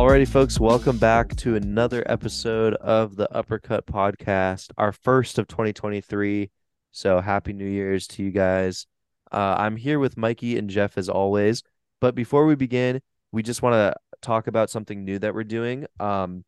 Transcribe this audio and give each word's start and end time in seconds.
Alrighty, 0.00 0.26
folks, 0.26 0.58
welcome 0.58 0.96
back 0.96 1.36
to 1.36 1.56
another 1.56 2.02
episode 2.06 2.72
of 2.76 3.16
the 3.16 3.30
Uppercut 3.36 3.84
Podcast, 3.84 4.70
our 4.78 4.92
first 4.92 5.38
of 5.38 5.46
2023. 5.46 6.50
So 6.90 7.20
happy 7.20 7.52
New 7.52 7.68
Year's 7.68 8.06
to 8.08 8.22
you 8.22 8.30
guys. 8.30 8.86
Uh, 9.30 9.56
I'm 9.58 9.76
here 9.76 9.98
with 9.98 10.16
Mikey 10.16 10.56
and 10.56 10.70
Jeff 10.70 10.96
as 10.96 11.10
always. 11.10 11.62
But 12.00 12.14
before 12.14 12.46
we 12.46 12.54
begin, 12.54 13.02
we 13.30 13.42
just 13.42 13.60
want 13.60 13.74
to 13.74 13.94
talk 14.22 14.46
about 14.46 14.70
something 14.70 15.04
new 15.04 15.18
that 15.18 15.34
we're 15.34 15.44
doing. 15.44 15.84
Um, 16.00 16.46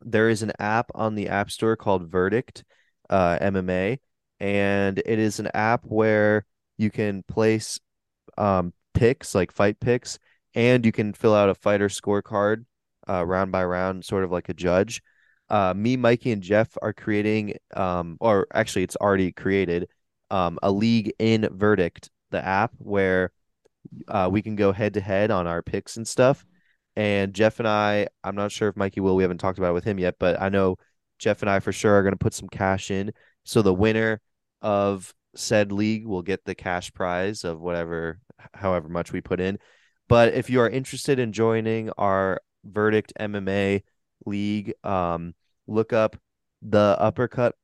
there 0.00 0.28
is 0.28 0.42
an 0.42 0.52
app 0.60 0.92
on 0.94 1.16
the 1.16 1.30
App 1.30 1.50
Store 1.50 1.74
called 1.74 2.08
Verdict 2.08 2.62
uh, 3.10 3.38
MMA, 3.40 3.98
and 4.38 4.98
it 5.04 5.18
is 5.18 5.40
an 5.40 5.48
app 5.52 5.84
where 5.84 6.46
you 6.78 6.92
can 6.92 7.24
place 7.24 7.80
um, 8.38 8.72
picks, 8.94 9.34
like 9.34 9.50
fight 9.50 9.80
picks, 9.80 10.20
and 10.54 10.86
you 10.86 10.92
can 10.92 11.12
fill 11.12 11.34
out 11.34 11.50
a 11.50 11.56
fighter 11.56 11.88
scorecard 11.88 12.66
uh, 13.08 13.24
round 13.24 13.52
by 13.52 13.64
round, 13.64 14.04
sort 14.04 14.24
of 14.24 14.30
like 14.30 14.48
a 14.48 14.54
judge. 14.54 15.02
Uh, 15.48 15.74
me, 15.76 15.96
Mikey, 15.96 16.32
and 16.32 16.42
Jeff 16.42 16.76
are 16.80 16.92
creating, 16.92 17.54
um, 17.74 18.16
or 18.20 18.46
actually, 18.52 18.82
it's 18.82 18.96
already 18.96 19.32
created, 19.32 19.88
um, 20.30 20.58
a 20.62 20.70
league 20.70 21.12
in 21.18 21.48
Verdict, 21.52 22.10
the 22.30 22.44
app 22.44 22.72
where 22.78 23.30
uh, 24.08 24.28
we 24.32 24.42
can 24.42 24.56
go 24.56 24.72
head 24.72 24.94
to 24.94 25.00
head 25.00 25.30
on 25.30 25.46
our 25.46 25.62
picks 25.62 25.96
and 25.96 26.08
stuff. 26.08 26.44
And 26.96 27.34
Jeff 27.34 27.58
and 27.58 27.68
I, 27.68 28.08
I'm 28.22 28.36
not 28.36 28.52
sure 28.52 28.68
if 28.68 28.76
Mikey 28.76 29.00
will. 29.00 29.16
We 29.16 29.24
haven't 29.24 29.38
talked 29.38 29.58
about 29.58 29.70
it 29.70 29.74
with 29.74 29.84
him 29.84 29.98
yet, 29.98 30.14
but 30.18 30.40
I 30.40 30.48
know 30.48 30.76
Jeff 31.18 31.42
and 31.42 31.50
I 31.50 31.60
for 31.60 31.72
sure 31.72 31.94
are 31.94 32.02
going 32.02 32.12
to 32.12 32.18
put 32.18 32.34
some 32.34 32.48
cash 32.48 32.90
in. 32.90 33.12
So 33.44 33.62
the 33.62 33.74
winner 33.74 34.20
of 34.62 35.12
said 35.34 35.72
league 35.72 36.06
will 36.06 36.22
get 36.22 36.44
the 36.44 36.54
cash 36.54 36.92
prize 36.92 37.44
of 37.44 37.60
whatever, 37.60 38.20
however 38.54 38.88
much 38.88 39.12
we 39.12 39.20
put 39.20 39.40
in. 39.40 39.58
But 40.08 40.34
if 40.34 40.50
you 40.50 40.60
are 40.60 40.68
interested 40.68 41.18
in 41.18 41.32
joining 41.32 41.90
our 41.98 42.40
Verdict 42.64 43.12
MMA 43.18 43.82
league, 44.26 44.74
um, 44.84 45.34
look 45.66 45.92
up 45.92 46.16
the 46.62 46.96
Uppercut 46.98 47.54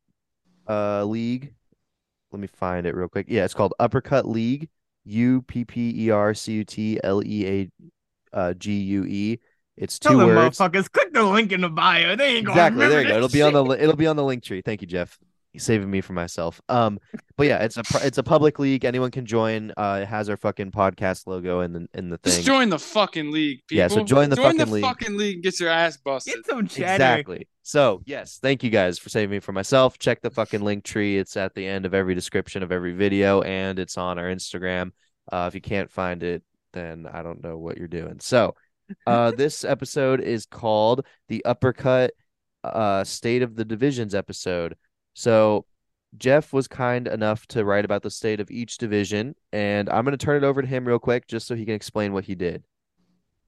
uh 0.68 1.04
league. 1.04 1.54
Let 2.32 2.40
me 2.40 2.46
find 2.46 2.86
it 2.86 2.94
real 2.94 3.08
quick. 3.08 3.26
Yeah, 3.28 3.44
it's 3.44 3.54
called 3.54 3.74
Uppercut 3.78 4.28
League. 4.28 4.68
U 5.04 5.42
P 5.42 5.64
P 5.64 6.06
E 6.06 6.10
R 6.10 6.34
C 6.34 6.52
U 6.52 6.64
T 6.64 7.00
L 7.02 7.22
E 7.24 7.46
A 7.46 8.36
uh, 8.36 8.54
G 8.54 8.72
U 8.72 9.04
E. 9.04 9.40
It's 9.76 9.98
two 9.98 10.10
Tell 10.10 10.18
them 10.18 10.28
words. 10.28 10.58
motherfuckers, 10.58 10.92
click 10.92 11.12
the 11.12 11.22
link 11.22 11.52
in 11.52 11.62
the 11.62 11.70
bio. 11.70 12.14
They 12.14 12.36
ain't 12.36 12.46
gonna 12.46 12.60
Exactly. 12.60 12.86
There 12.86 13.02
you 13.02 13.08
go. 13.08 13.16
It'll 13.16 13.28
be 13.28 13.42
on 13.42 13.52
the 13.52 13.82
it'll 13.82 13.96
be 13.96 14.06
on 14.06 14.16
the 14.16 14.24
link 14.24 14.44
tree. 14.44 14.62
Thank 14.62 14.82
you, 14.82 14.86
Jeff. 14.86 15.18
He's 15.52 15.64
saving 15.64 15.90
me 15.90 16.00
from 16.00 16.14
myself. 16.14 16.60
Um, 16.68 17.00
but 17.36 17.48
yeah, 17.48 17.64
it's 17.64 17.76
a 17.76 17.82
it's 18.06 18.18
a 18.18 18.22
public 18.22 18.60
league. 18.60 18.84
Anyone 18.84 19.10
can 19.10 19.26
join. 19.26 19.72
Uh, 19.76 20.00
it 20.02 20.06
has 20.06 20.28
our 20.30 20.36
fucking 20.36 20.70
podcast 20.70 21.26
logo 21.26 21.60
in 21.60 21.72
the 21.72 21.88
in 21.92 22.08
the 22.08 22.18
thing. 22.18 22.34
Just 22.34 22.46
join 22.46 22.68
the 22.68 22.78
fucking 22.78 23.32
league, 23.32 23.60
people. 23.66 23.78
Yeah, 23.78 23.88
so 23.88 24.04
join 24.04 24.30
the 24.30 24.36
join 24.36 24.44
fucking 24.44 24.58
the 24.58 24.66
league. 24.66 24.84
fucking 24.84 25.16
league. 25.16 25.34
and 25.36 25.42
Get 25.42 25.58
your 25.58 25.70
ass 25.70 25.96
busted. 25.96 26.34
Get 26.34 26.46
some 26.46 26.68
cheddar. 26.68 26.92
Exactly. 26.92 27.48
So 27.62 28.02
yes, 28.06 28.38
thank 28.40 28.62
you 28.62 28.70
guys 28.70 28.98
for 28.98 29.08
saving 29.08 29.30
me 29.30 29.40
from 29.40 29.56
myself. 29.56 29.98
Check 29.98 30.20
the 30.22 30.30
fucking 30.30 30.60
link 30.60 30.84
tree. 30.84 31.18
It's 31.18 31.36
at 31.36 31.54
the 31.54 31.66
end 31.66 31.84
of 31.84 31.94
every 31.94 32.14
description 32.14 32.62
of 32.62 32.70
every 32.70 32.92
video, 32.92 33.42
and 33.42 33.78
it's 33.80 33.98
on 33.98 34.18
our 34.18 34.26
Instagram. 34.26 34.92
Uh, 35.32 35.46
if 35.48 35.54
you 35.56 35.60
can't 35.60 35.90
find 35.90 36.22
it, 36.22 36.44
then 36.72 37.08
I 37.12 37.22
don't 37.22 37.42
know 37.42 37.58
what 37.58 37.76
you're 37.76 37.88
doing. 37.88 38.20
So, 38.20 38.54
uh, 39.06 39.30
this 39.36 39.64
episode 39.64 40.20
is 40.20 40.46
called 40.46 41.04
the 41.28 41.44
Uppercut 41.44 42.12
uh, 42.62 43.04
State 43.04 43.42
of 43.42 43.56
the 43.56 43.64
Divisions 43.64 44.14
episode. 44.14 44.76
So, 45.14 45.66
Jeff 46.18 46.52
was 46.52 46.66
kind 46.66 47.06
enough 47.06 47.46
to 47.48 47.64
write 47.64 47.84
about 47.84 48.02
the 48.02 48.10
state 48.10 48.40
of 48.40 48.50
each 48.50 48.78
division, 48.78 49.34
and 49.52 49.88
I'm 49.88 50.04
going 50.04 50.16
to 50.16 50.24
turn 50.24 50.42
it 50.42 50.46
over 50.46 50.60
to 50.60 50.66
him 50.66 50.86
real 50.86 50.98
quick 50.98 51.28
just 51.28 51.46
so 51.46 51.54
he 51.54 51.64
can 51.64 51.74
explain 51.74 52.12
what 52.12 52.24
he 52.24 52.34
did. 52.34 52.64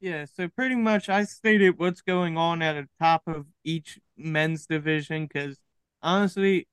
Yeah, 0.00 0.24
so 0.24 0.48
pretty 0.48 0.74
much 0.74 1.08
I 1.08 1.24
stated 1.24 1.78
what's 1.78 2.00
going 2.00 2.36
on 2.36 2.62
at 2.62 2.74
the 2.74 2.88
top 3.00 3.22
of 3.26 3.46
each 3.64 4.00
men's 4.16 4.66
division 4.66 5.26
because 5.26 5.58
honestly, 6.02 6.66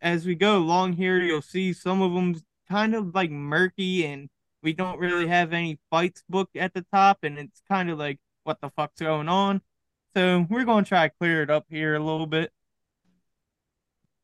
as 0.00 0.26
we 0.26 0.34
go 0.34 0.56
along 0.58 0.94
here, 0.94 1.18
you'll 1.18 1.42
see 1.42 1.72
some 1.72 2.00
of 2.00 2.12
them 2.12 2.40
kind 2.68 2.94
of 2.94 3.14
like 3.14 3.30
murky 3.30 4.06
and 4.06 4.28
we 4.62 4.72
don't 4.72 4.98
really 4.98 5.26
have 5.26 5.52
any 5.52 5.78
fights 5.90 6.22
booked 6.28 6.56
at 6.56 6.74
the 6.74 6.84
top, 6.92 7.18
and 7.22 7.38
it's 7.38 7.62
kind 7.68 7.90
of 7.90 7.98
like 7.98 8.18
what 8.44 8.60
the 8.60 8.70
fuck's 8.70 9.00
going 9.00 9.28
on. 9.28 9.60
So 10.14 10.46
we're 10.50 10.64
going 10.64 10.84
to 10.84 10.88
try 10.88 11.08
to 11.08 11.14
clear 11.18 11.42
it 11.42 11.50
up 11.50 11.66
here 11.70 11.94
a 11.94 12.00
little 12.00 12.26
bit. 12.26 12.52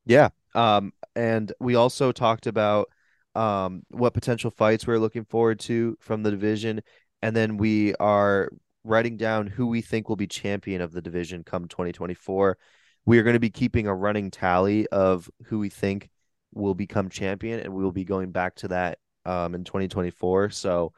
Yeah. 0.07 0.31
Um, 0.55 0.93
and 1.17 1.53
we 1.61 1.75
also 1.75 2.13
talked 2.13 2.47
about 2.47 2.89
um 3.35 3.83
what 3.89 4.15
potential 4.15 4.51
fights 4.53 4.87
we're 4.87 4.99
looking 4.99 5.25
forward 5.25 5.59
to 5.59 5.97
from 6.01 6.23
the 6.23 6.31
division, 6.31 6.81
and 7.23 7.35
then 7.35 7.57
we 7.57 7.95
are 7.97 8.51
writing 8.85 9.17
down 9.17 9.47
who 9.47 9.67
we 9.67 9.81
think 9.81 10.09
will 10.09 10.17
be 10.17 10.27
champion 10.27 10.81
of 10.81 10.93
the 10.93 11.03
division 11.03 11.43
come 11.43 11.67
2024. 11.67 12.59
We 13.07 13.19
are 13.19 13.23
going 13.23 13.35
to 13.35 13.41
be 13.41 13.51
keeping 13.51 13.87
a 13.87 13.95
running 13.95 14.31
tally 14.31 14.87
of 14.89 15.29
who 15.47 15.59
we 15.59 15.69
think 15.69 16.09
will 16.53 16.75
become 16.75 17.09
champion, 17.09 17.61
and 17.61 17.75
we 17.75 17.83
will 17.83 17.93
be 17.93 18.05
going 18.05 18.31
back 18.31 18.55
to 18.57 18.69
that 18.69 18.99
um 19.25 19.55
in 19.55 19.65
2024. 19.65 20.51
So 20.51 20.93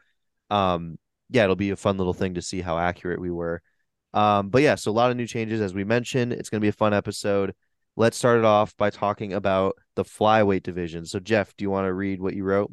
um 0.51 0.99
yeah, 1.31 1.45
it'll 1.45 1.57
be 1.57 1.71
a 1.71 1.77
fun 1.77 1.99
little 1.99 2.15
thing 2.15 2.35
to 2.35 2.43
see 2.43 2.61
how 2.61 2.79
accurate 2.79 3.21
we 3.21 3.31
were. 3.31 3.63
Um, 4.15 4.49
but 4.49 4.63
yeah, 4.63 4.77
so 4.77 4.91
a 4.91 4.93
lot 4.93 5.11
of 5.11 5.17
new 5.17 5.27
changes 5.27 5.61
as 5.61 5.75
we 5.75 5.85
mentioned. 5.85 6.33
It's 6.33 6.49
going 6.51 6.61
to 6.61 6.65
be 6.65 6.69
a 6.69 6.73
fun 6.73 6.95
episode 6.95 7.55
let's 7.97 8.17
start 8.17 8.39
it 8.39 8.45
off 8.45 8.77
by 8.77 8.91
talking 8.91 9.33
about 9.33 9.77
the 9.95 10.05
flyweight 10.05 10.63
division. 10.63 11.07
So, 11.07 11.19
Jeff, 11.19 11.57
do 11.57 11.65
you 11.65 11.71
want 11.71 11.87
to 11.87 11.93
read 11.93 12.21
what 12.21 12.35
you 12.35 12.45
wrote? 12.45 12.73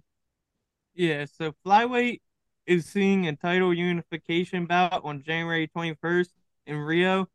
Yeah, 0.94 1.26
so 1.26 1.54
flyweight 1.66 2.22
is 2.66 2.86
seeing 2.86 3.28
a 3.28 3.36
title 3.36 3.74
unification 3.74 4.66
bout 4.66 5.04
on 5.04 5.24
January 5.24 5.68
21st 5.76 6.30
in 6.68 6.78
Rio. 6.78 7.28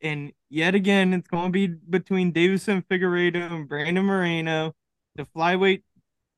And 0.00 0.32
yet 0.48 0.74
again, 0.74 1.12
it's 1.12 1.28
going 1.28 1.46
to 1.46 1.50
be 1.50 1.66
between 1.66 2.32
Deiveson 2.32 2.84
Figueiredo 2.86 3.50
and 3.50 3.68
Brandon 3.68 4.04
Moreno. 4.04 4.74
The 5.16 5.24
flyweight 5.24 5.82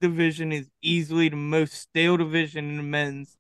division 0.01 0.51
is 0.51 0.69
easily 0.83 1.29
the 1.29 1.37
most 1.37 1.75
stale 1.75 2.17
division 2.17 2.71
in 2.71 2.77
the 2.79 2.83
men's. 2.83 3.37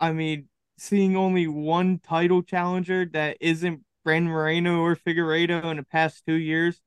I 0.00 0.12
mean, 0.12 0.48
seeing 0.76 1.16
only 1.16 1.46
one 1.46 2.00
title 2.00 2.42
challenger 2.42 3.06
that 3.12 3.36
isn't 3.40 3.84
Brandon 4.04 4.30
Moreno 4.32 4.80
or 4.80 4.96
Figueiredo 4.96 5.64
in 5.70 5.76
the 5.78 5.82
past 5.84 6.24
two 6.26 6.34
years 6.34 6.80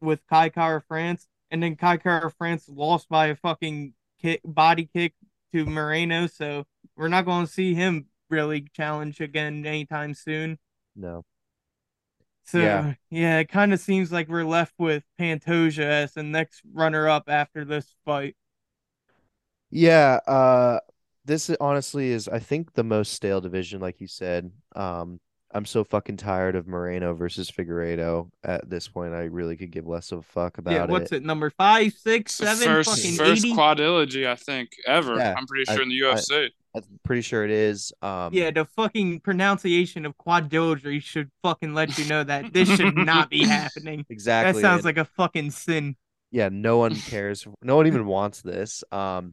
with 0.00 0.20
Kai 0.28 0.48
Kara 0.50 0.82
France, 0.82 1.28
and 1.50 1.62
then 1.62 1.76
Kai 1.76 1.96
Kara 1.98 2.30
France 2.30 2.68
lost 2.68 3.08
by 3.08 3.26
a 3.28 3.36
fucking 3.36 3.94
kick, 4.20 4.40
body 4.44 4.88
kick 4.92 5.14
to 5.52 5.64
Moreno, 5.66 6.26
so 6.26 6.66
we're 6.96 7.08
not 7.08 7.24
going 7.24 7.46
to 7.46 7.52
see 7.52 7.74
him 7.74 8.06
really 8.30 8.66
challenge 8.74 9.20
again 9.20 9.64
anytime 9.66 10.14
soon. 10.14 10.58
No. 10.96 11.24
So 12.44 12.58
Yeah. 12.58 12.84
yeah, 13.10 13.38
it 13.40 13.48
kind 13.48 13.72
of 13.72 13.80
seems 13.80 14.10
like 14.10 14.28
we're 14.28 14.44
left 14.44 14.74
with 14.78 15.04
Pantoja 15.20 15.80
as 15.84 16.14
the 16.14 16.22
next 16.22 16.62
runner 16.72 17.08
up 17.08 17.24
after 17.28 17.64
this 17.64 17.94
fight. 18.04 18.36
Yeah, 19.70 20.20
uh 20.26 20.80
this 21.24 21.50
honestly 21.60 22.08
is 22.10 22.26
I 22.28 22.38
think 22.38 22.72
the 22.74 22.84
most 22.84 23.12
stale 23.12 23.40
division 23.40 23.80
like 23.80 24.00
you 24.00 24.06
said. 24.06 24.52
Um 24.74 25.20
I'm 25.52 25.64
so 25.64 25.82
fucking 25.82 26.18
tired 26.18 26.56
of 26.56 26.66
Moreno 26.68 27.14
versus 27.14 27.50
Figueiredo 27.50 28.28
at 28.44 28.68
this 28.68 28.86
point. 28.86 29.14
I 29.14 29.24
really 29.24 29.56
could 29.56 29.70
give 29.70 29.86
less 29.86 30.12
of 30.12 30.18
a 30.18 30.22
fuck 30.22 30.58
about 30.58 30.72
yeah, 30.74 30.84
what's 30.86 31.12
it. 31.12 31.16
it? 31.16 31.24
Number 31.24 31.48
five, 31.50 31.92
six, 31.94 32.32
It's 32.32 32.38
the 32.38 32.46
seven, 32.56 32.74
first 32.74 32.90
fucking 32.90 33.16
first 33.16 33.44
eighty. 33.44 33.54
quadrilogy 33.56 34.26
I 34.26 34.34
think 34.36 34.70
ever. 34.86 35.16
Yeah, 35.16 35.34
I'm 35.36 35.46
pretty 35.46 35.68
I- 35.70 35.74
sure 35.74 35.82
in 35.82 35.88
the 35.88 36.04
I- 36.06 36.14
UFC. 36.14 36.50
I'm 36.74 36.82
pretty 37.02 37.22
sure 37.22 37.44
it 37.44 37.50
is. 37.50 37.92
Um 38.02 38.32
yeah, 38.34 38.50
the 38.50 38.66
fucking 38.66 39.20
pronunciation 39.20 40.04
of 40.04 40.14
quadrilogy 40.18 41.02
should 41.02 41.30
fucking 41.42 41.72
let 41.74 41.96
you 41.98 42.04
know 42.04 42.22
that 42.24 42.52
this 42.52 42.68
should 42.76 42.94
not 42.96 43.30
be 43.30 43.44
happening. 43.46 44.04
exactly. 44.10 44.60
That 44.60 44.66
sounds 44.68 44.78
and- 44.80 44.84
like 44.84 44.98
a 44.98 45.06
fucking 45.06 45.50
sin. 45.52 45.96
yeah, 46.30 46.50
no 46.52 46.76
one 46.76 46.94
cares. 46.94 47.46
No 47.62 47.76
one 47.76 47.86
even 47.86 48.04
wants 48.04 48.42
this. 48.42 48.84
Um 48.92 49.32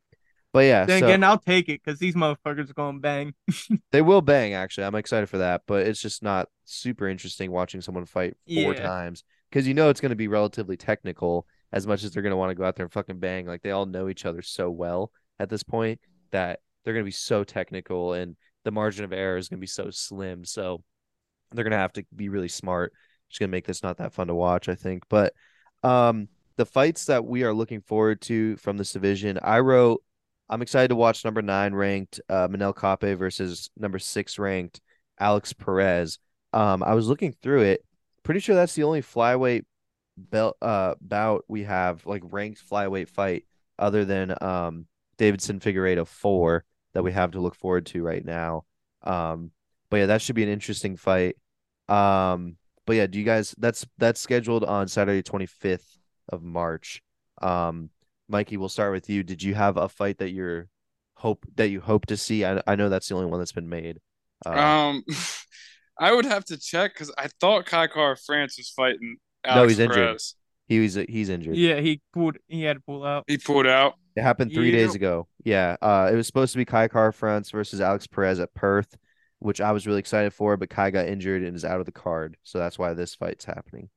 but 0.56 0.62
yeah, 0.62 0.86
Then 0.86 1.02
so 1.02 1.06
again, 1.08 1.24
I'll 1.26 1.38
take 1.38 1.68
it 1.68 1.82
because 1.84 2.00
these 2.00 2.16
motherfuckers 2.16 2.70
are 2.70 2.74
going 2.74 2.96
to 2.96 3.02
bang. 3.02 3.34
They 3.91 4.02
will 4.02 4.22
bang, 4.22 4.53
actually. 4.53 4.85
I'm 4.85 4.96
excited 4.96 5.28
for 5.28 5.40
that, 5.40 5.64
but 5.68 5.85
it's 5.85 6.02
just 6.02 6.24
not 6.24 6.47
super 6.64 7.09
interesting 7.09 7.52
watching 7.52 7.82
someone 7.82 8.06
fight 8.06 8.35
four 8.47 8.74
Yeah. 8.74 8.74
times 8.74 9.26
because 9.50 9.68
you 9.68 9.74
know 9.74 9.90
it's 9.90 10.00
going 10.00 10.12
to 10.12 10.16
be 10.16 10.29
relatively 10.29 10.78
technical 10.78 11.46
as 11.74 11.85
much 11.85 12.06
as 12.06 12.12
they're 12.12 12.24
going 12.24 12.32
to 12.32 12.38
want 12.38 12.52
to 12.52 12.56
go 12.56 12.64
out 12.64 12.78
there 12.78 12.85
and 12.85 12.94
fucking 12.94 13.20
bang. 13.20 13.46
Like 13.46 13.64
they 13.64 13.72
all 13.72 13.85
know 13.85 14.08
each 14.08 14.26
other 14.26 14.41
so 14.41 14.72
well 14.72 15.12
at 15.40 15.50
this 15.50 15.62
point 15.62 16.00
that 16.32 16.62
they're 16.84 16.94
going 16.94 17.03
to 17.03 17.08
be 17.08 17.12
so 17.12 17.44
technical 17.44 18.14
and 18.14 18.38
the 18.64 18.72
margin 18.72 19.03
of 19.03 19.12
error 19.12 19.35
is 19.35 19.50
going 19.50 19.58
to 19.59 19.62
be 19.62 19.68
so 19.68 19.90
slim. 19.90 20.46
So 20.46 20.82
they're 21.52 21.66
going 21.66 21.72
to 21.72 21.78
have 21.78 21.94
to 21.94 22.06
be 22.16 22.29
really 22.29 22.47
smart. 22.47 22.94
It's 23.29 23.40
going 23.40 23.50
to 23.50 23.52
make 23.52 23.68
this 23.68 23.84
not 23.84 23.97
that 23.97 24.14
fun 24.14 24.28
to 24.28 24.35
watch, 24.35 24.70
I 24.70 24.76
think. 24.76 25.03
But 25.09 25.34
um, 25.84 26.29
the 26.56 26.66
fights 26.66 27.06
that 27.08 27.26
we 27.26 27.44
are 27.44 27.53
looking 27.53 27.82
forward 27.82 28.22
to 28.22 28.56
from 28.56 28.78
this 28.78 28.94
division, 28.94 29.38
I 29.41 29.59
wrote 29.59 30.02
I'm 30.50 30.62
excited 30.62 30.90
to 30.90 30.96
watch 30.96 31.26
number 31.26 31.42
nine 31.42 31.74
ranked 31.74 32.22
uh, 32.30 32.47
Manel 32.47 32.76
Kape 32.76 33.18
versus 33.18 33.70
number 33.78 34.00
six 34.00 34.38
ranked 34.38 34.82
Alex 35.20 35.53
Perez. 35.53 36.20
Um, 36.53 36.84
I 36.84 36.94
was 36.94 37.08
looking 37.08 37.34
through 37.34 37.62
it. 37.62 37.84
Pretty 38.24 38.40
sure 38.40 38.56
that's 38.56 38.74
the 38.76 38.84
only 38.84 39.02
flyweight 39.02 39.66
belt 40.18 40.56
uh 40.62 40.96
bout 41.02 41.44
we 41.50 41.64
have 41.64 42.06
like 42.06 42.24
ranked 42.28 42.62
flyweight 42.70 43.09
fight 43.09 43.46
other 43.78 44.06
than 44.06 44.32
um 44.42 44.88
Deiveson 45.18 45.59
Figueiredo 45.59 46.08
four 46.08 46.64
that 46.94 47.03
we 47.03 47.12
have 47.12 47.32
to 47.32 47.41
look 47.41 47.56
forward 47.56 47.86
to 47.88 48.02
right 48.02 48.24
now. 48.24 48.64
Um, 49.03 49.52
but 49.90 49.98
yeah, 49.98 50.06
that 50.08 50.22
should 50.22 50.36
be 50.36 50.44
an 50.44 50.50
interesting 50.50 50.96
fight. 50.96 51.36
Um, 51.88 52.58
but 52.86 52.96
yeah, 52.96 53.08
do 53.08 53.20
you 53.20 53.26
guys? 53.26 53.53
That's 53.58 53.86
that's 53.98 54.20
scheduled 54.20 54.64
on 54.64 54.88
Saturday, 54.88 55.22
twenty 55.22 55.46
fifth 55.46 55.98
of 56.30 56.44
March. 56.44 57.02
Um, 57.41 57.90
Mikey, 58.28 58.58
we'll 58.58 58.70
start 58.70 58.92
with 58.92 59.10
you. 59.10 59.24
Did 59.24 59.44
you 59.44 59.54
have 59.56 59.78
a 59.78 59.90
fight 59.90 60.18
that 60.20 60.32
you're 60.32 60.68
hope 61.16 61.46
that 61.56 61.70
you 61.70 61.82
hope 61.82 62.06
to 62.08 62.18
see? 62.18 62.46
I 62.46 62.62
I 62.68 62.76
know 62.76 62.90
that's 62.90 63.08
the 63.08 63.16
only 63.16 63.28
one 63.28 63.40
that's 63.40 63.52
been 63.52 63.70
made. 63.70 64.00
Uh, 64.46 64.50
Um, 64.52 65.04
I 66.00 66.14
would 66.14 66.26
have 66.26 66.44
to 66.46 66.58
check 66.58 66.94
because 66.94 67.14
I 67.18 67.30
thought 67.40 67.66
Kai 67.66 67.88
Kara-France 67.88 68.58
was 68.58 68.70
fighting. 68.70 69.18
Alex 69.46 69.56
No, 69.62 69.68
he's 69.68 69.80
injured. 69.80 69.96
Perez. 69.96 70.36
he 70.68 70.80
was 70.80 70.96
he's 70.96 71.30
injured. 71.30 71.56
Yeah, 71.56 71.80
he 71.80 72.02
pulled. 72.14 72.38
He 72.48 72.64
had 72.64 72.78
to 72.78 72.84
pull 72.86 73.04
out. 73.06 73.24
He 73.28 73.38
pulled 73.38 73.68
out. 73.68 73.94
It 74.16 74.22
happened 74.22 74.54
three 74.54 74.72
days 74.72 74.96
ago. 74.96 75.28
Yeah. 75.44 75.76
Uh, 75.82 76.10
it 76.12 76.16
was 76.16 76.26
supposed 76.26 76.54
to 76.54 76.58
be 76.58 76.66
Kai 76.66 76.88
Kara-France 76.88 77.52
versus 77.52 77.82
Alex 77.82 78.08
Perez 78.08 78.40
at 78.40 78.54
Perth, 78.54 78.98
which 79.40 79.60
I 79.62 79.72
was 79.74 79.86
really 79.86 80.00
excited 80.00 80.34
for, 80.34 80.56
but 80.58 80.70
Kai 80.70 80.90
got 80.92 81.08
injured 81.08 81.44
and 81.44 81.56
is 81.56 81.66
out 81.66 81.80
of 81.82 81.86
the 81.86 81.92
card, 81.92 82.38
so 82.44 82.58
that's 82.58 82.80
why 82.80 82.94
this 82.94 83.14
fight's 83.14 83.46
happening. 83.46 83.90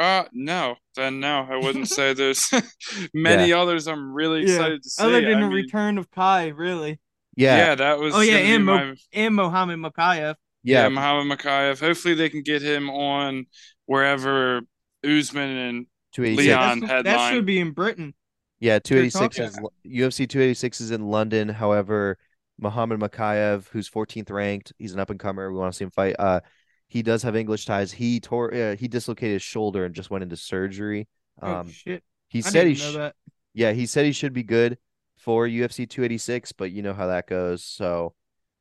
Uh, 0.00 0.24
no. 0.32 0.76
Then 0.96 1.20
no, 1.20 1.46
I 1.50 1.56
wouldn't 1.58 1.88
say 1.96 2.14
there's 2.14 2.50
many 3.14 3.52
others 3.52 3.86
I'm 3.86 4.12
really 4.12 4.40
Yeah. 4.46 4.54
excited 4.54 4.82
to 4.82 4.90
see. 4.90 5.02
Other 5.04 5.20
than 5.20 5.30
I 5.36 5.40
the 5.40 5.46
mean, 5.48 5.50
return 5.50 5.98
of 5.98 6.10
Kai, 6.10 6.48
really, 6.48 6.98
Yeah. 7.36 7.56
yeah, 7.56 7.74
that 7.76 7.98
was. 7.98 8.14
Oh, 8.14 8.20
yeah, 8.20 8.32
gonna 8.38 8.44
be 8.46 8.54
and 8.54 8.64
Mo- 8.64 8.76
my- 8.76 8.94
and 9.12 9.34
Mohammed 9.34 9.78
Mokaev. 9.78 10.34
yeah, 10.64 10.82
Yeah. 10.84 10.88
Muhammad 10.88 11.38
Mokaev. 11.38 11.80
Hopefully 11.80 12.14
they 12.14 12.28
can 12.30 12.42
get 12.42 12.62
him 12.62 12.88
on 12.88 13.46
wherever 13.86 14.62
Usman 15.04 15.56
and 15.56 15.86
286. 16.12 16.46
Leon 16.46 16.80
That's- 16.80 17.04
that 17.04 17.30
should 17.32 17.46
be 17.46 17.60
in 17.60 17.72
Britain. 17.72 18.14
Yeah, 18.58 18.78
286 18.78 19.36
talking- 19.36 19.44
is 19.84 20.02
UFC 20.02 20.26
286 20.26 20.80
is 20.80 20.90
in 20.90 21.02
London. 21.06 21.48
However, 21.48 22.18
Muhammad 22.58 23.00
Mokaev, 23.00 23.68
who's 23.68 23.88
14th 23.88 24.30
ranked, 24.30 24.72
he's 24.78 24.92
an 24.92 25.00
up 25.00 25.08
and 25.10 25.18
comer. 25.18 25.50
We 25.50 25.58
want 25.58 25.72
to 25.72 25.76
see 25.78 25.84
him 25.84 25.90
fight. 25.90 26.16
Uh, 26.18 26.40
he 26.90 27.02
does 27.02 27.24
have 27.24 27.36
English 27.36 27.66
ties. 27.66 27.92
He 27.92 28.20
tore, 28.20 28.54
uh, 28.54 28.76
he 28.76 28.88
dislocated 28.88 29.34
his 29.34 29.42
shoulder 29.44 29.86
and 29.86 29.94
just 29.96 30.10
went 30.10 30.24
into 30.24 30.36
surgery. 30.36 31.08
Oh 31.42 31.60
Um, 31.60 31.64
shit! 31.64 32.02
he 32.28 32.42
I 32.44 32.50
said 32.50 32.68
he, 32.68 32.76
sh- 32.76 33.00
that. 33.00 33.14
yeah, 33.54 33.72
he 33.72 33.86
said 33.86 34.06
he 34.06 34.12
should 34.12 34.34
be 34.34 34.44
good 34.44 34.78
for 35.18 35.46
UFC 35.48 35.86
286, 35.86 36.52
but 36.52 36.72
you 36.72 36.82
know 36.82 36.94
how 36.94 37.08
that 37.08 37.28
goes. 37.28 37.64
So 37.64 38.14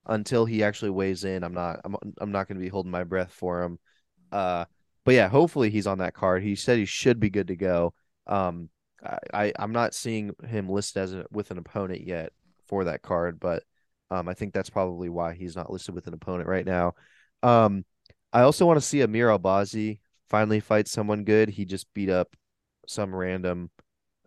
until 0.06 0.46
he 0.46 0.64
actually 0.64 0.92
weighs 0.92 1.26
in, 1.26 1.44
I'm 1.44 1.54
not, 1.54 1.82
I'm, 1.86 1.96
I'm 2.20 2.32
not 2.32 2.48
going 2.48 2.58
to 2.58 2.64
be 2.64 2.70
holding 2.70 2.92
my 2.92 3.06
breath 3.06 3.32
for 3.34 3.64
him. 3.64 3.80
Uh, 4.32 4.66
but 5.06 5.16
yeah, 5.16 5.30
hopefully 5.30 5.70
he's 5.70 5.88
on 5.88 6.00
that 6.00 6.14
card. 6.14 6.44
He 6.44 6.56
said 6.56 6.78
he 6.78 6.86
should 6.86 7.20
be 7.20 7.30
good 7.30 7.48
to 7.48 7.56
go. 7.56 7.94
Um, 8.28 8.70
I, 9.04 9.18
I 9.34 9.54
I'm 9.58 9.72
not 9.72 9.94
seeing 9.96 10.34
him 10.48 10.70
listed 10.70 11.02
as 11.04 11.14
a, 11.14 11.26
with 11.32 11.52
an 11.52 11.58
opponent 11.58 12.06
yet 12.06 12.32
for 12.68 12.86
that 12.86 13.02
card, 13.02 13.40
but 13.40 13.64
um, 14.12 14.28
I 14.28 14.34
think 14.34 14.54
that's 14.54 14.70
probably 14.70 15.10
why 15.10 15.34
he's 15.34 15.56
not 15.56 15.72
listed 15.72 15.96
with 15.96 16.08
an 16.08 16.14
opponent 16.14 16.48
right 16.50 16.66
now. 16.66 16.94
Um, 17.44 17.86
I 18.32 18.42
also 18.42 18.66
want 18.66 18.78
to 18.78 18.86
see 18.86 19.02
Amir 19.02 19.28
Albazi 19.30 20.00
finally 20.30 20.60
fight 20.60 20.88
someone 20.88 21.24
good. 21.24 21.50
He 21.50 21.66
just 21.66 21.92
beat 21.94 22.10
up 22.10 22.36
some 22.88 23.14
random. 23.16 23.72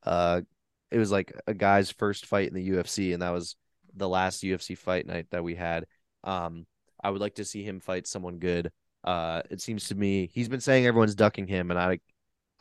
Uh, 0.02 0.43
it 0.90 0.99
was 0.99 1.10
like 1.10 1.32
a 1.46 1.54
guy's 1.54 1.90
first 1.90 2.26
fight 2.26 2.49
in 2.49 2.54
the 2.54 2.70
UFC, 2.70 3.12
and 3.12 3.22
that 3.22 3.31
was 3.31 3.56
the 3.94 4.08
last 4.08 4.43
UFC 4.43 4.76
fight 4.76 5.06
night 5.06 5.26
that 5.31 5.44
we 5.44 5.54
had. 5.54 5.87
Um, 6.25 6.66
I 7.02 7.10
would 7.10 7.20
like 7.20 7.37
to 7.37 7.44
see 7.44 7.62
him 7.62 7.81
fight 7.81 8.06
someone 8.06 8.38
good. 8.38 8.70
Uh, 9.04 9.43
it 9.50 9.60
seems 9.60 9.88
to 9.88 9.94
me 9.94 10.31
he's 10.32 10.49
been 10.49 10.60
saying 10.60 10.87
everyone's 10.87 11.14
ducking 11.14 11.46
him, 11.46 11.70
and 11.70 11.78
I, 11.78 12.00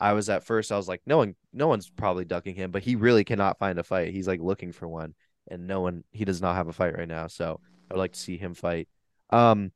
I 0.00 0.14
was 0.14 0.28
at 0.28 0.44
first 0.44 0.72
I 0.72 0.76
was 0.76 0.88
like, 0.88 1.02
no 1.06 1.18
one, 1.18 1.34
no 1.52 1.68
one's 1.68 1.90
probably 1.90 2.24
ducking 2.24 2.54
him, 2.54 2.70
but 2.70 2.82
he 2.82 2.96
really 2.96 3.24
cannot 3.24 3.58
find 3.58 3.78
a 3.78 3.84
fight. 3.84 4.12
He's 4.12 4.28
like 4.28 4.40
looking 4.40 4.72
for 4.72 4.88
one, 4.88 5.14
and 5.48 5.66
no 5.66 5.80
one, 5.80 6.04
he 6.10 6.24
does 6.24 6.40
not 6.40 6.56
have 6.56 6.68
a 6.68 6.72
fight 6.72 6.96
right 6.96 7.08
now. 7.08 7.26
So 7.26 7.60
I 7.90 7.94
would 7.94 8.00
like 8.00 8.12
to 8.12 8.20
see 8.20 8.36
him 8.36 8.54
fight. 8.54 8.88
Um, 9.30 9.72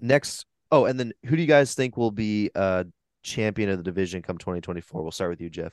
next, 0.00 0.46
oh, 0.70 0.84
and 0.84 0.98
then 0.98 1.12
who 1.26 1.36
do 1.36 1.42
you 1.42 1.48
guys 1.48 1.74
think 1.74 1.96
will 1.96 2.10
be 2.10 2.50
uh 2.54 2.84
champion 3.22 3.68
of 3.70 3.78
the 3.78 3.84
division 3.84 4.22
come 4.22 4.38
2024? 4.38 5.02
We'll 5.02 5.10
start 5.10 5.30
with 5.30 5.40
you, 5.40 5.50
Jeff. 5.50 5.72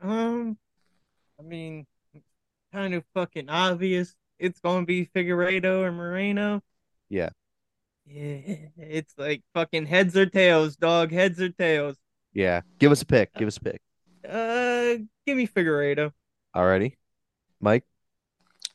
Um, 0.00 0.56
I 1.38 1.42
mean, 1.42 1.86
kind 2.72 2.94
of 2.94 3.04
fucking 3.14 3.48
obvious. 3.48 4.14
It's 4.38 4.60
gonna 4.60 4.86
be 4.86 5.06
Figueiredo 5.06 5.82
or 5.82 5.92
Moreno. 5.92 6.62
Yeah. 7.08 7.30
Yeah, 8.06 8.56
it's 8.76 9.14
like 9.18 9.42
fucking 9.54 9.86
heads 9.86 10.16
or 10.16 10.26
tails, 10.26 10.76
dog. 10.76 11.12
Heads 11.12 11.40
or 11.40 11.50
tails. 11.50 11.96
Yeah, 12.32 12.62
give 12.78 12.90
us 12.90 13.02
a 13.02 13.06
pick. 13.06 13.34
Give 13.34 13.46
us 13.46 13.58
a 13.58 13.60
pick. 13.60 13.80
Uh, 14.28 15.04
give 15.26 15.36
me 15.36 15.46
Figueiredo. 15.46 16.12
Alrighty, 16.54 16.96
Mike. 17.60 17.84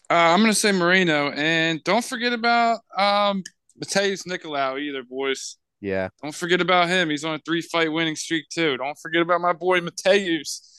Uh, 0.09 0.13
I'm 0.13 0.39
gonna 0.39 0.53
say 0.53 0.71
Moreno, 0.71 1.31
and 1.31 1.83
don't 1.83 2.05
forget 2.05 2.31
about 2.31 2.79
um 2.97 3.43
Matheus 3.81 4.25
Nicolau 4.27 4.79
either, 4.79 5.03
boys. 5.03 5.57
Yeah, 5.81 6.09
Don't 6.23 6.33
forget 6.33 6.61
about 6.61 6.87
him. 6.87 7.09
He's 7.09 7.23
on 7.25 7.35
a 7.35 7.39
three 7.39 7.61
fight 7.61 7.91
winning 7.91 8.15
streak 8.15 8.47
too. 8.49 8.77
Don't 8.77 8.97
forget 8.97 9.21
about 9.21 9.41
my 9.41 9.53
boy 9.53 9.81
Matheus. 9.81 10.71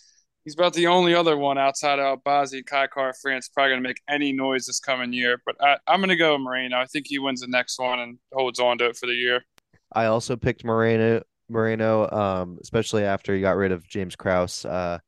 He's 0.45 0.55
about 0.55 0.73
the 0.75 0.87
only 0.87 1.15
other 1.15 1.37
one 1.37 1.59
outside 1.59 1.99
of 1.99 2.23
Albazi 2.23 2.55
and 2.59 2.67
Kai 2.67 2.87
Kara-France 2.87 3.49
probably 3.49 3.73
gonna 3.73 3.83
make 3.83 4.01
any 4.09 4.33
noise 4.33 4.67
this 4.67 4.81
coming 4.81 5.13
year. 5.13 5.41
But 5.45 5.57
I, 5.61 5.77
I'm 5.87 6.01
gonna 6.01 6.17
go 6.17 6.33
with 6.33 6.41
Moreno. 6.43 6.79
I 6.79 6.87
think 6.87 7.07
he 7.09 7.19
wins 7.19 7.41
the 7.41 7.47
next 7.49 7.79
one 7.79 7.99
and 8.01 8.19
holds 8.33 8.59
on 8.59 8.79
to 8.79 8.87
it 8.87 8.97
for 8.97 9.07
the 9.07 9.13
year. 9.15 9.45
I 9.93 10.07
also 10.07 10.37
picked 10.37 10.65
Moreno. 10.65 11.23
Moreno, 11.49 12.11
um, 12.11 12.59
especially 12.61 13.05
after 13.05 13.33
he 13.33 13.41
got 13.41 13.57
rid 13.57 13.71
of 13.71 13.87
James 13.87 14.17
Krause, 14.17 14.65
uh, 14.65 14.99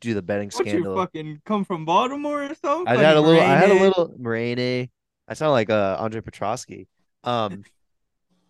due 0.00 0.10
to 0.10 0.14
the 0.14 0.22
betting 0.22 0.48
What 0.54 0.64
you 0.66 0.70
scandal. 0.70 0.94
fucking 0.96 1.42
come 1.44 1.64
from 1.64 1.84
Baltimore 1.84 2.44
or 2.44 2.54
something? 2.54 2.86
I 2.86 3.02
had 3.02 3.16
a 3.16 3.20
little. 3.20 3.40
I 3.40 3.56
had 3.56 3.70
a 3.70 3.74
little 3.74 4.14
Moreno. 4.18 4.86
I 5.26 5.34
sound 5.34 5.52
like 5.52 5.70
uh 5.70 5.96
Andre 5.98 6.20
Petroski. 6.20 6.86
Um, 7.24 7.64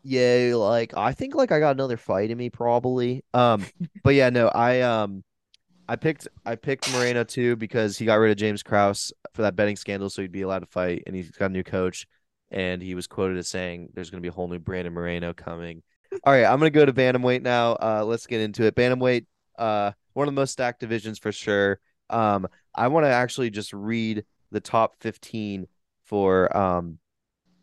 yeah, 0.02 0.52
like 0.54 0.96
I 0.96 1.12
think 1.12 1.34
like 1.34 1.52
I 1.52 1.60
got 1.60 1.72
another 1.72 1.96
fight 1.96 2.30
in 2.30 2.38
me 2.38 2.50
probably. 2.50 3.24
Um, 3.34 3.64
but 4.04 4.14
yeah, 4.14 4.30
no, 4.30 4.48
I 4.48 4.80
um, 4.80 5.24
I 5.88 5.96
picked 5.96 6.28
I 6.46 6.56
picked 6.56 6.92
Moreno 6.92 7.24
too 7.24 7.56
because 7.56 7.98
he 7.98 8.06
got 8.06 8.14
rid 8.14 8.30
of 8.30 8.36
James 8.36 8.62
Krause 8.62 9.12
for 9.34 9.42
that 9.42 9.56
betting 9.56 9.76
scandal, 9.76 10.10
so 10.10 10.22
he'd 10.22 10.32
be 10.32 10.42
allowed 10.42 10.60
to 10.60 10.66
fight, 10.66 11.02
and 11.06 11.14
he's 11.16 11.30
got 11.30 11.46
a 11.46 11.52
new 11.52 11.64
coach, 11.64 12.06
and 12.50 12.82
he 12.82 12.94
was 12.94 13.06
quoted 13.06 13.38
as 13.38 13.48
saying 13.48 13.90
there's 13.94 14.10
going 14.10 14.22
to 14.22 14.26
be 14.26 14.28
a 14.28 14.32
whole 14.32 14.48
new 14.48 14.58
Brandon 14.58 14.92
Moreno 14.92 15.32
coming. 15.32 15.82
All 16.24 16.32
right, 16.32 16.44
I'm 16.44 16.58
gonna 16.58 16.70
go 16.70 16.86
to 16.86 16.92
bantamweight 16.92 17.42
now. 17.42 17.72
Uh, 17.72 18.04
let's 18.04 18.26
get 18.26 18.40
into 18.40 18.64
it. 18.64 18.74
Bantamweight, 18.74 19.26
uh, 19.58 19.92
one 20.14 20.26
of 20.28 20.34
the 20.34 20.40
most 20.40 20.52
stacked 20.52 20.80
divisions 20.80 21.18
for 21.18 21.32
sure. 21.32 21.80
Um, 22.10 22.48
I 22.74 22.88
want 22.88 23.04
to 23.04 23.10
actually 23.10 23.50
just 23.50 23.72
read 23.72 24.24
the 24.50 24.60
top 24.60 24.94
15 25.00 25.66
for 26.04 26.56
um 26.56 26.98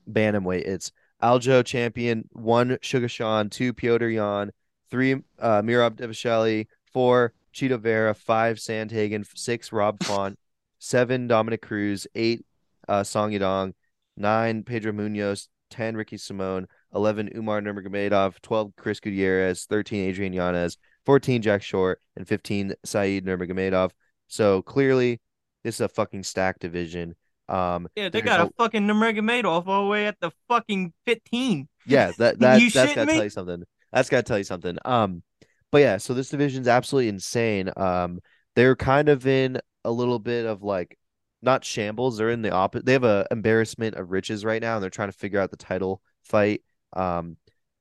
bantamweight. 0.09 0.65
It's 0.65 0.91
Aljo 1.21 1.65
champion, 1.65 2.27
one 2.33 2.77
Sugar 2.81 3.07
Sean, 3.07 3.49
two 3.49 3.73
Petr 3.73 4.13
Yan, 4.13 4.51
three 4.89 5.13
uh 5.39 5.61
Merab 5.61 5.95
Dvalishvili, 5.95 6.67
four 6.91 7.33
Chito 7.53 7.79
Vera, 7.79 8.13
five 8.13 8.57
Sandhagen, 8.57 9.25
six 9.35 9.71
Rob 9.71 10.03
Font, 10.03 10.37
seven 10.79 11.27
Dominick 11.27 11.61
Cruz, 11.61 12.05
eight 12.15 12.45
uh 12.87 13.03
Song 13.03 13.31
Yadong, 13.31 13.73
nine 14.17 14.63
Pedro 14.63 14.91
Munhoz, 14.91 15.47
ten 15.69 15.95
Ricky 15.95 16.17
Simón, 16.17 16.65
eleven 16.93 17.29
Umar 17.35 17.61
Nurmagomedov, 17.61 18.35
twelve 18.41 18.73
Chris 18.77 18.99
Gutierrez, 18.99 19.65
thirteen 19.65 20.07
Adrian 20.09 20.33
Yanez, 20.33 20.77
fourteen 21.05 21.41
Jack 21.41 21.63
Shore, 21.63 21.97
and 22.15 22.27
fifteen 22.27 22.73
Said 22.83 23.25
Nurmagomedov. 23.25 23.91
So 24.27 24.61
clearly, 24.61 25.21
this 25.63 25.75
is 25.75 25.81
a 25.81 25.87
fucking 25.87 26.23
stacked 26.23 26.61
division. 26.61 27.15
Um, 27.47 27.87
Yeah, 27.95 28.09
they 28.09 28.21
got 28.21 28.39
a- 28.39 28.43
a 28.45 28.49
fucking 28.57 28.87
Nurmagomedov 28.87 29.67
all 29.67 29.83
the 29.83 29.89
way 29.89 30.07
at 30.07 30.19
the 30.19 30.31
fucking 30.47 30.93
15. 31.05 31.67
yeah, 31.85 32.11
that 32.17 32.39
that 32.39 32.61
You 32.61 32.69
that's 32.71 32.93
gotta 32.93 33.05
me? 33.05 33.13
tell 33.13 33.23
you 33.23 33.29
something. 33.29 33.63
That's 33.91 34.09
gotta 34.09 34.23
tell 34.23 34.37
you 34.37 34.43
something. 34.43 34.77
Um, 34.85 35.23
but 35.71 35.79
yeah, 35.79 35.97
so 35.97 36.13
this 36.13 36.29
division's 36.29 36.67
absolutely 36.67 37.09
insane. 37.09 37.69
Um, 37.77 38.19
they're 38.55 38.75
kind 38.75 39.09
of 39.09 39.27
in 39.27 39.59
a 39.83 39.91
little 39.91 40.19
bit 40.19 40.45
of 40.45 40.63
like 40.63 40.97
not 41.41 41.63
shambles. 41.63 42.17
They're 42.17 42.29
in 42.31 42.41
the 42.41 42.51
opposite. 42.51 42.85
They 42.85 42.93
have 42.93 43.03
a 43.03 43.27
embarrassment 43.31 43.95
of 43.95 44.11
riches 44.11 44.43
right 44.45 44.61
now, 44.61 44.75
and 44.75 44.83
they're 44.83 44.89
trying 44.89 45.11
to 45.11 45.17
figure 45.17 45.39
out 45.39 45.51
the 45.51 45.57
title 45.57 46.01
fight. 46.23 46.61
Um, 46.93 47.37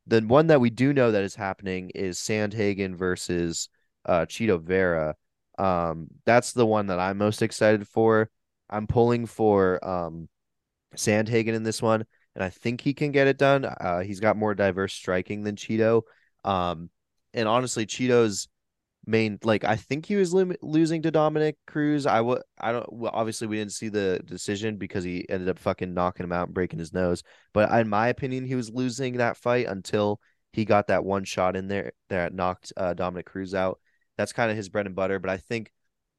the 0.06 0.20
one 0.20 0.48
that 0.48 0.60
we 0.60 0.70
do 0.70 0.92
know 0.92 1.12
that 1.12 1.22
is 1.24 1.34
happening 1.34 1.90
is 1.94 2.18
Sandhagen 2.18 2.94
versus 2.94 3.68
uh 4.04 4.26
Chito 4.26 4.60
Vera. 4.60 5.14
Um, 5.58 6.08
that's 6.26 6.52
the 6.52 6.66
one 6.66 6.88
that 6.88 6.98
I'm 6.98 7.16
most 7.18 7.42
excited 7.42 7.86
for. 7.88 8.28
I'm 8.70 8.86
pulling 8.86 9.26
for 9.26 9.84
um 9.86 10.28
Sandhagen 10.96 11.54
in 11.54 11.62
this 11.62 11.82
one 11.82 12.04
and 12.34 12.42
I 12.44 12.50
think 12.50 12.80
he 12.80 12.94
can 12.94 13.12
get 13.12 13.26
it 13.26 13.38
done. 13.38 13.64
Uh, 13.64 14.00
he's 14.00 14.20
got 14.20 14.36
more 14.36 14.54
diverse 14.54 14.92
striking 14.92 15.44
than 15.44 15.56
Chito. 15.56 16.02
Um, 16.44 16.90
and 17.32 17.48
honestly, 17.48 17.86
Chito's 17.86 18.48
main 19.06 19.38
like 19.44 19.64
I 19.64 19.76
think 19.76 20.06
he 20.06 20.16
was 20.16 20.32
lim- 20.32 20.56
losing 20.62 21.02
to 21.02 21.10
Dominick 21.10 21.56
Cruz. 21.66 22.06
I 22.06 22.20
would 22.20 22.42
I 22.58 22.72
don't 22.72 22.90
well, 22.92 23.12
obviously 23.14 23.46
we 23.46 23.56
didn't 23.56 23.72
see 23.72 23.88
the 23.88 24.20
decision 24.24 24.76
because 24.76 25.04
he 25.04 25.28
ended 25.28 25.48
up 25.48 25.58
fucking 25.58 25.92
knocking 25.92 26.24
him 26.24 26.32
out 26.32 26.48
and 26.48 26.54
breaking 26.54 26.78
his 26.78 26.92
nose. 26.92 27.22
But 27.52 27.70
in 27.78 27.88
my 27.88 28.08
opinion, 28.08 28.46
he 28.46 28.54
was 28.54 28.70
losing 28.70 29.18
that 29.18 29.36
fight 29.36 29.66
until 29.66 30.20
he 30.52 30.64
got 30.64 30.88
that 30.88 31.04
one 31.04 31.24
shot 31.24 31.56
in 31.56 31.68
there 31.68 31.92
that 32.08 32.34
knocked 32.34 32.72
uh, 32.76 32.94
Dominick 32.94 33.26
Cruz 33.26 33.54
out. 33.54 33.78
That's 34.16 34.32
kind 34.32 34.50
of 34.50 34.56
his 34.56 34.68
bread 34.68 34.86
and 34.86 34.94
butter. 34.94 35.18
But 35.18 35.30
I 35.30 35.36
think 35.36 35.70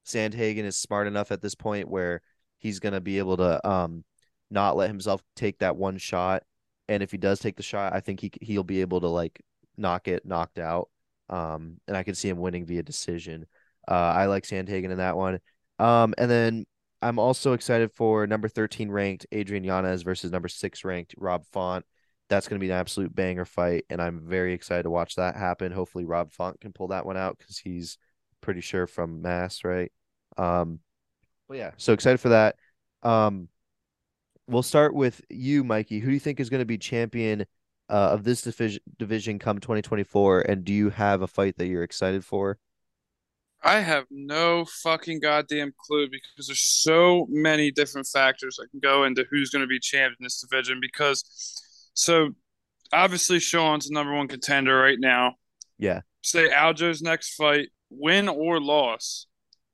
Sandhagen 0.05 0.65
is 0.65 0.77
smart 0.77 1.07
enough 1.07 1.31
at 1.31 1.41
this 1.41 1.55
point 1.55 1.89
where 1.89 2.21
he's 2.65 2.79
gonna 2.79 3.01
be 3.01 3.17
able 3.19 3.37
to 3.37 3.67
um 3.67 4.03
not 4.51 4.75
let 4.75 4.89
himself 4.89 5.23
take 5.35 5.59
that 5.59 5.75
one 5.75 5.97
shot 5.97 6.43
and 6.87 7.01
if 7.01 7.11
he 7.11 7.17
does 7.17 7.39
take 7.39 7.55
the 7.57 7.63
shot, 7.63 7.93
I 7.93 7.99
think 7.99 8.19
he 8.19 8.31
he'll 8.41 8.63
be 8.63 8.81
able 8.81 9.01
to 9.01 9.07
like 9.07 9.41
knock 9.77 10.07
it 10.07 10.25
knocked 10.25 10.59
out. 10.59 10.89
Um, 11.29 11.79
and 11.87 11.97
I 11.97 12.03
can 12.03 12.15
see 12.15 12.29
him 12.29 12.37
winning 12.37 12.65
via 12.65 12.83
decision. 12.83 13.45
Uh, 13.87 13.93
I 13.93 14.27
like 14.27 14.43
Sandhagen 14.43 14.91
in 14.91 14.97
that 14.97 15.17
one. 15.17 15.39
Um, 15.79 16.13
and 16.17 16.29
then 16.29 16.65
I'm 17.01 17.19
also 17.19 17.53
excited 17.53 17.91
for 17.91 18.27
number 18.27 18.47
13 18.47 18.89
ranked 18.89 19.25
Adrian 19.31 19.63
Yanez 19.63 20.03
versus 20.03 20.31
number 20.31 20.47
six 20.47 20.83
ranked 20.83 21.15
Rob 21.17 21.45
Font. 21.51 21.85
That's 22.29 22.47
going 22.47 22.59
to 22.59 22.63
be 22.63 22.71
an 22.71 22.77
absolute 22.77 23.13
banger 23.13 23.45
fight, 23.45 23.85
and 23.89 24.01
I'm 24.01 24.27
very 24.27 24.53
excited 24.53 24.83
to 24.83 24.89
watch 24.89 25.15
that 25.15 25.35
happen. 25.35 25.71
Hopefully, 25.71 26.05
Rob 26.05 26.31
Font 26.31 26.59
can 26.59 26.73
pull 26.73 26.87
that 26.87 27.05
one 27.05 27.17
out 27.17 27.37
because 27.37 27.59
he's 27.59 27.99
pretty 28.41 28.61
sure 28.61 28.87
from 28.87 29.21
Mass, 29.21 29.63
right? 29.63 29.91
Um, 30.35 30.79
but 31.47 31.57
yeah, 31.57 31.71
so 31.77 31.93
excited 31.93 32.19
for 32.19 32.29
that. 32.29 32.55
Um, 33.03 33.49
we'll 34.47 34.63
start 34.63 34.93
with 34.93 35.21
you, 35.29 35.63
Mikey. 35.63 35.99
Who 35.99 36.07
do 36.07 36.13
you 36.13 36.19
think 36.19 36.39
is 36.39 36.49
going 36.49 36.61
to 36.61 36.65
be 36.65 36.77
champion 36.77 37.45
uh, 37.89 38.09
of 38.11 38.23
this 38.23 38.41
division 38.41 38.81
division 38.97 39.39
come 39.39 39.59
2024? 39.59 40.41
And 40.41 40.63
do 40.63 40.73
you 40.73 40.89
have 40.89 41.21
a 41.21 41.27
fight 41.27 41.57
that 41.57 41.67
you're 41.67 41.83
excited 41.83 42.25
for? 42.25 42.57
I 43.63 43.79
have 43.79 44.05
no 44.11 44.65
fucking 44.65 45.21
goddamn 45.21 45.73
clue 45.75 46.07
because 46.07 46.47
there's 46.47 46.61
so 46.61 47.25
many 47.29 47.71
different 47.71 48.07
factors 48.07 48.57
that 48.57 48.69
can 48.69 48.79
go 48.79 49.05
into 49.05 49.25
who's 49.31 49.49
going 49.49 49.63
to 49.63 49.67
be 49.67 49.79
champion 49.79 50.17
in 50.19 50.23
this 50.23 50.39
division. 50.39 50.79
Because, 50.79 51.23
so 51.93 52.29
obviously, 52.93 53.39
Sean's 53.39 53.87
the 53.87 53.93
number 53.93 54.13
one 54.13 54.27
contender 54.27 54.77
right 54.77 54.99
now. 54.99 55.35
Yeah. 55.79 56.01
Say 56.21 56.49
Aljo's 56.49 57.01
next 57.01 57.33
fight, 57.35 57.69
win 57.89 58.29
or 58.29 58.59
loss, 58.59 59.25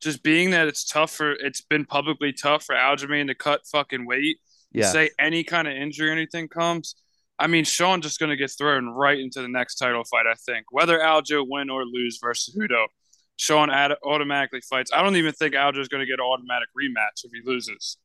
just 0.01 0.23
being 0.23 0.51
that 0.51 0.67
it's 0.67 0.83
tough 0.83 1.11
for, 1.11 1.31
it's 1.31 1.61
been 1.61 1.85
publicly 1.85 2.33
tough 2.33 2.63
for 2.63 2.75
Aljamain 2.75 3.27
to 3.27 3.35
cut 3.35 3.61
fucking 3.67 4.05
weight. 4.05 4.39
Yeah. 4.71 4.91
Say 4.91 5.11
any 5.19 5.43
kind 5.43 5.67
of 5.67 5.75
injury 5.75 6.09
or 6.09 6.13
anything 6.13 6.47
comes. 6.47 6.95
I 7.37 7.47
mean, 7.47 7.63
Sean 7.63 8.01
just 8.01 8.19
going 8.19 8.29
to 8.29 8.35
get 8.35 8.51
thrown 8.57 8.87
right 8.87 9.19
into 9.19 9.41
the 9.41 9.47
next 9.47 9.75
title 9.75 10.03
fight, 10.03 10.27
I 10.27 10.35
think. 10.35 10.65
Whether 10.71 10.99
Aljo 10.99 11.45
win 11.47 11.69
or 11.69 11.85
lose 11.85 12.19
versus 12.21 12.55
Hudo. 12.55 12.85
Sean 13.37 13.71
ad- 13.71 13.95
automatically 14.05 14.61
fights. 14.61 14.91
I 14.93 15.01
don't 15.01 15.15
even 15.15 15.33
think 15.33 15.55
Aljo 15.55 15.79
is 15.79 15.87
going 15.87 16.01
to 16.01 16.05
get 16.05 16.19
an 16.19 16.25
automatic 16.25 16.69
rematch 16.79 17.23
if 17.23 17.31
he 17.31 17.41
loses. 17.43 17.97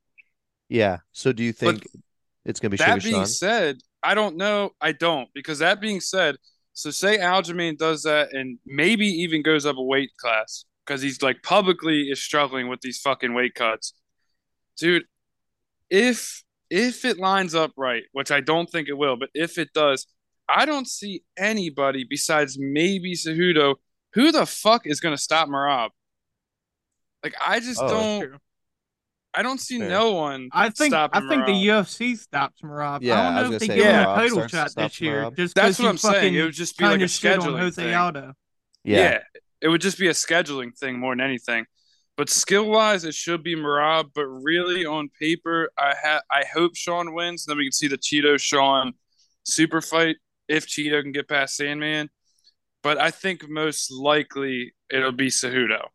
Yeah. 0.70 0.98
So 1.12 1.32
do 1.32 1.42
you 1.42 1.52
think 1.52 1.82
but 1.82 2.00
it's 2.46 2.58
going 2.58 2.70
to 2.70 2.76
be 2.76 2.78
that 2.78 3.02
being 3.02 3.16
Sean? 3.16 3.26
said? 3.26 3.78
I 4.02 4.14
don't 4.14 4.36
know. 4.36 4.70
I 4.80 4.92
don't 4.92 5.28
because 5.34 5.58
that 5.58 5.80
being 5.80 6.00
said, 6.00 6.36
so 6.72 6.90
say 6.90 7.18
Aljamain 7.18 7.76
does 7.76 8.04
that 8.04 8.32
and 8.32 8.58
maybe 8.64 9.06
even 9.06 9.42
goes 9.42 9.66
up 9.66 9.76
a 9.76 9.82
weight 9.82 10.12
class 10.18 10.64
because 10.86 11.02
he's 11.02 11.20
like 11.22 11.42
publicly 11.42 12.02
is 12.10 12.22
struggling 12.22 12.68
with 12.68 12.80
these 12.80 12.98
fucking 12.98 13.34
weight 13.34 13.54
cuts, 13.54 13.92
dude. 14.78 15.04
If 15.90 16.42
if 16.70 17.04
it 17.04 17.18
lines 17.18 17.54
up 17.54 17.72
right, 17.76 18.02
which 18.12 18.30
I 18.30 18.40
don't 18.40 18.68
think 18.70 18.88
it 18.88 18.94
will, 18.98 19.16
but 19.16 19.30
if 19.34 19.58
it 19.58 19.72
does, 19.72 20.06
I 20.48 20.64
don't 20.66 20.88
see 20.88 21.22
anybody 21.36 22.04
besides 22.08 22.56
maybe 22.58 23.14
Cejudo 23.14 23.76
who 24.14 24.32
the 24.32 24.46
fuck 24.46 24.86
is 24.86 24.98
going 25.00 25.14
to 25.14 25.20
stop 25.22 25.46
Merab? 25.48 25.90
Like 27.22 27.34
I 27.44 27.60
just 27.60 27.80
Oh, 27.82 27.88
don't. 27.88 28.40
I 29.34 29.42
don't 29.42 29.60
see 29.60 29.78
Fair. 29.78 29.90
no 29.90 30.12
one. 30.12 30.48
I 30.52 30.70
think 30.70 30.94
I 30.94 31.06
stopping 31.08 31.28
think 31.28 31.44
the 31.46 31.52
UFC 31.52 32.16
stops 32.16 32.62
Merab. 32.62 33.00
Yeah, 33.02 33.20
I 33.20 33.20
I 33.20 33.24
don't 33.24 33.34
was 33.34 33.34
know 33.34 33.42
gonna 33.42 33.54
if 33.56 33.60
they 33.60 33.66
say 33.66 33.74
give 33.76 33.84
him 33.84 33.92
Merab 33.92 34.00
a 34.00 34.14
title 34.16 34.28
starts- 34.36 34.52
shot 34.52 34.70
stops 34.70 34.94
this 34.94 35.00
year. 35.02 35.22
Merab. 35.24 35.36
Just 35.36 35.54
That's 35.54 35.76
'cause 35.76 35.84
what 35.84 35.90
I'm 35.90 35.98
saying. 35.98 36.34
It 36.34 36.42
would 36.42 36.54
just 36.54 36.78
be 36.78 36.84
like 36.84 36.94
a 36.94 36.96
kinda 36.96 37.04
on 37.04 37.08
scheduling 37.08 37.58
Jose 37.58 37.82
thing. 37.82 37.94
Aldo. 37.94 38.32
Yeah. 38.84 39.18
It 39.60 39.68
would 39.68 39.80
just 39.80 39.98
be 39.98 40.08
a 40.08 40.12
scheduling 40.12 40.76
thing 40.76 40.98
more 40.98 41.12
than 41.14 41.24
anything. 41.24 41.66
But 42.16 42.30
skill 42.30 42.68
wise, 42.68 43.04
it 43.04 43.14
should 43.14 43.42
be 43.42 43.54
Merab. 43.54 44.10
But 44.14 44.26
really, 44.26 44.86
on 44.86 45.10
paper, 45.20 45.70
I 45.78 45.94
ha- 46.02 46.22
I 46.30 46.44
hope 46.52 46.74
Sean 46.74 47.14
wins. 47.14 47.44
Then 47.44 47.58
we 47.58 47.64
can 47.64 47.72
see 47.72 47.88
the 47.88 47.98
Chito 47.98 48.40
Sean 48.40 48.94
super 49.44 49.80
fight 49.80 50.16
if 50.48 50.66
Chito 50.66 51.02
can 51.02 51.12
get 51.12 51.28
past 51.28 51.56
Sandman. 51.56 52.08
But 52.82 52.98
I 52.98 53.10
think 53.10 53.48
most 53.48 53.90
likely 53.90 54.74
it'll 54.90 55.12
be 55.12 55.28
Cejudo. 55.28 55.88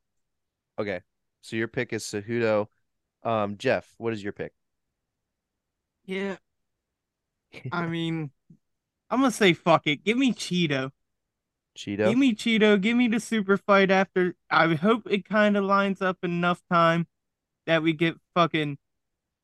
Okay. 0.78 1.02
So 1.42 1.56
your 1.56 1.68
pick 1.68 1.94
is 1.94 2.04
Cejudo. 2.04 2.68
Um, 3.24 3.58
Jeff, 3.58 3.94
what 3.98 4.14
is 4.14 4.24
your 4.24 4.34
pick? 4.34 4.54
Yeah. 6.06 6.38
I 7.72 7.88
mean, 7.88 8.32
I'm 9.10 9.20
gonna 9.20 9.32
say 9.32 9.54
fuck 9.54 9.88
it. 9.88 10.04
Give 10.04 10.18
me 10.18 10.34
Chito. 10.34 10.92
Chito. 11.78 12.10
Give 12.10 12.18
me 12.18 12.34
Chito. 12.36 12.80
Give 12.80 12.98
me 12.98 13.08
the 13.08 13.20
super 13.20 13.58
fight 13.58 13.92
after. 13.92 14.36
I 14.50 14.74
hope 14.76 15.08
it 15.10 15.28
kind 15.28 15.56
of 15.58 15.64
lines 15.64 16.02
up 16.02 16.18
enough 16.24 16.62
time 16.72 17.08
that 17.66 17.84
we 17.84 17.94
get 17.94 18.16
fucking 18.36 18.78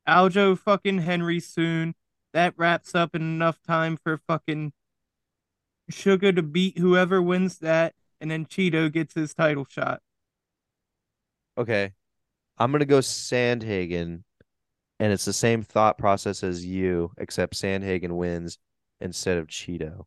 Aljo 0.08 0.58
fucking 0.58 1.00
Henry 1.00 1.40
soon. 1.40 1.96
That 2.34 2.54
wraps 2.58 2.94
up 2.94 3.16
in 3.16 3.22
enough 3.22 3.62
time 3.64 3.98
for 3.98 4.18
fucking 4.18 4.74
Sugar 5.90 6.34
to 6.34 6.44
beat 6.44 6.78
whoever 6.78 7.22
wins 7.22 7.60
that, 7.60 7.96
and 8.20 8.30
then 8.30 8.46
Chito 8.46 8.92
gets 8.92 9.14
his 9.14 9.34
title 9.34 9.66
shot. 9.70 10.02
Okay. 11.58 11.94
I'm 12.58 12.72
gonna 12.72 12.86
go 12.86 13.00
Sandhagen, 13.00 14.24
and 15.00 15.14
it's 15.14 15.26
the 15.26 15.34
same 15.34 15.64
thought 15.64 15.98
process 15.98 16.44
as 16.44 16.66
you, 16.66 17.12
except 17.18 17.54
Sandhagen 17.54 18.12
wins 18.18 18.58
instead 19.00 19.38
of 19.38 19.48
Chito. 19.48 20.06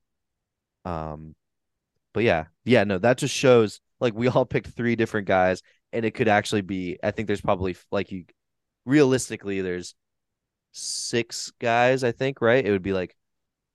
Um, 0.84 1.34
but 2.12 2.24
yeah, 2.24 2.46
yeah, 2.64 2.84
no, 2.84 2.98
that 2.98 3.18
just 3.18 3.34
shows 3.34 3.80
like 4.00 4.14
we 4.14 4.28
all 4.28 4.44
picked 4.44 4.68
three 4.68 4.96
different 4.96 5.26
guys, 5.26 5.62
and 5.92 6.04
it 6.04 6.12
could 6.12 6.28
actually 6.28 6.62
be. 6.62 6.98
I 7.02 7.10
think 7.10 7.26
there's 7.26 7.40
probably 7.40 7.76
like 7.90 8.10
you, 8.10 8.24
realistically, 8.84 9.60
there's 9.60 9.94
six 10.72 11.52
guys. 11.60 12.04
I 12.04 12.12
think 12.12 12.40
right. 12.40 12.64
It 12.64 12.70
would 12.70 12.82
be 12.82 12.92
like, 12.92 13.16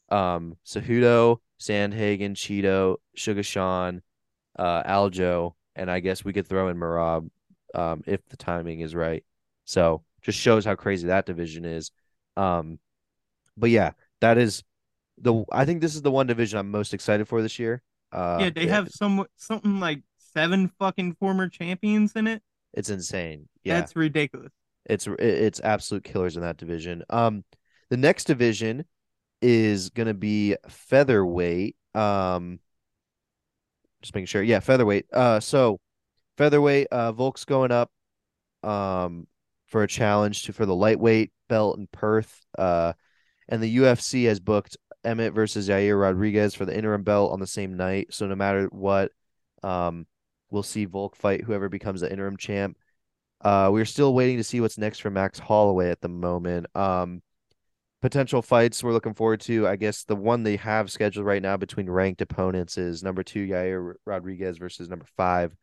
um, 0.09 0.57
Cejudo, 0.65 1.37
Sandhagen, 1.59 2.31
Chito, 2.31 2.97
Sugar 3.15 3.43
Sean, 3.43 4.01
uh, 4.57 4.83
Aljo, 4.83 5.53
and 5.75 5.89
I 5.89 5.99
guess 5.99 6.25
we 6.25 6.33
could 6.33 6.47
throw 6.47 6.69
in 6.69 6.77
Merab 6.77 7.29
um, 7.73 8.03
if 8.05 8.25
the 8.27 8.37
timing 8.37 8.81
is 8.81 8.95
right. 8.95 9.23
So 9.65 10.03
just 10.21 10.39
shows 10.39 10.65
how 10.65 10.75
crazy 10.75 11.07
that 11.07 11.25
division 11.25 11.65
is. 11.65 11.91
Um, 12.37 12.79
but 13.57 13.69
yeah, 13.69 13.91
that 14.21 14.37
is 14.37 14.63
the. 15.17 15.43
I 15.51 15.65
think 15.65 15.81
this 15.81 15.95
is 15.95 16.01
the 16.01 16.11
one 16.11 16.27
division 16.27 16.59
I'm 16.59 16.71
most 16.71 16.93
excited 16.93 17.27
for 17.27 17.41
this 17.41 17.59
year. 17.59 17.81
Uh, 18.11 18.37
yeah, 18.41 18.49
they 18.49 18.63
it- 18.63 18.69
have 18.69 18.89
some 18.89 19.25
something 19.35 19.79
like 19.79 20.01
seven 20.17 20.69
fucking 20.79 21.15
former 21.19 21.47
champions 21.49 22.13
in 22.15 22.27
it. 22.27 22.41
It's 22.73 22.89
insane. 22.89 23.47
Yeah, 23.63 23.79
That's 23.79 23.95
ridiculous. 23.95 24.51
it's 24.85 25.07
it's 25.07 25.59
absolute 25.61 26.03
killers 26.03 26.35
in 26.35 26.41
that 26.43 26.57
division. 26.57 27.03
Um, 27.09 27.43
the 27.89 27.97
next 27.97 28.25
division 28.25 28.85
is 29.41 29.89
gonna 29.89 30.13
be 30.13 30.55
featherweight. 30.67 31.75
Um, 31.93 32.59
just 34.01 34.13
making 34.13 34.27
sure. 34.27 34.43
Yeah, 34.43 34.59
featherweight. 34.59 35.05
Uh, 35.13 35.39
so 35.39 35.79
featherweight. 36.37 36.87
Uh, 36.91 37.11
Volk's 37.11 37.45
going 37.45 37.71
up. 37.71 37.89
Um, 38.63 39.27
for 39.67 39.83
a 39.83 39.87
challenge 39.87 40.43
to 40.43 40.53
for 40.53 40.65
the 40.65 40.75
lightweight 40.75 41.31
belt 41.49 41.77
in 41.77 41.87
Perth. 41.91 42.41
Uh, 42.57 42.93
and 43.49 43.61
the 43.61 43.77
UFC 43.77 44.25
has 44.25 44.39
booked 44.39 44.77
Emmett 45.05 45.33
versus 45.33 45.69
Yair 45.69 45.99
Rodriguez 45.99 46.55
for 46.55 46.65
the 46.65 46.75
interim 46.75 47.03
belt 47.03 47.31
on 47.31 47.39
the 47.39 47.47
same 47.47 47.77
night. 47.77 48.13
So 48.13 48.27
no 48.27 48.35
matter 48.35 48.67
what, 48.71 49.11
um, 49.63 50.07
we'll 50.49 50.63
see 50.63 50.85
Volk 50.85 51.15
fight 51.15 51.43
whoever 51.43 51.69
becomes 51.69 52.01
the 52.01 52.11
interim 52.11 52.37
champ. 52.37 52.77
Uh, 53.41 53.69
we're 53.71 53.85
still 53.85 54.13
waiting 54.13 54.37
to 54.37 54.43
see 54.43 54.61
what's 54.61 54.77
next 54.77 54.99
for 54.99 55.09
Max 55.09 55.39
Holloway 55.39 55.89
at 55.91 56.01
the 56.01 56.09
moment. 56.09 56.67
Um, 56.75 57.21
potential 58.01 58.41
fights 58.41 58.83
we're 58.83 58.93
looking 58.93 59.13
forward 59.13 59.41
to. 59.41 59.67
I 59.67 59.75
guess 59.75 60.03
the 60.03 60.15
one 60.15 60.43
they 60.43 60.55
have 60.57 60.91
scheduled 60.91 61.25
right 61.25 61.41
now 61.41 61.57
between 61.57 61.89
ranked 61.89 62.21
opponents 62.21 62.77
is 62.77 63.03
number 63.03 63.23
two 63.23 63.45
Yair 63.45 63.93
Rodriguez 64.05 64.57
versus 64.57 64.89
number 64.89 65.05
five 65.17 65.55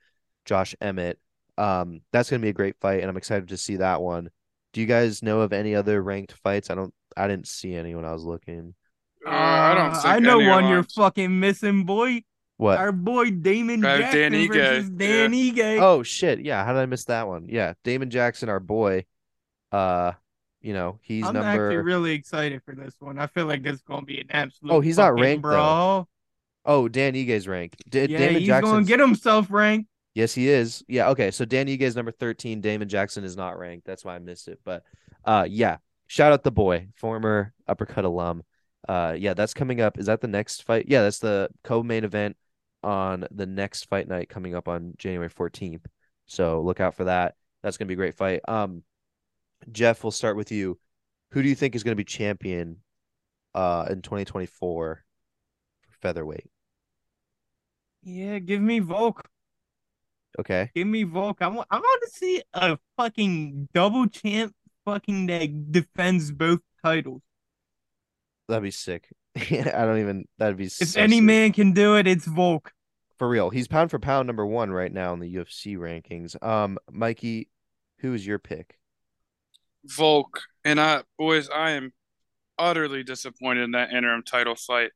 Josh 0.45 0.75
Emmett. 0.81 1.19
Um, 1.59 2.01
that's 2.13 2.31
gonna 2.31 2.43
be 2.43 2.49
a 2.49 2.53
great 2.53 2.77
fight, 2.81 3.01
and 3.01 3.11
I'm 3.11 3.17
excited 3.17 3.49
to 3.49 3.57
see 3.57 3.77
that 3.77 4.03
one. 4.03 4.31
Do 4.73 4.81
you 4.81 4.87
guys 4.87 5.23
know 5.23 5.41
of 5.41 5.53
any 5.53 5.75
other 5.75 6.03
ranked 6.03 6.33
fights? 6.33 6.71
I 6.71 6.75
don't. 6.75 6.95
I 7.17 7.29
didn't 7.29 7.47
see 7.47 7.75
any 7.75 7.95
when 7.95 8.05
I 8.05 8.13
was 8.13 8.25
looking. 8.25 8.75
Uh, 9.27 9.31
I 9.31 9.75
don't. 9.75 9.91
Uh, 9.91 10.01
Think 10.03 10.15
I 10.15 10.19
know 10.19 10.39
one 10.39 10.69
you're 10.69 10.79
on- 10.79 10.85
fucking 10.85 11.39
missing, 11.41 11.85
boy. 11.85 12.25
What? 12.57 12.79
Our 12.79 12.93
boy 12.93 13.31
Damon 13.31 13.85
Uh, 13.85 13.99
Jackson 13.99 14.21
Dan 14.21 14.33
Ige, 14.33 14.53
versus 14.53 14.91
Dan 14.91 15.33
Ige. 15.33 15.81
Oh 15.81 16.03
shit! 16.03 16.41
Yeah, 16.41 16.65
how 16.65 16.73
did 16.73 16.81
I 16.81 16.87
miss 16.87 17.05
that 17.07 17.27
one? 17.27 17.47
Yeah, 17.49 17.75
Damon 17.85 18.11
Jackson, 18.11 18.49
our 18.49 18.61
boy. 18.61 19.05
Uh, 19.71 20.13
you 20.61 20.73
know 20.73 20.99
he's 21.03 21.25
number. 21.25 21.41
I'm 21.41 21.47
number. 21.47 21.67
actually 21.71 21.83
really 21.83 22.13
excited 22.13 22.63
for 22.65 22.75
this 22.75 22.95
one. 23.01 23.19
I 23.19 23.27
feel 23.27 23.47
like 23.47 23.63
this 23.63 23.75
is 23.77 23.83
gonna 23.83 24.07
be 24.07 24.21
an 24.21 24.29
absolute. 24.31 24.73
Oh, 24.73 24.81
he's 24.81 24.99
not 24.99 25.15
ranked, 25.19 25.43
bro. 25.43 26.07
Oh, 26.65 26.89
Dan 26.89 27.15
Ige's 27.15 27.49
ranked. 27.49 27.83
D- 27.91 28.01
Yeah, 28.05 28.19
Damon 28.19 28.37
he's 28.37 28.47
Jackson. 28.47 28.73
gonna 28.73 28.85
get 28.85 29.01
himself 29.01 29.51
ranked. 29.51 29.89
Yes, 30.15 30.33
he 30.35 30.49
is. 30.49 30.85
Yeah. 30.87 31.09
Okay. 31.11 31.31
So 31.33 31.45
Dan 31.45 31.67
Ige 31.67 31.81
is 31.81 31.97
number 31.97 32.13
13. 32.13 32.61
Damon 32.61 32.89
Jackson 32.89 33.25
is 33.25 33.37
not 33.37 33.59
ranked. 33.59 33.87
That's 33.87 34.05
why 34.05 34.15
I 34.15 34.19
missed 34.21 34.47
it. 34.47 34.61
But 34.65 34.85
uh 35.25 35.47
yeah. 35.49 35.79
Shout 36.07 36.33
out 36.33 36.45
the 36.45 36.53
boy, 36.53 36.89
former 36.97 37.55
uppercut 37.67 38.05
alum. 38.05 38.43
Uh 38.89 39.15
yeah, 39.19 39.35
that's 39.35 39.55
coming 39.55 39.81
up. 39.81 39.99
Is 39.99 40.07
that 40.07 40.21
the 40.21 40.29
next 40.29 40.65
fight? 40.65 40.87
Yeah, 40.89 41.03
that's 41.03 41.19
the 41.19 41.49
co-main 41.65 42.05
event 42.05 42.37
on 42.83 43.27
the 43.31 43.47
next 43.47 43.89
fight 43.89 44.09
night 44.09 44.29
coming 44.29 44.55
up 44.55 44.69
on 44.69 44.95
January 44.99 45.31
14th. 45.31 45.85
So 46.27 46.63
look 46.63 46.81
out 46.81 46.95
for 46.95 47.05
that. 47.05 47.35
That's 47.63 47.77
gonna 47.77 47.89
be 47.89 47.95
a 47.95 47.97
great 47.97 48.17
fight. 48.17 48.41
Um 48.49 48.83
Jeff, 49.71 50.03
we'll 50.03 50.11
start 50.11 50.37
with 50.37 50.51
you. 50.51 50.79
Who 51.31 51.43
do 51.43 51.49
you 51.49 51.55
think 51.55 51.75
is 51.75 51.83
gonna 51.85 51.97
be 51.97 52.05
champion 52.05 52.79
uh 53.55 53.87
in 53.91 54.03
2024 54.03 55.05
for 55.81 55.93
featherweight. 56.01 56.51
Yeah, 58.03 58.39
give 58.39 58.61
me 58.61 58.81
Volk. 58.81 59.29
Okay. 60.39 60.71
Give 60.75 60.87
me 60.87 61.05
Volk. 61.05 61.39
I 61.41 61.49
want 61.49 61.69
I 61.71 61.79
want 61.79 62.03
to 62.05 62.11
see 62.11 62.43
a 62.55 62.79
fucking 62.97 63.69
double 63.73 64.09
champ 64.09 64.55
fucking 64.85 65.27
that 65.27 65.73
defends 65.73 66.33
both 66.33 66.61
titles. 66.83 67.23
That'd 68.49 68.63
be 68.63 68.71
sick. 68.71 69.09
I 69.37 69.63
don't 69.87 70.01
even 70.01 70.27
that'd 70.39 70.57
be 70.57 70.65
If 70.67 70.73
so 70.73 71.01
any 71.01 71.17
sick. 71.17 71.25
man 71.25 71.53
can 71.53 71.73
do 71.73 71.97
it, 71.97 72.07
it's 72.07 72.27
Volk. 72.27 72.73
for 73.19 73.29
real. 73.29 73.51
He's 73.51 73.69
pound 73.69 73.91
for 73.91 73.99
pound 73.99 74.27
number 74.27 74.45
one 74.47 74.71
right 74.71 74.93
now 74.93 75.13
in 75.15 75.21
the 75.21 75.35
UFC 75.37 75.77
rankings. 75.79 76.41
Um, 76.47 76.79
Mikey, 76.91 77.49
who 77.99 78.13
is 78.15 78.27
your 78.27 78.39
pick? 78.39 78.79
Volk. 79.85 80.41
And 80.65 80.81
I, 80.81 81.03
boys, 81.19 81.49
I 81.51 81.73
am 81.73 81.93
utterly 82.59 83.03
disappointed 83.03 83.63
in 83.65 83.71
that 83.73 83.93
interim 83.93 84.23
title 84.23 84.55
fight. 84.55 84.91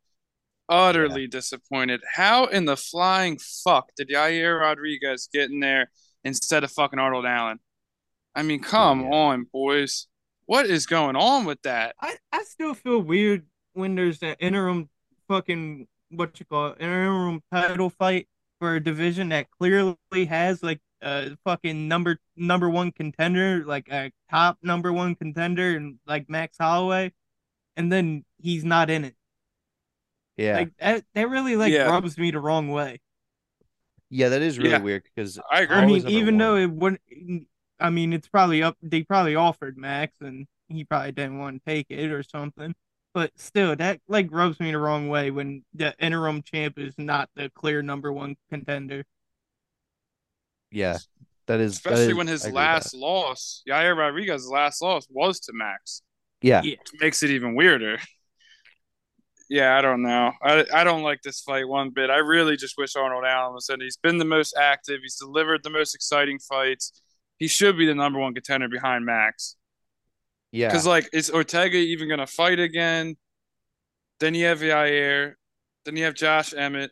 Utterly 0.69 1.29
disappointed. 1.29 2.01
How 2.13 2.47
in 2.47 2.65
the 2.65 2.77
flying 2.77 3.39
fuck 3.39 3.91
did 3.97 4.09
Yair 4.11 4.61
Rodriguez 4.61 5.29
get 5.33 5.51
in 5.51 5.61
there 5.61 5.91
instead 6.25 6.65
of 6.65 6.73
fucking 6.73 6.99
Arnold 6.99 7.25
Allen? 7.25 7.61
I 8.35 8.43
mean, 8.43 8.61
come 8.61 9.03
Yeah. 9.03 9.11
on, 9.11 9.45
boys. 9.53 10.09
What 10.47 10.67
is 10.67 10.87
going 10.87 11.17
on 11.17 11.45
with 11.45 11.61
that? 11.63 11.97
I, 12.01 12.17
I 12.33 12.45
still 12.45 12.75
feel 12.75 13.01
weird 13.01 13.47
when 13.75 13.95
there's 13.95 14.23
an 14.23 14.37
interim 14.39 14.89
fucking 15.29 15.89
what 16.11 16.39
you 16.39 16.47
call 16.47 16.69
it, 16.69 16.81
interim 16.81 17.43
title 17.53 17.91
fight 17.91 18.29
for 18.61 18.77
a 18.77 18.81
division 18.83 19.31
that 19.31 19.51
clearly 19.51 19.97
has 20.29 20.63
like 20.63 20.81
a 21.03 21.37
fucking 21.45 21.89
number 21.89 22.19
number 22.37 22.71
one 22.71 22.93
contender, 22.93 23.65
like 23.67 23.89
a 23.91 24.13
top 24.31 24.59
number 24.63 24.93
one 24.93 25.15
contender, 25.17 25.77
and 25.77 25.99
like 26.07 26.31
Max 26.31 26.57
Holloway, 26.59 27.13
and 27.77 27.93
then 27.93 28.25
he's 28.39 28.65
not 28.65 28.89
in 28.89 29.05
it. 29.05 29.15
Yeah, 30.37 30.57
Like 30.57 30.77
that, 30.79 31.05
that 31.15 31.29
really 31.29 31.57
like 31.57 31.73
Yeah. 31.73 31.85
rubs 31.91 32.17
me 32.17 32.31
the 32.31 32.41
wrong 32.41 32.69
way. 32.69 33.01
yeah, 34.11 34.29
that 34.29 34.43
is 34.43 34.59
really 34.59 34.71
Yeah. 34.71 34.79
weird 34.79 35.03
because 35.03 35.41
I 35.51 35.63
agree. 35.63 35.77
I 35.77 35.87
mean, 35.87 36.07
even 36.09 36.35
one. 36.35 36.39
though 36.39 36.57
it 36.57 36.71
wouldn't, 36.71 37.01
I 37.81 37.91
mean, 37.91 38.13
it's 38.13 38.29
probably 38.29 38.63
up. 38.63 38.77
They 38.83 39.03
probably 39.03 39.35
offered 39.37 39.77
Max, 39.77 40.17
and 40.21 40.47
he 40.69 40.85
probably 40.85 41.13
didn't 41.13 41.39
want 41.39 41.63
to 41.65 41.71
take 41.71 41.87
it 41.91 42.11
or 42.11 42.23
something. 42.23 42.75
But 43.15 43.33
still, 43.37 43.75
that 43.77 44.01
like 44.09 44.29
rubs 44.31 44.61
me 44.61 44.73
the 44.73 44.79
wrong 44.79 45.09
way 45.09 45.31
when 45.31 45.65
the 45.75 45.95
interim 45.99 46.43
champ 46.43 46.79
is 46.79 46.95
not 46.99 47.31
the 47.35 47.51
clear 47.55 47.83
number 47.83 48.13
one 48.13 48.37
contender. 48.51 49.05
yeah, 50.71 50.99
that 51.47 51.61
is 51.61 51.73
Especially 51.75 52.09
is- 52.11 52.15
when 52.15 52.27
his 52.27 52.43
agree 52.45 52.53
with 52.53 52.63
that. 52.63 52.73
last 52.75 52.95
loss, 52.95 53.63
Yair 53.69 53.97
Rodriguez's 53.97 54.49
last 54.51 54.83
loss 54.83 55.07
was 55.11 55.41
to 55.41 55.53
Max. 55.55 56.03
Yeah, 56.43 56.61
Yeah. 56.63 56.73
Which 56.79 57.01
makes 57.01 57.23
it 57.23 57.31
even 57.31 57.55
weirder. 57.55 57.99
Yeah, 59.49 59.79
I 59.79 59.81
don't 59.81 60.03
know. 60.03 60.33
I, 60.43 60.65
I 60.75 60.83
don't 60.83 61.03
like 61.05 61.23
this 61.23 61.41
fight 61.41 61.69
one 61.69 61.91
bit. 61.91 62.11
I 62.11 62.17
really 62.17 62.57
just 62.57 62.77
wish 62.77 62.97
Arnold 62.97 63.25
Allen 63.25 63.55
was 63.55 63.69
in. 63.71 63.81
He's 63.81 63.97
been 63.97 64.19
the 64.19 64.25
most 64.25 64.57
active. 64.57 64.99
He's 65.03 65.15
delivered 65.17 65.63
the 65.63 65.71
most 65.71 65.95
exciting 65.95 66.41
fights. 66.41 67.01
He 67.39 67.49
should 67.49 67.77
be 67.77 67.87
the 67.87 67.95
number 67.95 68.19
one 68.19 68.35
contender 68.35 68.69
behind 68.69 69.05
Max. 69.05 69.57
yeah, 70.53 70.69
Because 70.69 70.87
like, 70.87 71.09
is 71.13 71.31
Ortega 71.31 71.77
even 71.77 72.09
gonna 72.09 72.27
fight 72.27 72.59
again? 72.59 73.17
Then 74.21 74.35
you 74.35 74.47
have 74.47 74.61
Yair. 74.61 75.35
Then 75.85 75.97
you 75.97 76.05
have 76.05 76.15
Josh 76.15 76.55
Emmett, 76.55 76.91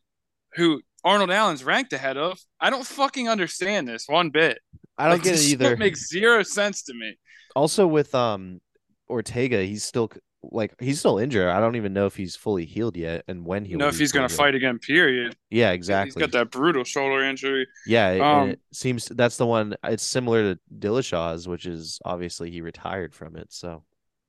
who 0.55 0.81
Arnold 1.03 1.31
Allen's 1.31 1.65
ranked 1.65 1.93
ahead 1.93 2.17
of. 2.17 2.39
I 2.61 2.71
don't 2.71 2.87
fucking 2.87 3.29
understand 3.29 3.89
this 3.89 4.05
one 4.07 4.31
bit. 4.31 4.59
I 4.97 5.05
don't 5.09 5.15
Like, 5.15 5.23
get 5.25 5.35
it 5.37 5.45
either. 5.45 5.77
makes 5.79 6.09
zero 6.09 6.43
sense 6.43 6.83
to 6.85 6.95
me. 6.95 7.17
Also 7.57 7.87
with 7.87 8.15
um 8.15 8.61
Ortega, 9.09 9.63
he's 9.63 9.85
still 9.85 10.11
like 10.53 10.75
he's 10.81 10.99
still 10.99 11.19
injured. 11.19 11.49
I 11.49 11.61
don't 11.61 11.77
even 11.77 11.93
know 11.93 12.07
if 12.07 12.17
he's 12.17 12.37
fully 12.37 12.65
healed 12.65 12.97
yet 12.97 13.25
and 13.29 13.45
when 13.45 13.65
he'll 13.65 13.79
know 13.79 13.89
if 13.89 13.99
he's 13.99 14.13
gonna 14.13 14.29
fight 14.29 14.55
again. 14.55 14.79
Period. 14.79 15.37
Yeah, 15.51 15.71
He's 15.71 15.77
exactly. 15.77 16.21
got 16.21 16.33
that 16.33 16.51
brutal 16.51 16.85
shoulder 16.85 17.23
injury. 17.23 17.67
Yeah, 17.87 18.11
it, 18.11 18.21
Um, 18.21 18.51
it 18.51 18.61
seems 18.73 19.07
that's 19.07 19.37
the 19.37 19.47
one. 19.47 19.75
It's 19.85 20.03
similar 20.03 20.55
to 20.55 20.61
Dillashaw's, 20.79 21.47
which 21.49 21.67
is 21.67 22.01
obviously 22.05 22.51
he 22.51 22.61
retired 22.61 23.15
from 23.15 23.37
it. 23.37 23.53
So 23.53 23.85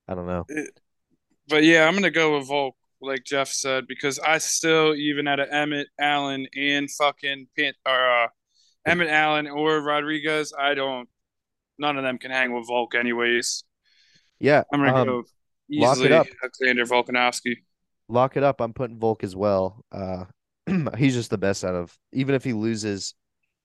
I 0.07 0.15
don't 0.15 0.27
know. 0.27 0.45
But 1.47 1.63
yeah, 1.63 1.87
I'm 1.87 1.93
gonna 1.93 2.11
go 2.11 2.37
with 2.37 2.47
Volk, 2.47 2.75
like 3.01 3.23
Jeff 3.23 3.49
said, 3.49 3.85
because 3.87 4.19
I 4.19 4.37
still 4.39 4.95
even 4.95 5.27
at 5.27 5.39
a 5.39 5.53
Emmett 5.53 5.87
Allen 5.99 6.47
and 6.55 6.89
fucking 6.91 7.47
Pan- 7.57 7.73
or 7.85 8.23
uh, 8.23 8.27
Emmett 8.85 9.09
Allen 9.09 9.47
or 9.47 9.81
Rodriguez, 9.81 10.53
I 10.57 10.73
don't. 10.73 11.09
None 11.77 11.97
of 11.97 12.03
them 12.03 12.17
can 12.17 12.31
hang 12.31 12.53
with 12.53 12.67
Volk, 12.67 12.95
anyways. 12.95 13.63
Yeah, 14.39 14.63
I'm 14.71 14.79
gonna 14.79 14.95
um, 14.95 15.07
go 15.07 15.23
lock 15.69 15.99
it 15.99 16.11
up. 16.11 16.27
Alexander 16.41 16.85
Volkanovski. 16.85 17.55
lock 18.07 18.37
it 18.37 18.43
up. 18.43 18.61
I'm 18.61 18.73
putting 18.73 18.99
Volk 18.99 19.23
as 19.23 19.35
well. 19.35 19.83
Uh, 19.91 20.25
he's 20.97 21.13
just 21.15 21.29
the 21.29 21.37
best 21.37 21.63
out 21.63 21.75
of 21.75 21.95
even 22.13 22.35
if 22.35 22.43
he 22.43 22.53
loses, 22.53 23.13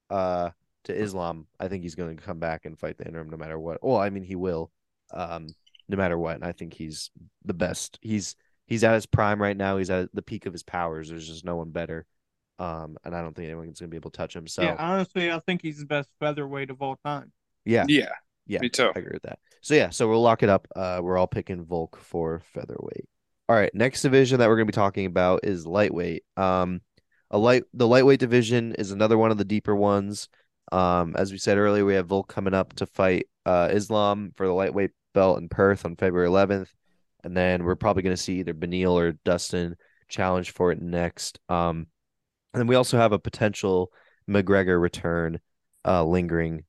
uh, 0.09 0.49
to 0.85 0.95
Islam. 0.95 1.47
I 1.59 1.67
think 1.67 1.83
he's 1.83 1.95
going 1.95 2.17
to 2.17 2.23
come 2.23 2.39
back 2.39 2.65
and 2.65 2.77
fight 2.77 2.97
the 2.97 3.05
interim 3.05 3.29
no 3.29 3.37
matter 3.37 3.59
what. 3.59 3.83
Well, 3.83 3.97
I 3.97 4.09
mean 4.09 4.23
he 4.23 4.35
will, 4.35 4.71
um, 5.13 5.47
no 5.87 5.97
matter 5.97 6.17
what. 6.17 6.35
And 6.35 6.43
I 6.43 6.51
think 6.51 6.73
he's 6.73 7.11
the 7.45 7.53
best. 7.53 7.99
He's 8.01 8.35
he's 8.65 8.83
at 8.83 8.95
his 8.95 9.05
prime 9.05 9.41
right 9.41 9.57
now. 9.57 9.77
He's 9.77 9.89
at 9.89 10.09
the 10.13 10.21
peak 10.23 10.45
of 10.45 10.53
his 10.53 10.63
powers. 10.63 11.09
There's 11.09 11.27
just 11.27 11.45
no 11.45 11.55
one 11.55 11.69
better. 11.69 12.05
Um, 12.59 12.97
and 13.03 13.15
I 13.15 13.21
don't 13.21 13.35
think 13.35 13.45
anyone's 13.47 13.79
going 13.79 13.89
to 13.89 13.91
be 13.91 13.97
able 13.97 14.11
to 14.11 14.17
touch 14.17 14.35
him. 14.35 14.47
So 14.47 14.61
Yeah, 14.61 14.75
honestly, 14.77 15.31
I 15.31 15.39
think 15.39 15.61
he's 15.63 15.79
the 15.79 15.85
best 15.85 16.09
featherweight 16.19 16.69
of 16.69 16.81
all 16.81 16.95
time. 17.03 17.31
yeah, 17.65 17.85
Yeah, 17.87 18.09
yeah, 18.51 18.59
me 18.59 18.69
too. 18.69 18.91
I 18.93 18.99
agree 18.99 19.13
with 19.13 19.23
that. 19.23 19.39
So 19.61 19.75
yeah, 19.75 19.89
so 19.89 20.09
we'll 20.09 20.21
lock 20.21 20.43
it 20.43 20.49
up. 20.49 20.67
Uh, 20.75 20.99
we're 21.01 21.17
all 21.17 21.27
picking 21.27 21.63
Volk 21.63 21.97
for 21.97 22.41
featherweight. 22.53 23.07
All 23.47 23.55
right, 23.55 23.73
next 23.73 24.01
division 24.01 24.39
that 24.39 24.49
we're 24.49 24.57
going 24.57 24.67
to 24.67 24.71
be 24.71 24.75
talking 24.75 25.05
about 25.05 25.41
is 25.43 25.65
lightweight. 25.65 26.23
Um, 26.35 26.81
a 27.29 27.37
light 27.37 27.63
the 27.73 27.87
lightweight 27.87 28.19
division 28.19 28.75
is 28.75 28.91
another 28.91 29.17
one 29.17 29.31
of 29.31 29.37
the 29.37 29.45
deeper 29.45 29.73
ones. 29.73 30.27
Um, 30.71 31.15
as 31.17 31.31
we 31.31 31.37
said 31.37 31.57
earlier, 31.57 31.85
we 31.85 31.93
have 31.93 32.07
Volk 32.07 32.27
coming 32.27 32.53
up 32.53 32.73
to 32.73 32.85
fight 32.85 33.27
uh 33.45 33.69
Islam 33.71 34.33
for 34.35 34.45
the 34.45 34.53
lightweight 34.53 34.91
belt 35.13 35.39
in 35.39 35.47
Perth 35.47 35.85
on 35.85 35.95
February 35.95 36.27
11th, 36.27 36.67
and 37.23 37.35
then 37.35 37.63
we're 37.63 37.75
probably 37.75 38.03
going 38.03 38.15
to 38.15 38.21
see 38.21 38.39
either 38.39 38.53
Beneil 38.53 38.93
or 38.93 39.13
Dustin 39.23 39.75
challenge 40.09 40.51
for 40.51 40.73
it 40.73 40.81
next. 40.81 41.39
Um, 41.47 41.87
and 42.53 42.59
then 42.59 42.67
we 42.67 42.75
also 42.75 42.97
have 42.97 43.13
a 43.13 43.19
potential 43.19 43.93
McGregor 44.29 44.79
return, 44.79 45.39
uh, 45.85 46.03
lingering 46.03 46.65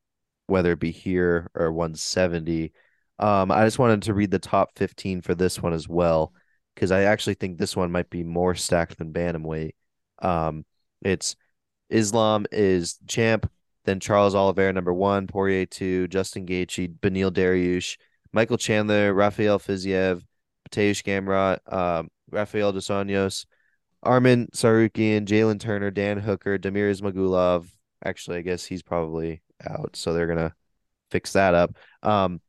whether 0.52 0.72
it 0.72 0.80
be 0.80 0.90
here 0.90 1.50
or 1.54 1.72
170. 1.72 2.72
Um, 3.18 3.50
I 3.50 3.64
just 3.64 3.78
wanted 3.78 4.02
to 4.02 4.14
read 4.14 4.30
the 4.30 4.38
top 4.38 4.76
15 4.76 5.22
for 5.22 5.34
this 5.34 5.62
one 5.62 5.72
as 5.72 5.88
well, 5.88 6.34
because 6.74 6.92
I 6.92 7.04
actually 7.04 7.34
think 7.34 7.56
this 7.56 7.74
one 7.74 7.90
might 7.90 8.10
be 8.10 8.22
more 8.22 8.54
stacked 8.54 8.98
than 8.98 9.14
Bantamweight. 9.14 9.72
Um, 10.20 10.66
it's 11.00 11.36
Islam 11.88 12.46
is 12.52 12.98
champ, 13.08 13.50
then 13.84 13.98
Charles 13.98 14.34
Oliveira 14.34 14.74
number 14.74 14.92
one, 14.92 15.26
Poirier 15.26 15.64
two, 15.64 16.06
Justin 16.08 16.46
Gaethje, 16.46 16.98
Beneil 17.00 17.30
Dariush, 17.30 17.96
Michael 18.32 18.58
Chandler, 18.58 19.14
Rafael 19.14 19.58
Fiziev, 19.58 20.22
Mateusz 20.68 21.02
Gamrot, 21.02 21.72
um, 21.72 22.10
Rafael 22.30 22.72
Dos 22.72 22.88
Anjos, 22.88 23.46
Arman 24.04 24.50
Tsarukyan, 24.50 25.24
Jalen 25.24 25.60
Turner, 25.60 25.90
Dan 25.90 26.18
Hooker, 26.18 26.58
Damir 26.58 26.90
Ismagulov. 26.90 27.68
Actually, 28.04 28.38
I 28.38 28.42
guess 28.42 28.66
he's 28.66 28.82
probably 28.82 29.40
out, 29.68 29.96
so 29.96 30.12
they're 30.12 30.26
gonna 30.26 30.54
fix 31.10 31.32
that 31.32 31.54
up. 31.54 31.76
Um, 32.02 32.40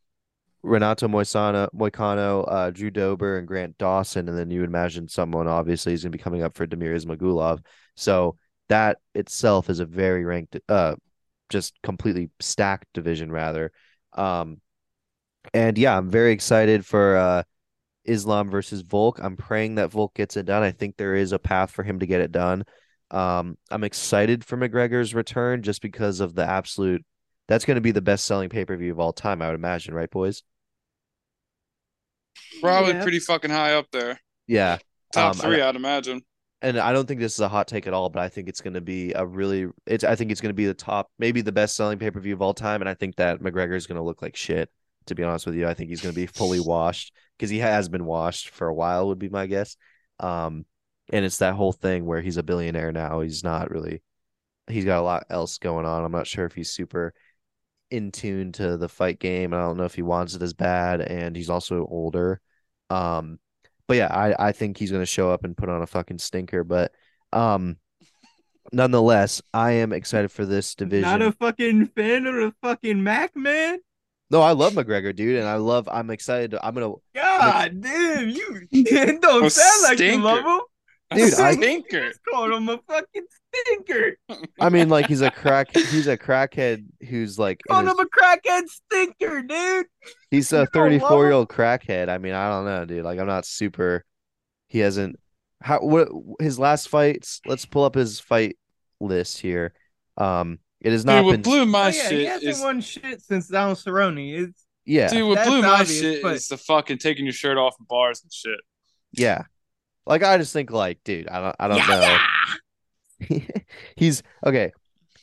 Renato 0.63 1.07
Moisano, 1.07 1.69
Moicano, 1.75 2.45
uh, 2.47 2.69
Drew 2.71 2.89
Dober, 2.89 3.37
and 3.37 3.47
Grant 3.47 3.77
Dawson, 3.77 4.29
and 4.29 4.37
then 4.37 4.49
you 4.49 4.63
imagine 4.63 5.07
someone 5.07 5.47
obviously 5.47 5.93
is 5.93 6.03
gonna 6.03 6.11
be 6.11 6.17
coming 6.17 6.41
up 6.43 6.55
for 6.55 6.65
Damir 6.67 6.95
Ismagulov. 6.95 7.63
So 7.95 8.37
that 8.69 8.99
itself 9.13 9.69
is 9.69 9.79
a 9.79 9.85
very 9.85 10.23
ranked, 10.25 10.57
uh, 10.69 10.95
just 11.49 11.81
completely 11.83 12.29
stacked 12.39 12.87
division 12.93 13.31
rather. 13.31 13.71
Um, 14.13 14.61
and 15.53 15.77
yeah, 15.77 15.97
I'm 15.97 16.09
very 16.09 16.31
excited 16.31 16.85
for 16.85 17.17
uh 17.17 17.43
Islam 18.05 18.49
versus 18.49 18.81
Volk. 18.81 19.19
I'm 19.21 19.37
praying 19.37 19.75
that 19.75 19.91
Volk 19.91 20.13
gets 20.13 20.37
it 20.37 20.45
done. 20.45 20.63
I 20.63 20.71
think 20.71 20.97
there 20.97 21.15
is 21.15 21.31
a 21.31 21.39
path 21.39 21.71
for 21.71 21.83
him 21.83 21.99
to 21.99 22.05
get 22.05 22.21
it 22.21 22.31
done. 22.31 22.63
Um, 23.13 23.57
I'm 23.71 23.83
excited 23.85 24.43
for 24.45 24.57
McGregor's 24.57 25.13
return 25.15 25.63
just 25.63 25.81
because 25.81 26.19
of 26.19 26.35
the 26.35 26.45
absolute. 26.45 27.05
That's 27.47 27.65
going 27.65 27.75
to 27.75 27.81
be 27.81 27.91
the 27.91 28.01
best 28.01 28.25
selling 28.25 28.49
pay 28.49 28.65
per 28.65 28.77
view 28.77 28.91
of 28.91 28.99
all 28.99 29.13
time, 29.13 29.41
I 29.41 29.47
would 29.47 29.55
imagine, 29.55 29.93
right, 29.93 30.09
boys? 30.11 30.43
Probably 32.61 32.93
Yeah. 32.93 33.03
pretty 33.03 33.19
fucking 33.19 33.51
high 33.51 33.73
up 33.73 33.91
there. 33.91 34.19
Yeah. 34.47 34.79
Top 35.11 35.35
Um, 35.35 35.41
three, 35.41 35.61
I'd 35.61 35.75
imagine. 35.75 36.23
and 36.61 36.79
I 36.79 36.93
don't 36.93 37.07
think 37.07 37.19
this 37.19 37.33
is 37.33 37.39
a 37.41 37.49
hot 37.49 37.67
take 37.67 37.87
at 37.87 37.93
all, 37.93 38.09
but 38.09 38.21
I 38.21 38.29
think 38.29 38.47
it's 38.47 38.61
going 38.61 38.73
to 38.75 38.81
be 38.81 39.11
a 39.13 39.25
really 39.25 39.67
it's 39.85 40.03
I 40.03 40.15
think 40.15 40.31
it's 40.31 40.41
going 40.41 40.49
to 40.51 40.53
be 40.55 40.65
the 40.65 40.73
top 40.73 41.11
maybe 41.19 41.41
the 41.41 41.51
best 41.51 41.75
selling 41.75 41.99
pay-per-view 41.99 42.33
of 42.33 42.41
all 42.41 42.53
time 42.53 42.81
and 42.81 42.89
I 42.89 42.93
think 42.93 43.15
that 43.17 43.41
McGregor 43.41 43.75
is 43.75 43.87
going 43.87 43.97
to 43.97 44.03
look 44.03 44.21
like 44.21 44.35
shit 44.35 44.69
to 45.07 45.15
be 45.15 45.23
honest 45.23 45.45
with 45.45 45.55
you. 45.55 45.67
I 45.67 45.73
think 45.73 45.89
he's 45.89 46.01
going 46.01 46.13
to 46.15 46.19
be 46.21 46.25
fully 46.27 46.59
washed 46.61 47.13
because 47.37 47.49
he 47.49 47.59
has 47.59 47.89
been 47.89 48.05
washed 48.05 48.49
for 48.49 48.67
a 48.67 48.73
while 48.73 49.07
would 49.09 49.19
be 49.19 49.29
my 49.29 49.45
guess. 49.47 49.75
Um 50.19 50.65
and 51.11 51.25
it's 51.25 51.39
that 51.39 51.55
whole 51.55 51.73
thing 51.73 52.05
where 52.05 52.21
he's 52.21 52.37
a 52.37 52.43
billionaire 52.43 52.91
now. 52.91 53.21
He's 53.21 53.43
not 53.43 53.71
really 53.71 54.01
he's 54.67 54.85
got 54.85 54.99
a 54.99 55.03
lot 55.03 55.25
else 55.29 55.57
going 55.57 55.85
on. 55.85 56.03
I'm 56.03 56.11
not 56.11 56.27
sure 56.27 56.45
if 56.45 56.53
he's 56.53 56.71
super 56.71 57.13
in 57.91 58.11
tune 58.11 58.51
to 58.53 58.77
the 58.77 58.89
fight 58.89 59.19
game. 59.19 59.53
I 59.53 59.59
don't 59.59 59.77
know 59.77 59.83
if 59.83 59.95
he 59.95 60.01
wants 60.01 60.35
it 60.35 60.41
as 60.41 60.53
bad 60.53 61.01
and 61.01 61.35
he's 61.35 61.49
also 61.49 61.85
older. 61.89 62.39
Um 62.89 63.39
but 63.87 63.97
yeah, 63.97 64.07
I 64.07 64.47
I 64.49 64.51
think 64.51 64.77
he's 64.77 64.91
gonna 64.91 65.05
show 65.05 65.31
up 65.31 65.43
and 65.43 65.57
put 65.57 65.69
on 65.69 65.81
a 65.81 65.87
fucking 65.87 66.19
stinker. 66.19 66.63
But 66.63 66.93
um, 67.33 67.77
nonetheless, 68.71 69.41
I 69.53 69.71
am 69.73 69.91
excited 69.91 70.31
for 70.31 70.45
this 70.45 70.75
division. 70.75 71.09
Not 71.09 71.21
a 71.21 71.31
fucking 71.33 71.87
fan 71.87 72.25
of 72.25 72.35
the 72.35 72.53
fucking 72.61 73.03
Mac 73.03 73.35
man. 73.35 73.79
No, 74.29 74.41
I 74.41 74.53
love 74.53 74.73
McGregor, 74.73 75.15
dude, 75.15 75.37
and 75.37 75.47
I 75.47 75.55
love. 75.55 75.87
I'm 75.91 76.09
excited. 76.09 76.51
To, 76.51 76.65
I'm 76.65 76.73
gonna, 76.73 76.93
God 77.13 77.81
damn, 77.81 78.29
you 78.29 78.61
it 78.71 79.21
don't 79.21 79.51
sound 79.51 79.83
like 79.83 79.99
you 79.99 80.07
stinker. 80.07 80.23
love 80.23 80.45
him. 80.45 80.61
Dude, 81.15 81.33
I- 81.35 81.53
stinker. 81.53 82.07
Just 82.09 82.19
called 82.29 82.51
him 82.51 82.69
a 82.69 82.77
fucking 82.87 83.25
stinker. 83.53 84.17
I 84.59 84.69
mean, 84.69 84.89
like 84.89 85.07
he's 85.07 85.21
a 85.21 85.29
crack. 85.41 85.75
He's 85.75 86.07
a 86.07 86.17
crackhead 86.17 86.85
who's 87.07 87.37
like 87.37 87.61
in 87.69 87.73
Called 87.73 87.87
his- 87.87 87.99
him 87.99 88.05
a 88.05 88.23
crackhead 88.23 88.67
stinker, 88.69 89.41
dude. 89.43 89.85
he's 90.31 90.51
a 90.53 90.61
you 90.61 90.65
don't 90.73 90.73
love 90.73 91.01
34 91.09 91.23
year 91.25 91.31
old 91.33 91.49
crackhead. 91.49 92.09
I 92.09 92.17
mean, 92.17 92.33
I 92.33 92.49
don't 92.49 92.65
know, 92.65 92.85
dude. 92.85 93.03
Like 93.05 93.19
I'm 93.19 93.27
not 93.27 93.45
super. 93.45 94.03
He 94.67 94.79
hasn't. 94.79 95.19
How 95.61 95.79
what 95.79 96.09
his 96.39 96.57
last 96.59 96.89
fights? 96.89 97.39
Let's 97.45 97.65
pull 97.65 97.83
up 97.85 97.95
his 97.95 98.19
fight 98.19 98.57
list 98.99 99.39
here. 99.39 99.73
Um, 100.17 100.59
it 100.81 100.91
has 100.91 101.05
not 101.05 101.17
Dude, 101.19 101.25
what 101.25 101.31
been. 101.33 101.41
blew 101.43 101.65
my 101.65 101.85
oh, 101.85 101.87
yeah, 101.87 101.91
he 101.91 102.09
shit 102.09 102.27
hasn't 102.27 102.49
is 102.51 102.59
won 102.59 102.81
shit 102.81 103.21
since 103.21 103.47
Donald 103.47 103.77
Cerrone. 103.77 104.43
It's 104.49 104.65
yeah, 104.85 105.07
dude, 105.09 105.27
what 105.29 105.35
That's 105.35 105.47
blew 105.49 105.61
my 105.61 105.67
obvious, 105.69 105.99
shit 106.01 106.21
but- 106.21 106.35
is 106.35 106.47
the 106.47 106.57
fucking 106.57 106.97
taking 106.97 107.25
your 107.25 107.33
shirt 107.33 107.57
off 107.57 107.75
in 107.79 107.85
bars 107.87 108.21
and 108.23 108.33
shit. 108.33 108.59
yeah. 109.13 109.43
Like 110.05 110.23
I 110.23 110.37
just 110.37 110.53
think, 110.53 110.71
like, 110.71 111.03
dude, 111.03 111.27
I 111.29 111.39
don't, 111.39 111.55
I 111.59 111.67
don't 111.67 111.87
know. 113.29 113.39
he's 113.95 114.23
okay. 114.45 114.71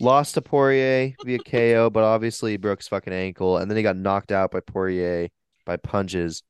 Lost 0.01 0.35
to 0.35 0.43
Poirier 0.43 1.15
via 1.25 1.39
KO, 1.47 1.91
but 1.91 2.05
obviously 2.05 2.53
he 2.53 2.57
broke 2.57 2.79
his 2.81 2.89
fucking 2.89 3.13
ankle, 3.13 3.59
and 3.59 3.71
then 3.71 3.77
he 3.77 3.83
got 3.83 3.97
knocked 3.97 4.33
out 4.33 4.51
by 4.51 4.61
Poirier 4.61 5.29
by 5.67 5.77
punches, 5.77 6.43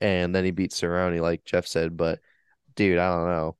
and 0.00 0.34
then 0.34 0.44
he 0.44 0.50
beat 0.50 0.70
Cerrone, 0.70 1.20
like 1.20 1.44
Jeff 1.44 1.66
said. 1.66 1.96
But 1.96 2.20
dude, 2.76 2.98
I 2.98 3.14
don't 3.14 3.26
know. 3.28 3.56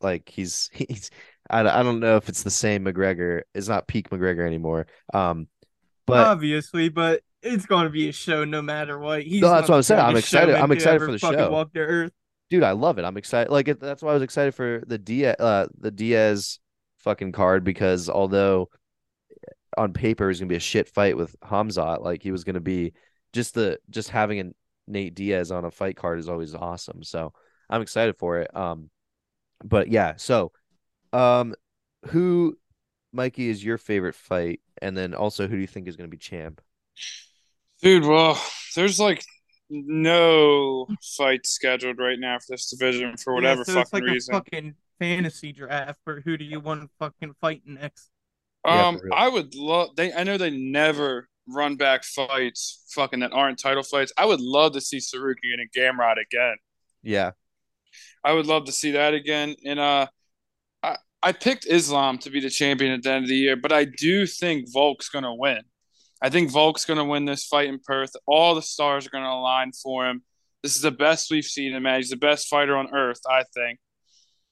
Like 0.00 0.28
he's 0.28 0.70
he's 0.72 1.10
I, 1.50 1.60
I 1.60 1.82
don't 1.82 2.00
know 2.00 2.16
if 2.16 2.28
it's 2.28 2.42
the 2.42 2.50
same 2.50 2.84
McGregor. 2.84 3.42
It's 3.54 3.68
not 3.68 3.86
peak 3.86 4.08
McGregor 4.10 4.46
anymore. 4.46 4.86
Um, 5.12 5.48
but 6.06 6.26
obviously, 6.26 6.88
but 6.88 7.20
it's 7.42 7.66
going 7.66 7.84
to 7.84 7.90
be 7.90 8.08
a 8.08 8.12
show 8.12 8.44
no 8.44 8.62
matter 8.62 8.98
what. 8.98 9.22
He's 9.22 9.42
No, 9.42 9.50
that's 9.50 9.68
what 9.68 9.76
I'm 9.76 9.82
saying. 9.82 10.00
I'm 10.00 10.16
excited- 10.16 10.54
I'm 10.54 10.72
excited 10.72 11.00
for 11.00 11.12
the 11.12 11.18
show. 11.18 11.50
Walk 11.50 11.72
to 11.74 11.80
earth. 11.80 12.12
Dude, 12.50 12.64
I 12.64 12.72
love 12.72 12.98
it. 12.98 13.04
I'm 13.04 13.16
excited. 13.16 13.50
Like 13.50 13.78
that's 13.78 14.02
why 14.02 14.10
I 14.10 14.14
was 14.14 14.22
excited 14.22 14.54
for 14.54 14.82
the 14.86 14.98
Diaz, 14.98 15.36
uh, 15.38 15.68
the 15.78 15.90
Diaz 15.90 16.58
fucking 16.98 17.32
card 17.32 17.64
because 17.64 18.10
although 18.10 18.68
on 19.78 19.92
paper 19.92 20.28
it 20.30 20.38
gonna 20.38 20.48
be 20.48 20.56
a 20.56 20.60
shit 20.60 20.88
fight 20.88 21.16
with 21.16 21.38
Hamzat, 21.40 22.02
like 22.02 22.22
he 22.22 22.32
was 22.32 22.44
gonna 22.44 22.60
be 22.60 22.92
just 23.32 23.54
the 23.54 23.78
just 23.88 24.10
having 24.10 24.40
a 24.40 24.44
Nate 24.88 25.14
Diaz 25.14 25.52
on 25.52 25.64
a 25.64 25.70
fight 25.70 25.96
card 25.96 26.18
is 26.18 26.28
always 26.28 26.54
awesome. 26.54 27.02
So 27.04 27.32
I'm 27.70 27.82
excited 27.82 28.16
for 28.18 28.38
it. 28.40 28.54
Um, 28.54 28.90
but 29.64 29.88
yeah, 29.88 30.14
so 30.16 30.52
um, 31.12 31.54
who, 32.06 32.58
Mikey, 33.12 33.48
is 33.48 33.64
your 33.64 33.78
favorite 33.78 34.14
fight, 34.14 34.60
and 34.82 34.96
then 34.96 35.14
also 35.14 35.46
who 35.46 35.54
do 35.54 35.60
you 35.60 35.66
think 35.68 35.86
is 35.86 35.96
gonna 35.96 36.08
be 36.08 36.16
champ? 36.16 36.60
Dude, 37.80 38.04
well, 38.04 38.42
there's 38.74 38.98
like 38.98 39.24
no 39.70 40.86
fight 41.16 41.46
scheduled 41.46 41.98
right 41.98 42.18
now 42.18 42.38
for 42.38 42.54
this 42.54 42.68
division 42.70 43.16
for 43.16 43.34
whatever 43.34 43.64
yeah, 43.66 43.74
so 43.74 43.74
fucking 43.74 43.84
it's 43.84 43.92
like 43.92 44.02
reason. 44.02 44.34
a 44.34 44.38
fucking 44.38 44.74
fantasy 44.98 45.52
draft 45.52 45.98
for 46.04 46.20
who 46.20 46.36
do 46.36 46.44
you 46.44 46.60
want 46.60 46.82
to 46.82 46.88
fucking 46.98 47.34
fight 47.40 47.62
next. 47.64 48.10
Um, 48.64 48.98
for 48.98 49.04
real. 49.04 49.14
I 49.16 49.28
would 49.28 49.54
love 49.54 49.96
they 49.96 50.12
I 50.12 50.24
know 50.24 50.36
they 50.36 50.50
never 50.50 51.28
run 51.46 51.76
back 51.76 52.04
fights 52.04 52.84
fucking 52.94 53.20
that 53.20 53.32
aren't 53.32 53.58
title 53.58 53.82
fights. 53.82 54.12
I 54.18 54.26
would 54.26 54.40
love 54.40 54.72
to 54.72 54.80
see 54.80 54.98
Saruki 54.98 55.54
and 55.56 55.70
Gamrot 55.76 56.16
again. 56.20 56.56
Yeah, 57.02 57.30
I 58.22 58.32
would 58.32 58.46
love 58.46 58.66
to 58.66 58.72
see 58.72 58.92
that 58.92 59.14
again. 59.14 59.56
And 59.64 59.80
uh 59.80 60.06
I 60.82 60.96
I 61.22 61.32
picked 61.32 61.66
Islam 61.66 62.18
to 62.18 62.30
be 62.30 62.40
the 62.40 62.50
champion 62.50 62.92
at 62.92 63.02
the 63.02 63.10
end 63.12 63.24
of 63.24 63.28
the 63.28 63.36
year, 63.36 63.56
but 63.56 63.72
I 63.72 63.84
do 63.84 64.26
think 64.26 64.72
Volk's 64.72 65.08
gonna 65.08 65.34
win. 65.34 65.60
I 66.22 66.28
think 66.30 66.50
Volk's 66.50 66.84
gonna 66.84 67.04
win 67.04 67.24
this 67.24 67.46
fight 67.46 67.68
in 67.68 67.78
Perth. 67.78 68.12
All 68.26 68.54
the 68.54 68.62
stars 68.62 69.06
are 69.06 69.10
gonna 69.10 69.30
align 69.30 69.72
for 69.72 70.06
him. 70.08 70.22
This 70.62 70.76
is 70.76 70.82
the 70.82 70.90
best 70.90 71.30
we've 71.30 71.44
seen 71.44 71.72
him 71.72 71.86
at. 71.86 71.98
He's 71.98 72.10
the 72.10 72.16
best 72.16 72.48
fighter 72.48 72.76
on 72.76 72.94
earth, 72.94 73.20
I 73.28 73.44
think. 73.54 73.78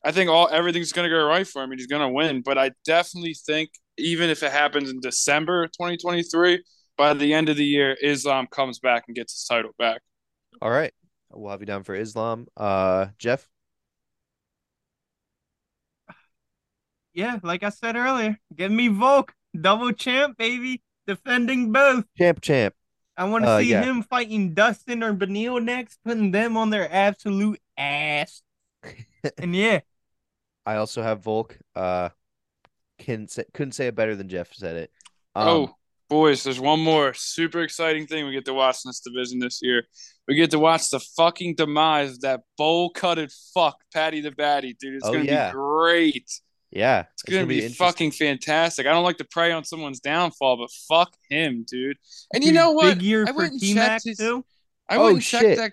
I 0.04 0.12
think 0.12 0.30
all 0.30 0.48
everything's 0.50 0.92
gonna 0.92 1.10
go 1.10 1.24
right 1.26 1.46
for 1.46 1.62
him 1.62 1.70
and 1.70 1.78
he's 1.80 1.86
gonna 1.86 2.10
win. 2.10 2.42
But 2.42 2.58
I 2.58 2.70
definitely 2.84 3.34
think 3.34 3.70
even 3.98 4.30
if 4.30 4.42
it 4.42 4.52
happens 4.52 4.90
in 4.90 5.00
December 5.00 5.66
2023, 5.66 6.62
by 6.96 7.14
the 7.14 7.34
end 7.34 7.48
of 7.48 7.56
the 7.56 7.64
year, 7.64 7.96
Islam 8.02 8.46
comes 8.50 8.78
back 8.78 9.04
and 9.06 9.14
gets 9.14 9.34
his 9.34 9.44
title 9.44 9.72
back. 9.78 10.00
all 10.62 10.70
right. 10.70 10.92
We'll 11.30 11.50
have 11.50 11.60
you 11.60 11.66
down 11.66 11.82
for 11.84 11.94
Islam. 11.94 12.46
Uh, 12.56 13.08
Jeff. 13.18 13.46
Yeah, 17.12 17.38
like 17.42 17.62
I 17.62 17.68
said 17.70 17.96
earlier, 17.96 18.38
give 18.54 18.70
me 18.70 18.88
Volk, 18.88 19.34
double 19.58 19.92
champ, 19.92 20.38
baby, 20.38 20.82
defending 21.08 21.72
both. 21.72 22.04
Champ, 22.16 22.40
champ. 22.40 22.74
I 23.16 23.24
want 23.24 23.44
to 23.44 23.50
Uh, 23.50 23.58
see 23.58 23.70
yeah. 23.70 23.82
him 23.82 24.04
fighting 24.04 24.54
Dustin 24.54 25.02
or 25.02 25.12
Beneil 25.12 25.60
next, 25.60 25.98
putting 26.04 26.30
them 26.30 26.56
on 26.56 26.70
their 26.70 26.88
absolute 26.92 27.60
ass. 27.76 28.42
and 29.38 29.56
yeah, 29.56 29.80
I 30.64 30.76
also 30.76 31.02
have 31.02 31.20
Volk. 31.24 31.58
Uh, 31.74 32.10
can 32.98 33.26
say, 33.26 33.44
couldn't 33.54 33.72
say 33.72 33.88
it 33.88 33.94
better 33.96 34.14
than 34.14 34.28
Jeff 34.28 34.52
said 34.54 34.76
it. 34.76 34.90
Um, 35.34 35.48
oh, 35.48 35.74
boys, 36.08 36.42
there's 36.44 36.60
one 36.60 36.80
more 36.80 37.12
super 37.14 37.60
exciting 37.62 38.06
thing 38.06 38.26
we 38.26 38.32
get 38.32 38.44
to 38.44 38.54
watch 38.54 38.76
in 38.84 38.88
this 38.88 39.00
division 39.00 39.38
this 39.40 39.60
year. 39.62 39.84
We 40.28 40.34
get 40.36 40.50
to 40.52 40.58
watch 40.58 40.90
the 40.90 41.00
fucking 41.00 41.54
demise 41.56 42.12
of 42.14 42.20
that 42.20 42.40
bowl 42.56 42.90
cutted 42.90 43.32
fuck, 43.54 43.78
Paddy 43.92 44.20
the 44.20 44.30
Baddy, 44.30 44.76
dude. 44.78 44.94
It's 44.96 45.06
Oh, 45.06 45.12
gonna 45.12 45.24
yeah. 45.24 45.50
be 45.50 45.54
great. 45.54 46.30
Yeah, 46.70 47.04
It's 47.14 47.22
gonna, 47.22 47.46
be, 47.46 47.56
interesting. 47.56 47.86
fucking 47.86 48.10
fantastic. 48.12 48.86
I 48.86 48.90
don't 48.90 49.04
like 49.04 49.18
to 49.18 49.24
prey 49.24 49.52
on 49.52 49.64
someone's 49.64 50.00
downfall, 50.00 50.56
but 50.58 50.70
fuck 50.88 51.14
him, 51.30 51.64
dude. 51.68 51.96
And 52.34 52.42
you 52.44 52.50
Dude, 52.50 52.56
know 52.56 52.72
what? 52.72 52.94
Big 52.98 53.02
year 53.02 53.24
I 53.26 53.32
for 53.32 53.38
went 53.38 53.52
and 53.52 53.60
T 53.60 53.74
Mac 53.74 54.02
his- 54.04 54.18
too. 54.18 54.44
I 54.88 54.96
Oh, 54.96 55.04
went 55.04 55.14
and 55.16 55.22
checked 55.22 55.42
shit. 55.44 55.58
that. 55.58 55.72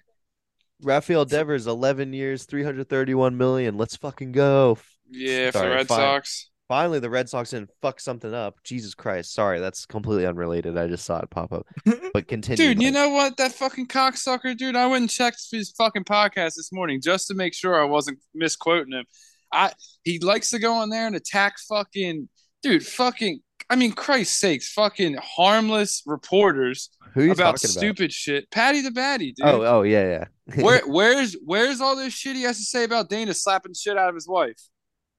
Rafael 0.82 1.26
Devers, 1.26 1.68
eleven 1.68 2.14
years, 2.14 2.44
three 2.46 2.64
hundred 2.64 2.90
thirty-one 2.90 3.38
million. 3.38 3.78
Let's 3.78 3.96
fucking 3.96 4.32
go. 4.34 4.78
Yeah, 5.10 5.52
for 5.52 5.60
the 5.60 5.70
Red 5.70 5.88
fine. 5.88 5.98
Sox. 6.00 6.50
Finally, 6.68 7.00
the 7.00 7.10
Red 7.12 7.30
Sox 7.30 7.52
didn't 7.52 7.70
fuck 7.82 8.00
something 8.00 8.34
up. 8.34 8.56
Jesus 8.64 8.96
Christ. 8.96 9.34
Sorry, 9.34 9.60
that's 9.60 9.86
completely 9.86 10.26
unrelated. 10.26 10.78
I 10.78 10.88
just 10.88 11.06
saw 11.06 11.20
it 11.20 11.30
pop 11.30 11.54
up. 11.54 11.68
But 12.14 12.28
continue. 12.28 12.58
Dude, 12.74 12.82
you 12.82 12.92
know 12.92 13.10
what? 13.10 13.38
That 13.38 13.52
fucking 13.52 13.88
cocksucker, 13.88 14.56
dude. 14.58 14.76
I 14.76 14.88
went 14.88 15.02
and 15.02 15.10
checked 15.10 15.46
his 15.52 15.72
fucking 15.72 16.06
podcast 16.06 16.56
this 16.56 16.72
morning 16.72 17.02
just 17.02 17.28
to 17.28 17.34
make 17.36 17.54
sure 17.54 17.80
I 17.80 17.84
wasn't 17.86 18.20
misquoting 18.34 18.94
him. 18.94 19.06
I 19.52 19.72
he 20.04 20.20
likes 20.20 20.50
to 20.52 20.60
go 20.60 20.74
on 20.74 20.90
there 20.90 21.08
and 21.08 21.16
attack 21.16 21.56
fucking 21.70 22.30
dude, 22.64 22.86
fucking 22.86 23.42
I 23.70 23.76
mean, 23.76 23.94
Christ's 23.94 24.38
sakes, 24.40 24.72
fucking 24.74 25.18
harmless 25.22 26.04
reporters 26.06 26.90
who 27.14 27.32
about 27.32 27.60
stupid 27.60 28.14
shit. 28.14 28.50
Paddy 28.52 28.82
the 28.82 28.92
Baddy, 28.92 29.34
dude. 29.34 29.44
Oh, 29.44 29.64
oh, 29.66 29.82
yeah, 29.82 30.26
yeah. 30.48 30.62
Where 30.64 30.82
where's 30.86 31.36
where's 31.44 31.82
all 31.82 31.96
this 31.96 32.14
shit 32.14 32.36
he 32.36 32.44
has 32.44 32.58
to 32.58 32.64
say 32.64 32.84
about 32.84 33.10
Dana 33.10 33.34
slapping 33.34 33.74
shit 33.74 33.98
out 33.98 34.10
of 34.10 34.16
his 34.16 34.28
wife? 34.28 34.60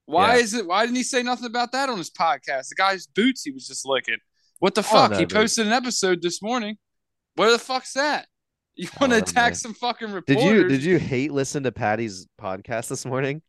Why 0.04 0.36
Yeah. 0.36 0.42
is 0.42 0.54
it 0.54 0.66
why 0.66 0.84
didn't 0.86 0.96
he 0.96 1.02
say 1.02 1.24
nothing 1.24 1.46
about 1.46 1.72
that 1.72 1.88
on 1.88 1.98
his 1.98 2.10
podcast? 2.10 2.68
The 2.68 2.76
guy's 2.76 3.08
boots 3.08 3.42
he 3.42 3.50
was 3.50 3.66
just 3.66 3.84
licking. 3.84 4.18
What 4.60 4.76
the 4.76 4.84
fuck? 4.84 5.10
know, 5.10 5.18
he 5.18 5.24
dude. 5.24 5.36
posted 5.36 5.66
an 5.66 5.72
episode 5.72 6.22
this 6.22 6.40
morning. 6.40 6.76
Where 7.34 7.50
the 7.50 7.58
fuck's 7.58 7.94
that? 7.94 8.26
You 8.76 8.88
want 9.00 9.12
to 9.12 9.18
don't 9.18 9.26
know, 9.26 9.30
attack 9.30 9.56
some 9.56 9.74
fucking 9.74 10.12
reporters? 10.12 10.44
did 10.44 10.54
you 10.56 10.68
did 10.68 10.84
you 10.84 10.98
hate 10.98 11.32
listen 11.32 11.64
to 11.64 11.72
Patty's 11.72 12.28
podcast 12.40 12.88
this 12.88 13.04
morning? 13.04 13.42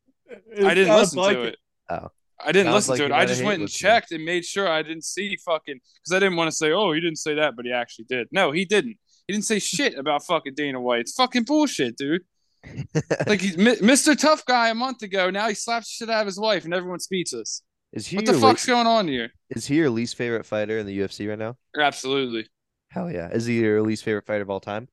I 0.65 0.73
didn't 0.73 0.95
listen 0.95 1.19
like 1.19 1.35
to 1.37 1.43
it. 1.43 1.57
Oh. 1.89 2.09
I 2.39 2.51
didn't 2.51 2.71
Sounds 2.71 2.87
listen 2.87 2.91
like 2.91 2.99
to 2.99 3.05
it. 3.05 3.11
I 3.17 3.25
just 3.25 3.41
went 3.43 3.55
and 3.55 3.63
listening. 3.63 3.89
checked 3.91 4.11
and 4.11 4.23
made 4.23 4.45
sure 4.45 4.67
I 4.69 4.83
didn't 4.83 5.05
see 5.05 5.35
fucking 5.43 5.79
because 5.95 6.15
I 6.15 6.19
didn't 6.19 6.35
want 6.35 6.51
to 6.51 6.55
say, 6.55 6.71
oh, 6.71 6.91
he 6.91 6.99
didn't 7.01 7.17
say 7.17 7.33
that, 7.35 7.55
but 7.55 7.65
he 7.65 7.71
actually 7.71 8.05
did. 8.07 8.27
No, 8.31 8.51
he 8.51 8.63
didn't. 8.65 8.97
He 9.27 9.33
didn't 9.33 9.45
say 9.45 9.57
shit 9.59 9.97
about 9.97 10.23
fucking 10.25 10.53
Dana 10.55 10.79
White. 10.79 11.01
It's 11.01 11.13
fucking 11.13 11.43
bullshit, 11.43 11.97
dude. 11.97 12.21
Like 13.27 13.41
he's 13.41 13.57
Mi- 13.57 13.75
Mr. 13.77 14.17
Tough 14.17 14.45
Guy 14.45 14.69
a 14.69 14.75
month 14.75 15.01
ago. 15.01 15.29
Now 15.29 15.47
he 15.47 15.53
slaps 15.55 15.89
shit 15.89 16.09
out 16.09 16.21
of 16.21 16.25
his 16.27 16.39
wife 16.39 16.65
and 16.65 16.73
everyone's 16.73 17.05
speechless. 17.05 17.61
Is 17.93 18.05
he 18.07 18.17
What 18.17 18.25
your 18.25 18.33
the 18.35 18.39
le- 18.41 18.47
fuck's 18.49 18.65
going 18.65 18.87
on 18.87 19.07
here? 19.07 19.29
is 19.49 19.65
he 19.65 19.75
your 19.75 19.89
least 19.89 20.15
favorite 20.15 20.45
fighter 20.45 20.77
in 20.77 20.85
the 20.85 20.97
UFC 20.99 21.27
right 21.29 21.39
now? 21.39 21.55
Absolutely. 21.79 22.45
Hell 22.89 23.09
yeah. 23.11 23.29
Is 23.29 23.45
he 23.45 23.59
your 23.59 23.81
least 23.81 24.03
favorite 24.03 24.25
fighter 24.25 24.41
of 24.43 24.49
all 24.49 24.59
time? 24.59 24.87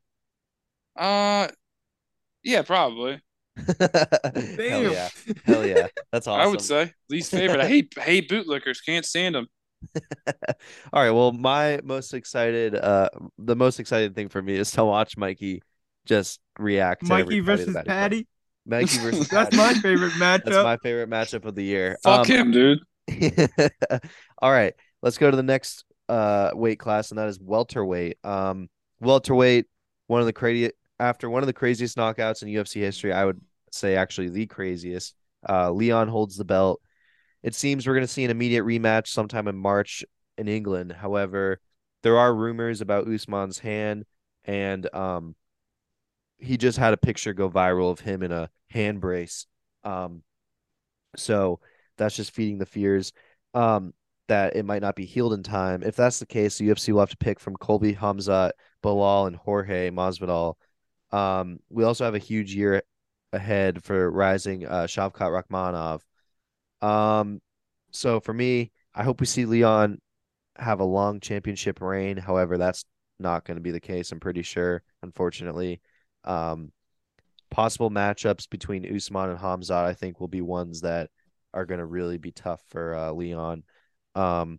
Uh, 0.97 1.49
yeah, 2.43 2.63
probably. 2.63 3.21
Hell 3.79 4.83
yeah. 4.93 5.09
Hell 5.45 5.67
yeah. 5.67 5.87
That's 6.13 6.27
awesome. 6.27 6.41
I 6.41 6.47
would 6.47 6.61
say 6.61 6.93
least 7.09 7.31
favorite. 7.31 7.61
I 7.61 7.69
hate 7.69 7.95
hate 7.99 8.29
bootlickers. 8.29 8.79
Can't 8.85 9.05
stand 9.05 9.35
them. 9.35 9.47
All 10.93 11.03
right. 11.03 11.11
Well, 11.11 11.33
my 11.33 11.81
most 11.85 12.15
excited, 12.15 12.75
uh, 12.75 13.11
the 13.39 13.55
most 13.57 13.81
exciting 13.81 14.15
thing 14.15 14.29
for 14.29 14.43
me 14.43 14.55
is 14.57 14.71
to 14.73 14.85
watch 14.85 15.17
Mikey 15.17 15.63
just 16.07 16.41
react. 16.59 17.03
Mikey 17.03 17.25
Paddy 17.25 17.41
versus 17.41 17.75
Baddy. 17.75 17.87
Paddy. 17.87 18.27
Mikey 18.67 18.99
versus 18.99 19.29
That's 19.29 19.55
Paddy. 19.55 19.75
my 19.75 19.81
favorite 19.81 20.13
matchup. 20.13 20.45
That's 20.45 20.65
my 20.65 20.77
favorite 20.79 21.11
matchup 21.11 21.45
of 21.45 21.55
the 21.55 21.65
year. 21.65 21.99
Fuck 22.03 22.21
Um, 22.21 22.27
him, 22.27 22.51
dude. 22.51 22.79
All 24.41 24.51
right, 24.51 24.73
let's 25.03 25.19
go 25.19 25.31
to 25.31 25.37
the 25.37 25.43
next 25.43 25.85
uh 26.09 26.51
weight 26.55 26.79
class, 26.79 27.11
and 27.11 27.19
that 27.19 27.29
is 27.29 27.39
welterweight. 27.39 28.19
Um, 28.25 28.69
welterweight, 29.01 29.67
one 30.07 30.21
of 30.21 30.27
the 30.27 30.33
crazy 30.33 30.73
after 30.99 31.29
one 31.29 31.43
of 31.43 31.47
the 31.47 31.53
craziest 31.53 31.97
knockouts 31.97 32.43
in 32.43 32.49
UFC 32.49 32.81
history, 32.81 33.13
I 33.13 33.25
would 33.25 33.41
say 33.73 33.97
actually 33.97 34.29
the 34.29 34.47
craziest. 34.47 35.15
Uh, 35.49 35.71
Leon 35.71 36.09
holds 36.09 36.37
the 36.37 36.45
belt. 36.45 36.81
It 37.43 37.55
seems 37.55 37.87
we're 37.87 37.95
going 37.95 38.07
to 38.07 38.13
see 38.13 38.25
an 38.25 38.31
immediate 38.31 38.65
rematch 38.65 39.09
sometime 39.09 39.49
in 39.49 39.57
March 39.57 40.05
in 40.39 40.49
England. 40.49 40.93
However, 40.93 41.61
there 42.03 42.19
are 42.19 42.35
rumors 42.35 42.81
about 42.81 43.09
Usman's 43.09 43.59
hand, 43.59 44.05
and 44.45 44.93
um, 44.95 45.35
he 46.39 46.57
just 46.57 46.79
had 46.79 46.95
a 46.95 46.99
picture 46.99 47.33
go 47.33 47.51
viral 47.51 47.91
of 47.91 48.01
him 48.01 48.23
in 48.23 48.33
a 48.33 48.51
hand 48.71 49.01
brace. 49.01 49.47
Um, 49.85 50.23
so 51.17 51.61
that's 51.97 52.17
just 52.17 52.33
feeding 52.33 52.59
the 52.59 52.67
fears 52.67 53.13
um, 53.55 53.95
that 54.29 54.57
it 54.57 54.65
might 54.65 54.83
not 54.83 54.97
be 54.97 55.05
healed 55.05 55.33
in 55.33 55.43
time. 55.43 55.83
If 55.83 55.97
that's 55.97 56.19
the 56.19 56.27
case, 56.27 56.59
the 56.59 56.69
UFC 56.69 56.93
will 56.93 57.01
have 57.01 57.11
to 57.11 57.17
pick 57.17 57.39
from 57.39 57.57
Colby 57.57 57.95
Hamzat, 57.95 58.53
Belal, 58.83 59.27
and 59.27 59.37
Jorge 59.37 59.91
Masvidal. 59.91 60.55
Um, 61.15 61.61
we 61.71 61.85
also 61.85 62.05
have 62.05 62.17
a 62.17 62.19
huge 62.19 62.55
year 62.55 62.83
ahead 63.33 63.85
for 63.85 64.11
rising 64.11 64.67
uh, 64.67 64.85
Shavkat 64.85 65.31
Rakhmonov. 65.31 66.01
Um, 66.87 67.41
so 67.93 68.19
for 68.19 68.35
me, 68.35 68.73
I 68.95 69.05
hope 69.05 69.21
we 69.21 69.27
see 69.27 69.45
Leon 69.45 70.01
have 70.57 70.81
a 70.81 70.85
long 70.85 71.21
championship 71.21 71.81
reign. 71.81 72.17
However, 72.17 72.59
that's 72.59 72.85
not 73.21 73.45
going 73.45 73.57
to 73.57 73.63
be 73.63 73.71
the 73.71 73.81
case. 73.81 74.11
I'm 74.11 74.19
pretty 74.19 74.43
sure, 74.43 74.83
unfortunately. 75.03 75.81
Um, 76.25 76.73
possible 77.49 77.91
matchups 77.91 78.51
between 78.51 78.85
Usman 78.85 79.31
and 79.31 79.39
Hamzat, 79.39 79.85
I 79.85 79.95
think, 79.95 80.19
will 80.19 80.29
be 80.29 80.41
ones 80.43 80.81
that 80.81 81.11
are 81.53 81.65
going 81.65 81.79
to 81.79 81.87
really 81.87 82.19
be 82.19 82.33
tough 82.33 82.61
for 82.71 82.93
uh, 82.93 83.13
Leon. 83.13 83.63
Um, 84.17 84.59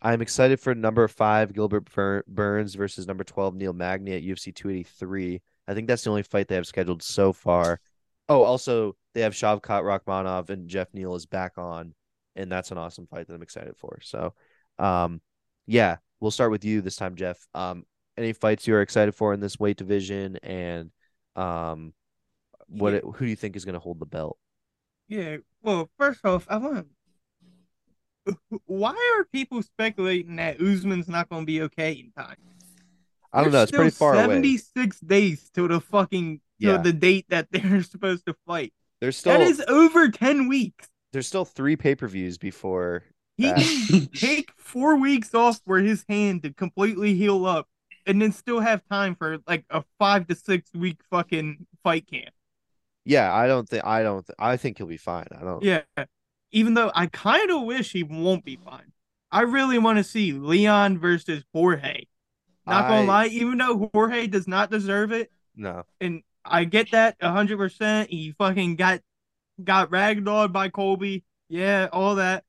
I'm 0.00 0.20
excited 0.20 0.58
for 0.58 0.74
number 0.74 1.06
five 1.06 1.52
Gilbert 1.52 1.88
Burns 2.26 2.74
versus 2.74 3.06
number 3.06 3.22
12 3.22 3.54
Neil 3.54 3.72
Magny 3.72 4.14
at 4.14 4.24
UFC 4.24 4.52
283. 4.52 5.40
I 5.68 5.74
think 5.74 5.86
that's 5.88 6.04
the 6.04 6.10
only 6.10 6.22
fight 6.22 6.48
they 6.48 6.56
have 6.56 6.66
scheduled 6.66 7.02
so 7.02 7.32
far. 7.32 7.80
Oh, 8.28 8.42
also 8.42 8.96
they 9.14 9.20
have 9.22 9.34
Shavkat 9.34 9.82
Rakhmonov 9.82 10.50
and 10.50 10.68
Geoff 10.68 10.88
Neal 10.94 11.14
is 11.14 11.26
back 11.26 11.58
on, 11.58 11.94
and 12.36 12.50
that's 12.50 12.70
an 12.70 12.78
awesome 12.78 13.06
fight 13.06 13.26
that 13.26 13.34
I'm 13.34 13.42
excited 13.42 13.76
for. 13.76 13.98
So, 14.02 14.34
um, 14.78 15.20
yeah, 15.66 15.96
we'll 16.20 16.30
start 16.30 16.50
with 16.50 16.64
you 16.64 16.80
this 16.80 16.96
time, 16.96 17.14
Jeff. 17.14 17.38
Um, 17.54 17.84
any 18.16 18.32
fights 18.32 18.66
you're 18.66 18.82
excited 18.82 19.14
for 19.14 19.32
in 19.34 19.40
this 19.40 19.58
weight 19.58 19.76
division, 19.76 20.36
and 20.42 20.90
um, 21.36 21.92
what 22.68 22.92
Yeah. 22.92 22.98
it, 22.98 23.04
who 23.04 23.24
do 23.24 23.30
you 23.30 23.36
think 23.36 23.56
is 23.56 23.64
going 23.64 23.74
to 23.74 23.80
hold 23.80 24.00
the 24.00 24.06
belt? 24.06 24.38
Yeah. 25.08 25.38
Well, 25.62 25.90
first 25.98 26.24
off, 26.24 26.46
I 26.48 26.56
want. 26.56 26.88
Why 28.66 29.16
are 29.18 29.24
people 29.24 29.62
speculating 29.62 30.36
that 30.36 30.60
Usman's 30.60 31.08
not 31.08 31.28
going 31.28 31.42
to 31.42 31.46
be 31.46 31.62
okay 31.62 31.92
in 31.92 32.12
time? 32.12 32.36
I 33.32 33.42
don't 33.42 33.52
know. 33.52 33.62
It's 33.62 33.72
pretty 33.72 33.90
far 33.90 34.14
away. 34.14 34.20
76 34.26 35.00
days 35.00 35.50
till 35.54 35.68
the 35.68 35.80
fucking 35.80 36.40
Yeah. 36.58 36.78
the 36.78 36.92
date 36.92 37.26
that 37.30 37.48
they're 37.50 37.82
supposed 37.82 38.26
to 38.26 38.34
fight. 38.46 38.72
There's 39.00 39.16
still 39.16 39.32
that 39.38 39.40
is 39.42 39.60
over 39.68 40.08
10 40.10 40.48
weeks. 40.48 40.88
there's 41.12 41.26
still 41.26 41.44
three 41.44 41.76
pay 41.76 41.94
per 41.94 42.08
views 42.08 42.38
before. 42.38 43.04
He 43.36 43.44
That- 43.44 43.56
can 43.88 44.06
take 44.08 44.52
four 44.58 44.96
weeks 44.96 45.34
off 45.34 45.60
for 45.66 45.78
his 45.78 46.04
hand 46.08 46.42
to 46.44 46.52
completely 46.52 47.14
heal 47.14 47.46
up, 47.46 47.66
and 48.06 48.20
then 48.20 48.32
still 48.32 48.60
have 48.60 48.82
time 48.90 49.14
for 49.16 49.38
like 49.48 49.64
a 49.70 49.82
five 49.98 50.26
to 50.28 50.34
six 50.34 50.70
week 50.74 51.00
fucking 51.10 51.66
fight 51.82 52.06
camp. 52.08 52.30
Yeah, 53.04 53.34
I 53.34 53.46
don't 53.48 53.68
think 53.68 53.84
I 53.84 54.02
don't. 54.02 54.24
Th- 54.26 54.36
I 54.38 54.56
think 54.56 54.78
he'll 54.78 54.86
be 54.86 54.96
fine. 54.98 55.26
I 55.36 55.42
don't. 55.42 55.62
Yeah. 55.64 55.80
Even 56.52 56.74
though 56.74 56.92
I 56.94 57.06
kind 57.06 57.50
of 57.50 57.62
wish 57.62 57.92
he 57.92 58.02
won't 58.02 58.44
be 58.44 58.56
fine. 58.56 58.92
I 59.32 59.40
really 59.40 59.78
want 59.78 59.96
to 59.98 60.04
see 60.04 60.32
Leon 60.32 60.98
versus 60.98 61.42
Jorge. 61.54 62.04
Not 62.66 62.88
gonna 62.88 63.06
lie, 63.06 63.26
even 63.26 63.58
though 63.58 63.90
Jorge 63.92 64.26
does 64.26 64.46
not 64.46 64.70
deserve 64.70 65.12
it, 65.12 65.30
No. 65.56 65.84
and 66.00 66.22
I 66.44 66.64
get 66.64 66.90
that 66.92 67.16
hundred 67.22 67.58
percent. 67.58 68.10
He 68.10 68.32
fucking 68.32 68.76
got 68.76 69.00
got 69.62 69.90
ragdolled 69.90 70.52
by 70.52 70.68
Colby. 70.68 71.24
Yeah, 71.48 71.88
all 71.92 72.16
that. 72.16 72.44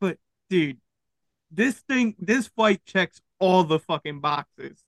But 0.00 0.18
dude, 0.48 0.78
this 1.50 1.78
thing, 1.80 2.16
this 2.18 2.48
fight 2.48 2.84
checks 2.84 3.20
all 3.38 3.64
the 3.64 3.78
fucking 3.78 4.20
boxes. 4.20 4.82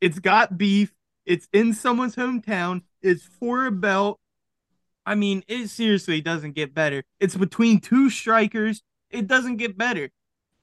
It's 0.00 0.18
got 0.18 0.56
beef. 0.56 0.92
It's 1.26 1.48
in 1.52 1.74
someone's 1.74 2.16
hometown. 2.16 2.82
It's 3.02 3.24
for 3.38 3.66
a 3.66 3.70
belt. 3.72 4.18
I 5.06 5.14
mean, 5.14 5.42
it 5.48 5.68
seriously 5.68 6.20
doesn't 6.20 6.52
get 6.54 6.74
better. 6.74 7.02
It's 7.18 7.36
between 7.36 7.80
two 7.80 8.10
strikers. 8.10 8.82
It 9.10 9.26
doesn't 9.26 9.56
get 9.56 9.76
better. 9.76 10.10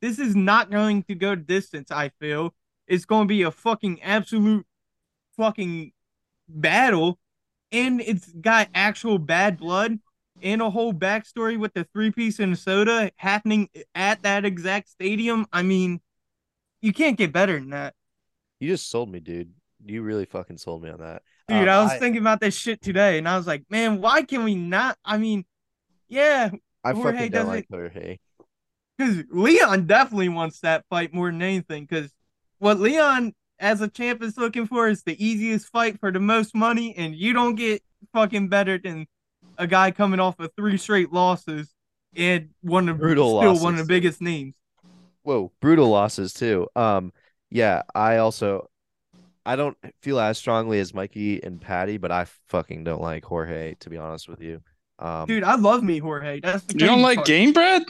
This 0.02 0.20
is 0.20 0.36
not 0.36 0.70
going 0.72 1.04
to 1.04 1.16
go 1.16 1.36
distance, 1.36 1.92
I 1.92 2.10
feel. 2.20 2.54
It's 2.88 3.06
going 3.06 3.24
to 3.24 3.28
be 3.28 3.42
a 3.44 3.52
fucking 3.52 4.02
absolute 4.02 4.66
fucking 5.36 5.92
battle. 6.48 7.20
And 7.72 8.00
it's 8.02 8.32
got 8.32 8.70
actual 8.74 9.18
bad 9.20 9.58
blood 9.58 10.00
and 10.42 10.62
a 10.62 10.70
whole 10.70 10.94
backstory 10.94 11.58
with 11.60 11.74
the 11.74 11.84
three 11.94 12.12
piece 12.12 12.40
and 12.40 12.58
soda 12.58 13.12
happening 13.18 13.70
at 13.94 14.22
that 14.24 14.46
exact 14.46 14.88
stadium. 14.90 15.46
I 15.52 15.64
mean, 15.64 16.00
you 16.82 16.94
can't 16.94 17.18
get 17.18 17.34
better 17.34 17.60
than 17.60 17.72
that. 17.72 17.94
You 18.60 18.70
just 18.70 18.90
sold 18.90 19.12
me, 19.12 19.20
dude. 19.20 19.52
You 19.86 20.02
really 20.02 20.26
fucking 20.26 20.58
sold 20.58 20.82
me 20.84 20.90
on 20.90 21.00
that. 21.00 21.22
Dude, 21.48 21.68
Um, 21.68 21.70
I 21.70 21.84
was 21.84 21.94
thinking 22.00 22.22
about 22.22 22.40
this 22.40 22.56
shit 22.58 22.82
today 22.82 23.18
and 23.18 23.28
I 23.28 23.38
was 23.38 23.48
like, 23.48 23.64
man, 23.70 24.02
why 24.02 24.24
can 24.24 24.44
we 24.44 24.56
not? 24.56 24.98
I 25.04 25.18
mean, 25.18 25.46
yeah, 26.08 26.50
I 26.84 26.94
Jorge 26.94 27.12
fucking 27.18 27.32
don't 27.32 27.46
doesn't- 27.48 27.50
like 27.50 27.68
Jorge. 27.70 28.18
because 28.98 29.24
Leon 29.30 29.86
definitely 29.88 30.30
wants 30.30 30.62
that 30.62 30.86
fight 30.90 31.14
more 31.14 31.30
than 31.32 31.42
anything. 31.42 31.86
Because 31.86 32.12
what 32.60 32.80
Leon 32.80 33.34
as 33.60 33.82
a 33.82 33.88
champ 33.88 34.22
is 34.22 34.38
looking 34.38 34.68
for 34.68 34.88
is 34.88 35.04
the 35.04 35.24
easiest 35.24 35.68
fight 35.68 36.00
for 36.00 36.12
the 36.12 36.20
most 36.20 36.56
money, 36.56 36.96
and 36.96 37.16
you 37.16 37.34
don't 37.34 37.56
get 37.56 37.82
fucking 38.14 38.50
better 38.50 38.78
than 38.78 39.08
a 39.58 39.66
guy 39.68 39.92
coming 39.92 40.20
off 40.20 40.40
of 40.40 40.52
three 40.56 40.78
straight 40.78 41.12
losses 41.12 41.74
and 42.16 42.50
one 42.62 42.90
of 42.90 43.00
Brutal 43.00 43.40
still 43.40 43.60
one 43.64 43.74
of 43.74 43.80
the 43.80 43.86
biggest 43.86 44.22
names. 44.22 44.54
Whoa, 45.24 45.52
brutal 45.60 45.90
losses 45.90 46.34
too. 46.34 46.68
Um, 46.76 47.12
yeah, 47.50 47.82
I 47.94 48.18
also, 48.18 48.70
I 49.46 49.56
don't 49.56 49.78
feel 50.02 50.20
as 50.20 50.38
strongly 50.38 50.80
as 50.80 50.94
Mikey 50.94 51.44
and 51.44 51.60
Patty, 51.60 51.98
but 51.98 52.12
I 52.12 52.28
fucking 52.50 52.84
don't 52.84 53.02
like 53.02 53.26
Jorge 53.26 53.76
to 53.80 53.90
be 53.90 53.98
honest 53.98 54.30
with 54.30 54.42
you. 54.42 54.62
Um, 55.00 55.26
Dude, 55.26 55.44
I 55.44 55.56
love 55.56 55.84
me 55.84 56.00
Jorge. 56.00 56.40
That's 56.40 56.64
the 56.64 56.74
You 56.74 56.80
don't 56.80 56.98
crazy 56.98 57.04
like 57.04 57.16
part. 57.18 57.28
game 57.28 57.54
bread? 57.54 57.84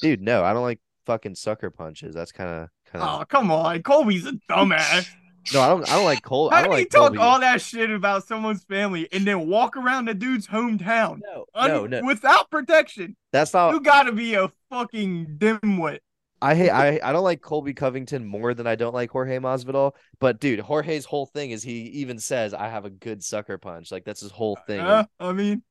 dude, 0.00 0.22
no, 0.22 0.44
I 0.44 0.52
don't 0.52 0.62
like 0.62 0.80
fucking 1.06 1.34
sucker 1.34 1.70
punches. 1.70 2.14
That's 2.14 2.32
kind 2.32 2.50
of 2.50 2.68
Oh 3.02 3.24
come 3.28 3.50
on, 3.50 3.82
Colby's 3.82 4.26
a 4.26 4.32
dumbass. 4.50 5.06
no, 5.54 5.60
I 5.60 5.68
don't. 5.68 5.88
I 5.88 5.96
don't 5.96 6.04
like 6.04 6.22
Cole. 6.22 6.50
I 6.52 6.60
How 6.60 6.64
you 6.64 6.70
like 6.70 6.90
talk 6.90 7.08
Colby. 7.08 7.18
all 7.18 7.40
that 7.40 7.60
shit 7.60 7.90
about 7.90 8.26
someone's 8.26 8.64
family 8.64 9.08
and 9.12 9.24
then 9.26 9.46
walk 9.48 9.76
around 9.76 10.06
the 10.06 10.14
dude's 10.14 10.46
hometown 10.46 11.20
No, 11.22 11.44
un- 11.54 11.68
no, 11.70 11.86
no. 11.86 12.00
without 12.04 12.50
protection? 12.50 13.16
That's 13.32 13.52
not. 13.54 13.72
You 13.74 13.80
gotta 13.80 14.12
be 14.12 14.34
a 14.34 14.50
fucking 14.70 15.36
dimwit. 15.38 15.98
I 16.42 16.54
hate 16.54 16.70
I 16.70 17.00
I 17.02 17.12
don't 17.12 17.24
like 17.24 17.40
Colby 17.40 17.72
Covington 17.72 18.24
more 18.26 18.52
than 18.54 18.66
I 18.66 18.74
don't 18.74 18.92
like 18.94 19.10
Jorge 19.10 19.38
Masvidal. 19.38 19.92
But 20.20 20.38
dude, 20.38 20.60
Jorge's 20.60 21.04
whole 21.06 21.26
thing 21.26 21.50
is 21.50 21.62
he 21.62 21.80
even 22.00 22.18
says 22.18 22.52
I 22.52 22.68
have 22.68 22.84
a 22.84 22.90
good 22.90 23.22
sucker 23.24 23.56
punch. 23.56 23.90
Like 23.90 24.04
that's 24.04 24.20
his 24.20 24.30
whole 24.32 24.58
thing. 24.66 24.80
Uh, 24.80 25.04
I 25.18 25.32
mean, 25.32 25.62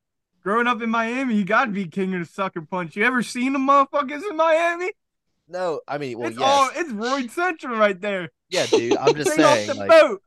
growing 0.41 0.65
up 0.65 0.81
in 0.81 0.89
Miami, 0.89 1.35
you 1.35 1.45
gotta 1.45 1.69
be 1.71 1.85
king 1.87 2.13
of 2.15 2.21
the 2.21 2.25
sucker 2.25 2.61
punch. 2.61 2.95
You 2.95 3.03
ever 3.03 3.21
seen 3.21 3.53
the 3.53 3.59
motherfuckers 3.59 4.27
in 4.27 4.35
Miami? 4.37 4.91
No, 5.47 5.81
I 5.87 5.97
mean, 5.97 6.17
well, 6.17 6.29
it's 6.29 6.39
yes, 6.39 6.47
all 6.49 6.69
it's 6.75 6.91
Royd 6.91 7.31
Central 7.31 7.77
right 7.77 7.99
there. 7.99 8.29
yeah, 8.49 8.65
dude. 8.65 8.97
I'm 8.97 9.15
just 9.15 9.31
Straight 9.33 9.45
off 9.45 9.55
saying, 9.55 9.67
the 9.67 9.73
like 9.75 9.89
boat. 9.89 10.21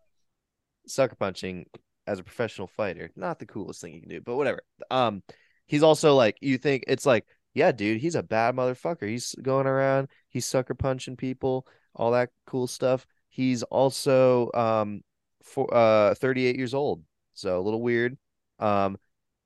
sucker 0.86 1.16
punching 1.16 1.66
as 2.06 2.18
a 2.18 2.24
professional 2.24 2.66
fighter, 2.66 3.10
not 3.16 3.38
the 3.38 3.46
coolest 3.46 3.80
thing 3.80 3.94
you 3.94 4.00
can 4.00 4.08
do. 4.10 4.20
But 4.20 4.36
whatever. 4.36 4.60
Um, 4.90 5.22
he's 5.66 5.82
also 5.82 6.14
like 6.14 6.36
you 6.40 6.58
think 6.58 6.84
it's 6.86 7.04
like, 7.06 7.24
yeah, 7.54 7.72
dude, 7.72 8.00
he's 8.00 8.14
a 8.14 8.22
bad 8.22 8.54
motherfucker. 8.54 9.08
He's 9.08 9.34
going 9.42 9.66
around, 9.66 10.08
he's 10.30 10.46
sucker 10.46 10.74
punching 10.74 11.16
people, 11.16 11.66
all 11.94 12.12
that 12.12 12.30
cool 12.46 12.66
stuff. 12.66 13.06
He's 13.28 13.62
also 13.64 14.50
um 14.54 15.02
for 15.42 15.72
uh 15.74 16.14
38 16.14 16.56
years 16.56 16.74
old, 16.74 17.02
so 17.34 17.58
a 17.58 17.62
little 17.62 17.82
weird. 17.82 18.16
Um, 18.58 18.98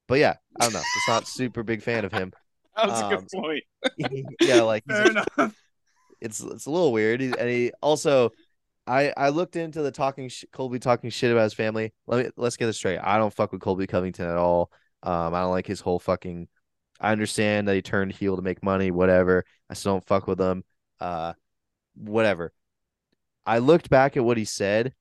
but 0.08 0.18
yeah, 0.18 0.34
I 0.60 0.64
don't 0.64 0.72
know. 0.74 0.80
Just 0.80 1.08
not 1.08 1.26
super 1.28 1.62
big 1.62 1.82
fan 1.82 2.04
of 2.04 2.12
him. 2.12 2.32
That 2.74 2.88
was 2.88 3.00
a 3.02 3.04
Um, 3.04 3.10
good 3.10 3.28
point. 3.34 3.64
yeah, 4.40 4.62
like 4.62 4.82
Fair 4.86 5.02
a- 5.02 5.10
enough. 5.10 5.61
It's 6.22 6.40
it's 6.42 6.66
a 6.66 6.70
little 6.70 6.92
weird. 6.92 7.20
He- 7.20 7.34
And 7.38 7.48
he 7.50 7.72
also, 7.82 8.30
I 8.86 9.12
I 9.16 9.30
looked 9.30 9.56
into 9.56 9.82
the 9.82 9.92
talking 9.92 10.28
sh- 10.28 10.44
Colby 10.52 10.78
talking 10.78 11.10
shit 11.10 11.32
about 11.32 11.44
his 11.44 11.54
family. 11.54 11.92
Let 12.06 12.26
me 12.26 12.30
let's 12.36 12.56
get 12.56 12.66
this 12.66 12.76
straight. 12.78 12.98
I 12.98 13.18
don't 13.18 13.32
fuck 13.34 13.52
with 13.52 13.60
Colby 13.62 13.86
Covington 13.86 14.26
at 14.28 14.36
all. 14.36 14.70
Um, 15.02 15.34
I 15.34 15.40
don't 15.42 15.50
like 15.52 15.66
his 15.66 15.80
whole 15.80 15.98
fucking. 15.98 16.48
I 17.00 17.12
understand 17.12 17.68
that 17.68 17.74
he 17.74 17.82
turned 17.82 18.12
heel 18.12 18.36
to 18.36 18.42
make 18.42 18.62
money, 18.62 18.90
whatever. 18.92 19.44
I 19.70 19.74
still 19.74 19.94
don't 19.94 20.06
fuck 20.06 20.26
with 20.28 20.40
him. 20.40 20.64
Uh, 21.00 21.32
whatever. 21.96 22.52
I 23.44 23.58
looked 23.58 23.90
back 23.90 24.16
at 24.16 24.24
what 24.24 24.36
he 24.36 24.44
said. 24.44 24.94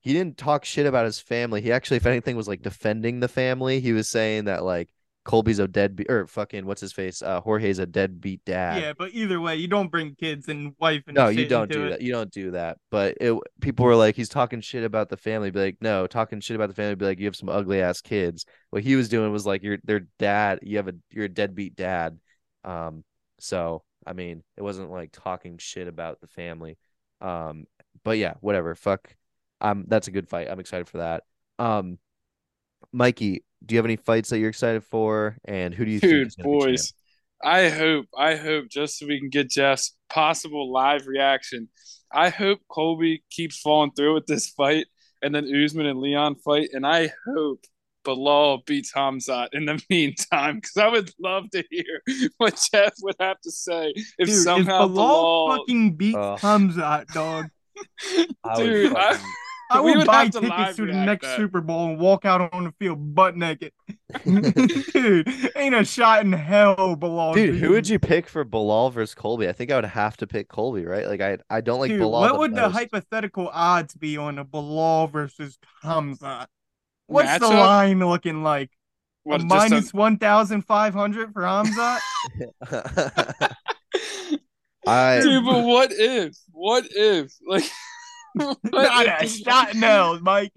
He 0.00 0.12
didn't 0.12 0.38
talk 0.38 0.64
shit 0.64 0.86
about 0.86 1.04
his 1.06 1.20
family. 1.20 1.60
He 1.60 1.72
actually, 1.72 1.98
if 1.98 2.06
anything, 2.06 2.36
was 2.36 2.48
like 2.48 2.62
defending 2.62 3.20
the 3.20 3.28
family. 3.28 3.80
He 3.80 3.92
was 3.92 4.08
saying 4.08 4.44
that 4.44 4.64
like 4.64 4.90
Colby's 5.30 5.60
a 5.60 5.68
deadbeat 5.68 6.10
or 6.10 6.26
fucking 6.26 6.66
what's 6.66 6.80
his 6.80 6.92
face? 6.92 7.22
Uh, 7.22 7.40
Jorge's 7.40 7.78
a 7.78 7.86
deadbeat 7.86 8.44
dad. 8.44 8.82
Yeah, 8.82 8.94
but 8.98 9.12
either 9.12 9.40
way, 9.40 9.54
you 9.54 9.68
don't 9.68 9.88
bring 9.88 10.16
kids 10.16 10.48
and 10.48 10.74
wife 10.80 11.04
and 11.06 11.14
No, 11.14 11.28
you 11.28 11.46
don't 11.46 11.70
do 11.70 11.86
it. 11.86 11.90
that. 11.90 12.02
You 12.02 12.10
don't 12.10 12.32
do 12.32 12.50
that. 12.50 12.78
But 12.90 13.16
it, 13.20 13.38
people 13.60 13.84
were 13.86 13.94
like, 13.94 14.16
he's 14.16 14.28
talking 14.28 14.60
shit 14.60 14.82
about 14.82 15.08
the 15.08 15.16
family. 15.16 15.52
Be 15.52 15.60
like, 15.60 15.76
no, 15.80 16.08
talking 16.08 16.40
shit 16.40 16.56
about 16.56 16.68
the 16.68 16.74
family. 16.74 16.96
Be 16.96 17.04
like, 17.04 17.20
you 17.20 17.26
have 17.26 17.36
some 17.36 17.48
ugly 17.48 17.80
ass 17.80 18.00
kids. 18.00 18.44
What 18.70 18.82
he 18.82 18.96
was 18.96 19.08
doing 19.08 19.30
was 19.30 19.46
like, 19.46 19.62
you're 19.62 19.78
their 19.84 20.08
dad. 20.18 20.58
You 20.62 20.78
have 20.78 20.88
a 20.88 20.94
you're 21.12 21.26
a 21.26 21.28
deadbeat 21.28 21.76
dad. 21.76 22.18
Um, 22.64 23.04
so 23.38 23.84
I 24.04 24.14
mean, 24.14 24.42
it 24.56 24.62
wasn't 24.62 24.90
like 24.90 25.12
talking 25.12 25.58
shit 25.58 25.86
about 25.86 26.20
the 26.20 26.26
family. 26.26 26.76
Um, 27.20 27.66
but 28.02 28.18
yeah, 28.18 28.34
whatever. 28.40 28.74
Fuck. 28.74 29.14
Um, 29.60 29.84
that's 29.86 30.08
a 30.08 30.10
good 30.10 30.28
fight. 30.28 30.50
I'm 30.50 30.58
excited 30.58 30.88
for 30.88 30.98
that. 30.98 31.22
Um, 31.60 31.98
Mikey, 32.92 33.44
do 33.64 33.74
you 33.74 33.78
have 33.78 33.84
any 33.86 33.96
fights 33.96 34.30
that 34.30 34.38
you're 34.38 34.48
excited 34.48 34.84
for? 34.84 35.36
And 35.44 35.74
who 35.74 35.84
do 35.84 35.90
you 35.90 36.00
think 36.00 36.12
Dude, 36.12 36.26
is 36.28 36.36
gonna 36.36 36.48
be 36.48 36.52
champ? 36.58 36.70
boys, 36.70 36.92
I 37.42 37.68
hope, 37.68 38.06
I 38.16 38.36
hope 38.36 38.68
just 38.68 38.98
so 38.98 39.06
we 39.06 39.18
can 39.18 39.28
get 39.30 39.50
Jeff's 39.50 39.96
possible 40.08 40.72
live 40.72 41.06
reaction. 41.06 41.68
I 42.12 42.28
hope 42.30 42.60
Colby 42.68 43.22
keeps 43.30 43.60
falling 43.60 43.92
through 43.92 44.14
with 44.14 44.26
this 44.26 44.48
fight, 44.50 44.86
and 45.22 45.34
then 45.34 45.44
Usman 45.46 45.86
and 45.86 46.00
Leon 46.00 46.36
fight, 46.36 46.70
and 46.72 46.86
I 46.86 47.10
hope 47.26 47.60
Bilal 48.04 48.62
beats 48.66 48.92
Hamzat 48.92 49.48
in 49.52 49.66
the 49.66 49.80
meantime, 49.90 50.56
because 50.56 50.76
I 50.76 50.88
would 50.88 51.10
love 51.22 51.50
to 51.50 51.62
hear 51.70 52.02
what 52.38 52.58
Jeff 52.72 52.94
would 53.02 53.16
have 53.20 53.40
to 53.42 53.50
say 53.50 53.92
if 54.18 54.26
Dude, 54.28 54.34
somehow 54.36 54.86
if 54.86 54.92
Bilal 54.92 55.46
Bilal. 55.48 55.58
fucking 55.58 55.96
beats 55.96 56.16
Oh. 56.18 56.36
Hamzat, 56.40 57.06
dog, 57.12 57.46
I 58.44 58.56
Dude, 58.56 58.94
I- 58.96 59.12
fucking- 59.12 59.26
I 59.26 59.49
We 59.72 59.92
will 59.92 59.98
would 59.98 60.06
buy 60.06 60.24
have 60.24 60.30
to 60.32 60.40
tickets 60.40 60.76
to 60.76 60.86
the 60.86 60.92
next 60.92 61.26
that. 61.26 61.36
Super 61.36 61.60
Bowl 61.60 61.90
and 61.90 61.98
walk 61.98 62.24
out 62.24 62.52
on 62.52 62.64
the 62.64 62.72
field 62.78 63.14
butt 63.14 63.36
naked. 63.36 63.72
Dude, 64.24 65.28
ain't 65.56 65.74
a 65.74 65.84
shot 65.84 66.24
in 66.24 66.32
hell, 66.32 66.96
Bilal. 66.96 67.34
Dude, 67.34 67.56
who 67.56 67.70
would 67.70 67.88
you 67.88 67.98
pick 67.98 68.28
for 68.28 68.44
Bilal 68.44 68.90
versus 68.90 69.14
Colby? 69.14 69.48
I 69.48 69.52
think 69.52 69.70
I 69.70 69.76
would 69.76 69.84
have 69.84 70.16
to 70.18 70.26
pick 70.26 70.48
Colby, 70.48 70.84
right? 70.84 71.06
Like 71.06 71.20
I 71.20 71.38
I 71.48 71.60
don't 71.60 71.78
like 71.78 71.90
Dude, 71.90 72.00
Bilal. 72.00 72.20
what 72.20 72.32
the 72.32 72.38
would 72.38 72.54
the 72.54 72.68
hypothetical 72.68 73.48
odds 73.52 73.94
be 73.94 74.16
on 74.16 74.38
a 74.38 74.44
Bilal 74.44 75.06
versus 75.06 75.58
Hamza? 75.82 76.48
What's 77.06 77.38
the 77.38 77.46
Matchup? 77.46 77.60
line 77.60 77.98
looking 78.00 78.42
like? 78.42 78.70
What, 79.22 79.40
a 79.42 79.44
just 79.44 79.52
a- 79.52 79.56
minus 79.70 79.94
1,500 79.94 81.32
for 81.32 81.46
Hamza? 81.46 81.98
I 84.86 85.20
Dude, 85.20 85.44
but 85.44 85.62
what 85.64 85.92
if? 85.92 86.36
What 86.52 86.86
if? 86.90 87.32
Like, 87.46 87.64
what 88.34 88.58
Not 88.72 89.06
if 89.06 89.22
a 89.22 89.28
shot 89.28 89.74
in 89.74 89.80
hell, 89.82 90.18
Mike. 90.20 90.52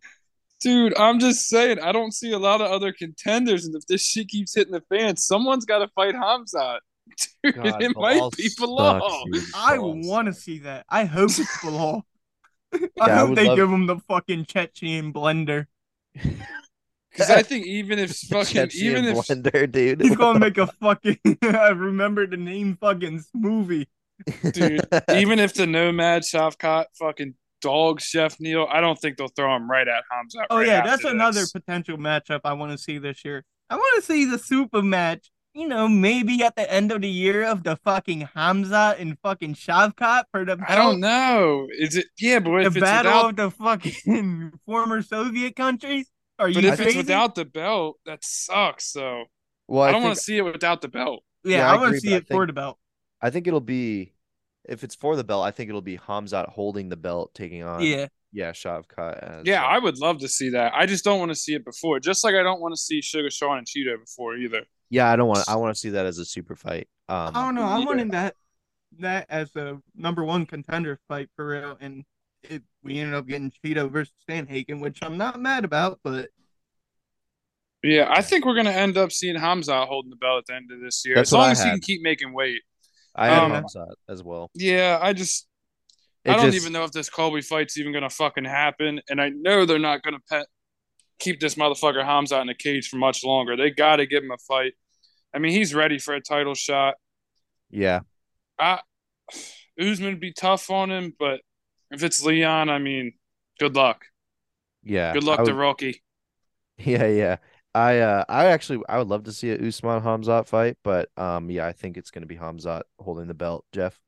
Dude, 0.61 0.97
I'm 0.97 1.19
just 1.19 1.47
saying, 1.49 1.79
I 1.79 1.91
don't 1.91 2.13
see 2.13 2.31
a 2.31 2.39
lot 2.39 2.61
of 2.61 2.71
other 2.71 2.93
contenders, 2.93 3.65
and 3.65 3.75
if 3.75 3.85
this 3.87 4.05
shit 4.05 4.29
keeps 4.29 4.55
hitting 4.55 4.71
the 4.71 4.81
fan, 4.89 5.17
someone's 5.17 5.65
got 5.65 5.79
to 5.79 5.89
fight 5.89 6.15
Hamzat. 6.15 6.79
Dude, 7.43 7.55
God, 7.55 7.83
it 7.83 7.91
might 7.97 8.31
be 8.37 8.43
sucks, 8.43 8.55
Bilal. 8.55 9.23
I 9.55 9.77
want 9.79 10.27
to 10.27 10.33
see 10.33 10.59
that. 10.59 10.85
I 10.89 11.03
hope 11.03 11.31
it's 11.31 11.61
Bilal. 11.61 12.05
I 12.73 12.77
Yeah, 12.79 12.87
I 13.03 13.09
hope 13.17 13.29
would 13.29 13.37
they 13.37 13.47
love- 13.47 13.57
give 13.57 13.69
him 13.69 13.87
the 13.87 13.97
fucking 14.07 14.45
Chechen 14.45 15.11
blender. 15.11 15.65
Because 16.13 17.29
I 17.29 17.43
think 17.43 17.65
even 17.67 17.99
if 17.99 18.11
fucking, 18.17 18.45
Chechen 18.69 18.81
even 18.85 19.05
if 19.05 19.17
blender, 19.17 19.69
dude. 19.71 20.01
He's 20.01 20.15
gonna 20.15 20.39
make 20.39 20.57
a 20.57 20.67
fucking. 20.67 21.19
I 21.43 21.69
remember 21.69 22.25
the 22.25 22.37
name 22.37 22.77
fucking 22.79 23.23
smoothie. 23.35 23.87
dude, 24.53 24.81
even 25.13 25.39
if 25.39 25.53
the 25.53 25.67
Nomad 25.67 26.21
Shavkat 26.21 26.85
fucking 26.97 27.35
dog 27.63 27.99
Geoff 28.01 28.39
Neal, 28.39 28.67
I 28.69 28.81
don't 28.81 28.99
think 28.99 29.17
they'll 29.17 29.29
throw 29.29 29.55
him 29.55 29.71
right 29.71 29.87
at 29.87 30.03
Hamzat. 30.11 30.45
Oh 30.49 30.57
right 30.57 30.67
yeah, 30.67 30.73
after 30.79 30.89
that's 30.89 31.03
another 31.05 31.39
this. 31.41 31.51
potential 31.51 31.97
matchup 31.97 32.41
I 32.43 32.53
want 32.53 32.71
to 32.73 32.77
see 32.77 32.99
this 32.99 33.25
year. 33.25 33.43
I 33.69 33.75
want 33.75 33.95
to 33.95 34.05
see 34.05 34.25
the 34.25 34.37
super 34.37 34.83
match. 34.83 35.31
You 35.55 35.67
know, 35.67 35.87
maybe 35.87 36.43
at 36.43 36.55
the 36.55 36.71
end 36.71 36.91
of 36.91 37.01
the 37.01 37.09
year 37.09 37.43
of 37.43 37.63
the 37.63 37.75
fucking 37.77 38.27
Hamza 38.35 38.95
and 38.97 39.17
fucking 39.21 39.53
Shavkat 39.53 40.23
for 40.31 40.45
the 40.45 40.57
I 40.67 40.75
don't 40.75 40.99
know. 40.99 41.67
Is 41.77 41.95
it? 41.95 42.07
Yeah, 42.19 42.39
but 42.39 42.51
the 42.51 42.65
it's 42.65 42.79
battle 42.79 43.27
without, 43.27 43.29
of 43.29 43.35
the 43.35 43.51
fucking 43.51 44.53
former 44.65 45.01
Soviet 45.03 45.55
countries. 45.55 46.07
Are 46.39 46.49
you 46.49 46.55
but 46.55 46.65
if 46.65 46.75
crazy? 46.77 46.89
it's 46.89 46.97
without 46.97 47.35
the 47.35 47.45
belt, 47.45 47.99
that 48.05 48.23
sucks. 48.23 48.91
So 48.91 49.25
well, 49.67 49.83
I 49.83 49.89
I, 49.89 49.91
don't 49.91 50.01
think, 50.01 50.09
want 50.09 50.17
to 50.17 50.23
see 50.23 50.37
it 50.37 50.41
without 50.41 50.81
the 50.81 50.87
belt. 50.87 51.23
yeah, 51.43 51.57
yeah, 51.57 51.71
I, 51.71 51.75
I 51.75 51.79
want 51.79 51.93
to 51.93 51.99
see 51.99 52.09
but 52.09 52.15
I 52.15 52.17
it 52.17 52.27
for 52.27 52.47
the 52.47 52.53
belt. 52.53 52.79
I 53.21 53.29
think 53.29 53.47
it'll 53.47 53.61
be 53.61 54.12
if 54.65 54.83
it's 54.83 54.95
for 54.95 55.15
the 55.15 55.23
belt. 55.23 55.45
I 55.45 55.51
think 55.51 55.69
it'll 55.69 55.81
be 55.81 55.97
Hamzat 55.97 56.49
holding 56.49 56.89
the 56.89 56.97
belt, 56.97 57.33
taking 57.33 57.63
on 57.63 57.81
Yeah, 57.81 58.07
yeah 58.31 58.51
Shavkat. 58.51 59.19
As, 59.19 59.45
Yeah, 59.45 59.63
uh, 59.63 59.67
I 59.67 59.79
would 59.79 59.97
love 59.97 60.19
to 60.19 60.27
see 60.27 60.49
that. 60.49 60.73
I 60.75 60.85
just 60.85 61.03
don't 61.03 61.19
want 61.19 61.31
to 61.31 61.35
see 61.35 61.53
it 61.53 61.65
before. 61.65 61.99
Just 61.99 62.23
like 62.23 62.35
I 62.35 62.43
don't 62.43 62.61
want 62.61 62.73
to 62.73 62.79
see 62.79 63.01
Sugar 63.01 63.29
Sean 63.29 63.57
and 63.57 63.67
Chito 63.67 63.99
before 63.99 64.35
either. 64.37 64.63
yeah. 64.89 65.11
I 65.11 65.15
don't 65.15 65.27
want. 65.27 65.47
I 65.47 65.55
want 65.55 65.73
to 65.73 65.79
see 65.79 65.89
that 65.89 66.05
as 66.05 66.17
a 66.17 66.25
super 66.25 66.55
fight. 66.55 66.87
Um, 67.09 67.31
I 67.35 67.45
don't 67.45 67.55
know. 67.55 67.63
I'm 67.63 67.81
yeah. 67.81 67.85
wanting 67.85 68.09
that 68.09 68.35
that 68.99 69.25
as 69.29 69.55
a 69.55 69.77
number 69.95 70.23
one 70.23 70.45
contender 70.45 70.99
fight 71.07 71.29
for 71.35 71.47
real, 71.47 71.77
and 71.79 72.03
it, 72.43 72.63
we 72.83 72.99
ended 72.99 73.15
up 73.15 73.27
getting 73.27 73.51
Chito 73.63 73.91
versus 73.91 74.13
Sandhagen, 74.29 74.81
which 74.81 74.99
I'm 75.01 75.17
not 75.17 75.39
mad 75.39 75.65
about, 75.65 75.99
but 76.03 76.29
Yeah, 77.81 78.07
I 78.09 78.21
think 78.21 78.45
we're 78.45 78.55
gonna 78.55 78.71
end 78.71 78.97
up 78.97 79.11
seeing 79.11 79.35
Hamza 79.35 79.85
holding 79.85 80.09
the 80.09 80.15
belt 80.15 80.39
at 80.39 80.45
the 80.47 80.55
end 80.55 80.71
of 80.71 80.81
this 80.81 81.03
year. 81.05 81.15
That's 81.15 81.29
as 81.29 81.33
long 81.33 81.47
I 81.47 81.51
as 81.51 81.63
he 81.63 81.69
can 81.69 81.79
keep 81.79 82.01
making 82.01 82.33
weight. 82.33 82.61
I 83.15 83.27
have 83.27 83.43
um, 83.43 83.51
Hamzat 83.63 83.93
as 84.09 84.23
well. 84.23 84.49
Yeah, 84.55 84.97
I 85.01 85.13
just 85.13 85.47
It 86.25 86.31
I 86.31 86.35
don't 86.37 86.45
just- 86.45 86.57
even 86.57 86.73
know 86.73 86.83
if 86.83 86.91
this 86.91 87.09
Colby 87.09 87.41
fight's 87.41 87.77
even 87.77 87.93
gonna 87.93 88.09
fucking 88.09 88.45
happen, 88.45 89.01
and 89.09 89.21
I 89.21 89.29
know 89.29 89.65
they're 89.65 89.79
not 89.79 90.01
gonna 90.03 90.19
pet, 90.29 90.47
keep 91.19 91.39
this 91.39 91.55
motherfucker 91.55 92.03
Hamza 92.03 92.39
in 92.41 92.47
the 92.47 92.55
cage 92.55 92.87
for 92.89 92.97
much 92.97 93.23
longer. 93.23 93.55
They 93.55 93.69
got 93.69 93.97
to 93.97 94.05
give 94.05 94.23
him 94.23 94.31
a 94.31 94.37
fight. 94.47 94.73
I 95.33 95.39
mean, 95.39 95.51
he's 95.51 95.73
ready 95.73 95.99
for 95.99 96.13
a 96.13 96.21
title 96.21 96.53
shot. 96.55 96.95
Yeah, 97.69 98.01
I 98.59 98.79
Usman 99.79 100.09
would 100.09 100.19
be 100.19 100.33
tough 100.33 100.69
on 100.69 100.91
him, 100.91 101.13
but 101.17 101.41
if 101.91 102.03
it's 102.03 102.23
Leon, 102.23 102.69
I 102.69 102.79
mean, 102.79 103.13
good 103.59 103.75
luck. 103.75 104.05
yeah. 104.83 105.13
Good 105.13 105.23
luck 105.23 105.39
I 105.41 105.43
to 105.45 105.53
Rocky. 105.53 106.01
Yeah, 106.77 107.05
yeah. 107.07 107.37
I 107.75 107.99
uh 107.99 108.23
I 108.29 108.45
actually 108.47 108.83
I 108.87 108.97
would 108.99 109.07
love 109.07 109.23
to 109.23 109.31
see 109.33 109.49
a 109.51 109.57
Usman 109.67 110.01
Hamzat 110.03 110.47
fight, 110.47 110.77
but 110.83 111.09
um 111.17 111.49
yeah, 111.49 111.65
I 111.67 111.71
think 111.73 111.97
it's 111.97 112.11
gonna 112.11 112.25
be 112.25 112.37
Hamzat 112.37 112.83
holding 112.99 113.27
the 113.27 113.33
belt, 113.33 113.65
Jeff. 113.71 113.99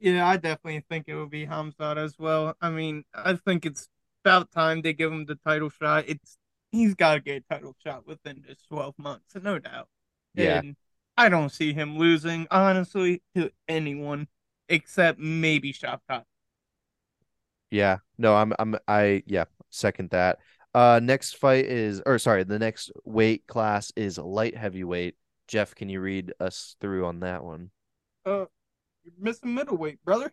yeah, 0.00 0.26
I 0.26 0.36
definitely 0.36 0.84
think 0.88 1.06
it 1.08 1.14
would 1.16 1.30
be 1.30 1.46
Hamzat 1.46 1.96
as 1.96 2.18
well. 2.18 2.54
I 2.60 2.70
mean, 2.70 3.04
I 3.14 3.34
think 3.36 3.64
it's 3.66 3.88
about 4.24 4.50
time 4.52 4.82
they 4.82 4.92
give 4.92 5.12
him 5.12 5.24
the 5.26 5.36
title 5.36 5.70
shot. 5.70 6.04
It's 6.08 6.38
he's 6.72 6.94
got 6.94 7.14
to 7.14 7.20
get 7.20 7.44
a 7.48 7.54
title 7.54 7.74
shot 7.82 8.06
within 8.06 8.42
this 8.46 8.58
12 8.68 8.94
months, 8.98 9.34
no 9.42 9.58
doubt. 9.58 9.88
Yeah. 10.34 10.62
And 10.62 10.76
I 11.16 11.28
don't 11.30 11.50
see 11.50 11.72
him 11.72 11.96
losing, 11.98 12.46
honestly, 12.50 13.22
to 13.34 13.50
anyone 13.68 14.28
except 14.68 15.18
maybe 15.18 15.72
Shavkat. 15.72 16.24
Yeah. 17.70 17.98
No, 18.18 18.34
I'm 18.36 18.52
I'm 18.58 18.76
I 18.88 19.22
yeah, 19.26 19.44
second 19.70 20.10
that. 20.10 20.38
Uh 20.76 21.00
next 21.02 21.38
fight 21.38 21.64
is 21.64 22.02
or 22.04 22.18
sorry, 22.18 22.44
the 22.44 22.58
next 22.58 22.92
weight 23.04 23.46
class 23.46 23.92
is 23.96 24.18
light 24.18 24.56
heavyweight. 24.56 25.16
Jeff, 25.48 25.74
can 25.74 25.88
you 25.88 26.00
read 26.00 26.34
us 26.38 26.76
through 26.80 27.06
on 27.06 27.20
that 27.20 27.42
one? 27.42 27.70
Uh, 28.26 28.44
you're 29.04 29.14
missing 29.18 29.54
middleweight, 29.54 30.04
brother. 30.04 30.32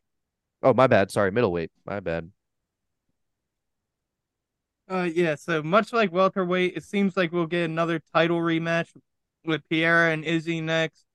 Oh, 0.62 0.74
my 0.74 0.88
bad. 0.88 1.12
Sorry, 1.12 1.32
middleweight. 1.32 1.72
My 1.86 2.00
bad. 2.00 2.32
Uh, 4.90 5.10
yeah. 5.14 5.36
So 5.36 5.62
much 5.62 5.94
like 5.94 6.12
welterweight, 6.12 6.76
it 6.76 6.84
seems 6.84 7.16
like 7.16 7.32
we'll 7.32 7.46
get 7.46 7.66
another 7.66 8.02
title 8.14 8.40
rematch 8.40 8.90
with 9.46 9.62
Pereira 9.70 10.12
and 10.12 10.26
Izzy 10.26 10.60
next, 10.60 11.06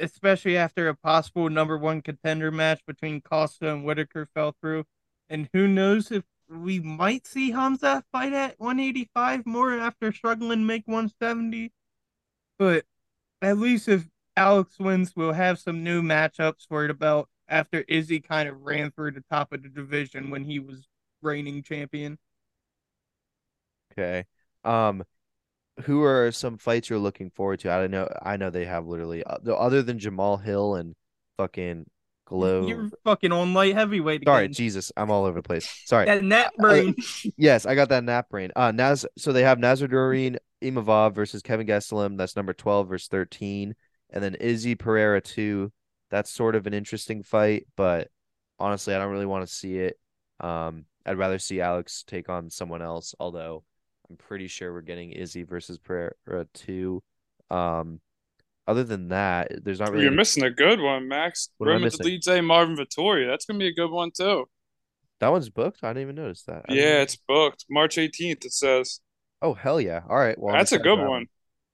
especially 0.00 0.56
after 0.56 0.88
a 0.88 0.96
possible 0.96 1.50
number 1.50 1.76
one 1.76 2.00
contender 2.00 2.50
match 2.50 2.80
between 2.86 3.20
Costa 3.20 3.72
and 3.72 3.84
Whitaker 3.84 4.28
fell 4.34 4.56
through. 4.60 4.84
And 5.28 5.48
who 5.52 5.68
knows 5.68 6.10
if 6.10 6.24
we 6.48 6.80
might 6.80 7.26
see 7.26 7.50
Hamza 7.50 8.04
fight 8.12 8.32
at 8.32 8.58
185 8.58 9.46
more 9.46 9.72
after 9.78 10.12
struggling 10.12 10.60
to 10.60 10.64
make 10.64 10.86
170. 10.86 11.72
But 12.58 12.84
at 13.42 13.58
least 13.58 13.88
if 13.88 14.06
Alex 14.36 14.78
wins, 14.78 15.14
we'll 15.16 15.32
have 15.32 15.58
some 15.58 15.82
new 15.82 16.02
matchups 16.02 16.66
for 16.68 16.86
the 16.86 16.94
belt 16.94 17.28
after 17.48 17.84
Izzy 17.88 18.20
kind 18.20 18.48
of 18.48 18.62
ran 18.62 18.90
through 18.90 19.12
the 19.12 19.24
top 19.30 19.52
of 19.52 19.62
the 19.62 19.68
division 19.68 20.30
when 20.30 20.44
he 20.44 20.58
was 20.58 20.86
reigning 21.22 21.62
champion. 21.62 22.18
Okay. 23.92 24.24
Um 24.64 25.04
who 25.82 26.02
are 26.02 26.32
some 26.32 26.56
fights 26.56 26.88
you're 26.88 26.98
looking 26.98 27.30
forward 27.30 27.60
to? 27.60 27.70
I 27.70 27.78
don't 27.80 27.90
know. 27.90 28.08
I 28.22 28.36
know 28.36 28.50
they 28.50 28.64
have 28.64 28.86
literally 28.86 29.22
uh, 29.24 29.36
other 29.52 29.82
than 29.82 29.98
Jamal 29.98 30.38
Hill 30.38 30.74
and 30.74 30.94
fucking 31.36 31.86
Glow. 32.26 32.66
You're 32.66 32.90
fucking 33.04 33.30
on 33.32 33.54
light 33.54 33.74
heavyweight 33.74 34.24
Sorry. 34.24 34.48
Jesus, 34.48 34.90
I'm 34.96 35.10
all 35.10 35.24
over 35.24 35.38
the 35.38 35.46
place. 35.46 35.82
Sorry. 35.86 36.06
That 36.06 36.22
net 36.22 36.52
brain. 36.58 36.94
Yes, 37.36 37.66
I 37.66 37.74
got 37.74 37.88
that 37.90 38.04
nap 38.04 38.28
brain. 38.28 38.50
Uh 38.56 38.72
Naz 38.72 39.06
so 39.16 39.32
they 39.32 39.42
have 39.42 39.58
Nassourdine 39.58 40.36
Imavov 40.62 41.14
versus 41.14 41.42
Kelvin 41.42 41.66
Gastelum. 41.66 42.18
That's 42.18 42.36
number 42.36 42.52
12 42.52 42.88
versus 42.88 43.08
13. 43.08 43.74
And 44.10 44.24
then 44.24 44.34
Izzy 44.34 44.74
Pereira 44.74 45.20
2. 45.20 45.72
That's 46.10 46.30
sort 46.30 46.56
of 46.56 46.66
an 46.66 46.74
interesting 46.74 47.22
fight, 47.22 47.66
but 47.76 48.08
honestly, 48.58 48.94
I 48.94 48.98
don't 48.98 49.12
really 49.12 49.26
want 49.26 49.46
to 49.46 49.52
see 49.52 49.78
it. 49.78 49.98
Um, 50.40 50.84
I'd 51.04 51.18
rather 51.18 51.38
see 51.38 51.60
Alex 51.60 52.04
take 52.06 52.28
on 52.28 52.50
someone 52.50 52.82
else, 52.82 53.14
although 53.18 53.64
I'm 54.10 54.16
pretty 54.16 54.48
sure 54.48 54.72
we're 54.72 54.82
getting 54.82 55.12
Izzy 55.12 55.44
versus 55.44 55.78
Pereira 55.78 56.46
too. 56.52 57.02
Um, 57.50 58.00
other 58.66 58.84
than 58.84 59.08
that, 59.08 59.64
there's 59.64 59.80
not 59.80 59.90
really. 59.90 60.02
You're 60.02 60.10
any- 60.12 60.16
missing 60.16 60.44
a 60.44 60.50
good 60.50 60.80
one, 60.80 61.08
Max. 61.08 61.50
What 61.58 61.66
am 61.66 61.70
I 61.70 61.74
Roman 61.76 61.84
missing? 61.86 62.44
Marvin 62.44 62.76
Vettori. 62.76 63.26
That's 63.28 63.44
gonna 63.46 63.58
be 63.58 63.68
a 63.68 63.74
good 63.74 63.90
one 63.90 64.10
too. 64.10 64.48
that 65.20 65.28
one's 65.28 65.48
booked. 65.48 65.82
I 65.82 65.88
didn't 65.90 66.02
even 66.02 66.14
notice 66.16 66.42
that. 66.44 66.64
I 66.68 66.74
Yeah, 66.74 67.02
it's 67.02 67.16
booked. 67.16 67.64
March 67.70 67.96
18th. 67.96 68.44
It 68.44 68.52
says. 68.52 69.00
Oh 69.42 69.54
hell 69.54 69.80
yeah! 69.80 70.00
All 70.08 70.16
right. 70.16 70.38
Well, 70.38 70.54
That's 70.54 70.72
a 70.72 70.78
good 70.78 70.98
that 70.98 71.08
one. 71.08 71.26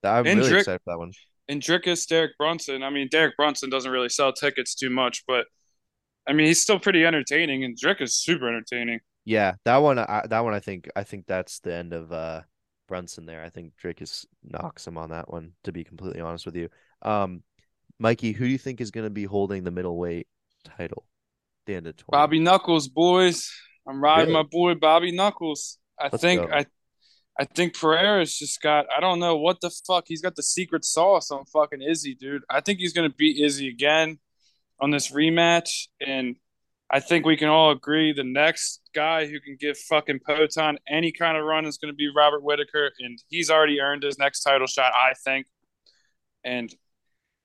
I'm 0.04 0.26
And 0.26 0.38
really 0.38 0.50
Drick- 0.50 0.60
excited 0.60 0.80
for 0.84 0.92
that 0.92 0.98
one. 0.98 1.12
And 1.48 1.60
Dricus, 1.60 2.06
Derek 2.08 2.36
Brunson. 2.38 2.82
I 2.82 2.90
mean, 2.90 3.08
Derek 3.10 3.36
Brunson 3.36 3.68
doesn't 3.70 3.90
really 3.90 4.08
sell 4.08 4.32
tickets 4.32 4.74
too 4.74 4.90
much, 4.90 5.24
but 5.26 5.46
I 6.26 6.32
mean, 6.32 6.46
he's 6.46 6.60
still 6.60 6.78
pretty 6.78 7.04
entertaining, 7.04 7.64
and 7.64 7.76
Drick 7.76 8.00
is 8.00 8.14
super 8.14 8.48
entertaining. 8.48 9.00
Yeah, 9.24 9.54
that 9.64 9.78
one. 9.78 9.98
I, 9.98 10.24
that 10.28 10.40
one. 10.44 10.54
I 10.54 10.60
think. 10.60 10.88
I 10.96 11.02
think 11.04 11.26
that's 11.26 11.58
the 11.60 11.74
end 11.74 11.92
of 11.92 12.12
uh 12.12 12.42
Brunson 12.92 13.24
there. 13.24 13.42
I 13.42 13.48
think 13.48 13.72
Dricus 13.82 14.26
knocks 14.44 14.86
him 14.86 14.98
on 14.98 15.08
that 15.08 15.32
one. 15.32 15.52
To 15.64 15.72
be 15.72 15.82
completely 15.82 16.20
honest 16.20 16.44
with 16.44 16.54
you, 16.56 16.68
um, 17.00 17.42
Mikey, 17.98 18.32
who 18.32 18.44
do 18.44 18.50
you 18.50 18.58
think 18.58 18.82
is 18.82 18.90
going 18.90 19.06
to 19.06 19.10
be 19.10 19.24
holding 19.24 19.64
the 19.64 19.70
middleweight 19.70 20.26
title? 20.76 21.06
The 21.64 21.76
end 21.76 21.86
of 21.86 21.96
twenty. 21.96 22.20
Bobby 22.20 22.38
Knuckles, 22.38 22.88
boys. 22.88 23.50
I'm 23.88 24.02
riding 24.02 24.34
Really? 24.34 24.42
my 24.44 24.48
boy 24.50 24.74
Bobby 24.74 25.10
Knuckles. 25.10 25.78
I 25.98 26.10
Let's 26.12 26.20
think 26.20 26.42
go. 26.42 26.54
I 26.54 26.66
I 27.40 27.46
think 27.46 27.74
Pereira's 27.74 28.36
just 28.36 28.60
got 28.60 28.84
I 28.94 29.00
don't 29.00 29.20
know 29.20 29.36
what 29.38 29.62
the 29.62 29.70
fuck. 29.86 30.04
He's 30.06 30.20
got 30.20 30.36
the 30.36 30.42
secret 30.42 30.84
sauce 30.84 31.30
on 31.30 31.46
fucking 31.46 31.80
Izzy, 31.80 32.14
dude. 32.14 32.42
I 32.50 32.60
think 32.60 32.78
he's 32.78 32.92
gonna 32.92 33.08
beat 33.16 33.42
Izzy 33.42 33.68
again 33.68 34.18
on 34.78 34.90
this 34.90 35.10
rematch. 35.10 35.86
And 36.06 36.36
I 36.92 37.00
think 37.00 37.24
we 37.24 37.38
can 37.38 37.48
all 37.48 37.70
agree 37.70 38.12
the 38.12 38.22
next 38.22 38.82
guy 38.94 39.26
who 39.26 39.40
can 39.40 39.56
give 39.58 39.78
fucking 39.78 40.20
Poatan 40.28 40.76
any 40.86 41.10
kind 41.10 41.38
of 41.38 41.44
run 41.44 41.64
is 41.64 41.78
gonna 41.78 41.94
be 41.94 42.10
Robert 42.14 42.42
Whitaker, 42.42 42.90
and 43.00 43.18
he's 43.28 43.50
already 43.50 43.80
earned 43.80 44.02
his 44.02 44.18
next 44.18 44.42
title 44.42 44.66
shot, 44.66 44.92
I 44.94 45.14
think. 45.24 45.46
And 46.44 46.74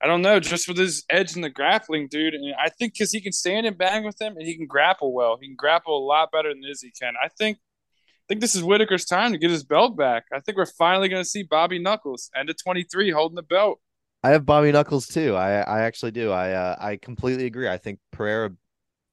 I 0.00 0.06
don't 0.06 0.22
know, 0.22 0.38
just 0.38 0.68
with 0.68 0.76
his 0.76 1.04
edge 1.10 1.34
in 1.34 1.42
the 1.42 1.50
grappling, 1.50 2.08
dude. 2.08 2.34
And 2.34 2.54
I 2.62 2.68
think 2.68 2.92
because 2.92 3.10
he 3.10 3.20
can 3.20 3.32
stand 3.32 3.66
and 3.66 3.76
bang 3.76 4.04
with 4.04 4.20
him, 4.20 4.36
and 4.36 4.46
he 4.46 4.56
can 4.56 4.66
grapple 4.66 5.12
well. 5.12 5.38
He 5.40 5.48
can 5.48 5.56
grapple 5.56 5.96
a 5.96 6.04
lot 6.04 6.30
better 6.30 6.50
than 6.50 6.62
Izzy 6.70 6.92
can. 7.00 7.14
I 7.20 7.28
think, 7.28 7.58
I 7.58 8.24
think 8.28 8.40
this 8.40 8.54
is 8.54 8.62
Whitaker's 8.62 9.04
time 9.04 9.32
to 9.32 9.38
get 9.38 9.50
his 9.50 9.64
belt 9.64 9.96
back. 9.96 10.26
I 10.32 10.40
think 10.40 10.56
we're 10.58 10.66
finally 10.66 11.08
going 11.08 11.22
to 11.22 11.28
see 11.28 11.42
Bobby 11.42 11.78
Knuckles, 11.80 12.30
end 12.36 12.50
of 12.50 12.62
twenty 12.62 12.84
three, 12.84 13.10
holding 13.10 13.34
the 13.36 13.42
belt. 13.42 13.80
I 14.22 14.30
have 14.30 14.44
Bobby 14.44 14.70
Knuckles 14.70 15.08
too. 15.08 15.34
I 15.34 15.60
I 15.62 15.80
actually 15.80 16.12
do. 16.12 16.30
I 16.30 16.52
uh, 16.52 16.76
I 16.78 16.96
completely 16.96 17.46
agree. 17.46 17.68
I 17.68 17.78
think 17.78 17.98
Pereira, 18.12 18.52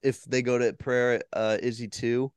if 0.06 0.24
they 0.24 0.42
go 0.42 0.58
to 0.58 0.74
prayer 0.74 1.22
uh, 1.34 1.58
Izzy 1.62 1.88
two, 1.88 2.32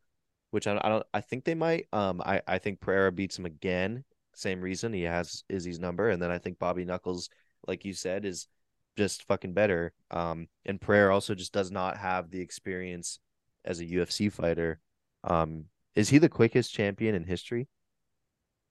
which 0.50 0.66
I, 0.66 0.80
I 0.82 0.88
don't. 0.88 1.06
I 1.12 1.20
think 1.20 1.44
they 1.44 1.54
might. 1.54 1.86
Um, 1.92 2.22
I 2.24 2.40
I 2.46 2.58
think 2.58 2.80
Pereira 2.80 3.12
beats 3.12 3.38
him 3.38 3.46
again. 3.46 4.04
Same 4.34 4.60
reason 4.60 4.92
he 4.92 5.02
has 5.02 5.44
Izzy's 5.48 5.78
number, 5.78 6.08
and 6.10 6.22
then 6.22 6.30
I 6.30 6.38
think 6.38 6.58
Bobby 6.58 6.84
Knuckles, 6.84 7.28
like 7.66 7.84
you 7.84 7.92
said, 7.92 8.24
is 8.24 8.48
just 8.96 9.24
fucking 9.24 9.52
better. 9.52 9.92
Um, 10.10 10.48
and 10.64 10.80
Pereira 10.80 11.12
also 11.12 11.34
just 11.34 11.52
does 11.52 11.70
not 11.70 11.96
have 11.96 12.30
the 12.30 12.40
experience 12.40 13.20
as 13.64 13.80
a 13.80 13.84
UFC 13.86 14.32
fighter. 14.32 14.80
Um, 15.24 15.66
is 15.94 16.08
he 16.08 16.18
the 16.18 16.28
quickest 16.28 16.72
champion 16.72 17.14
in 17.14 17.24
history? 17.24 17.68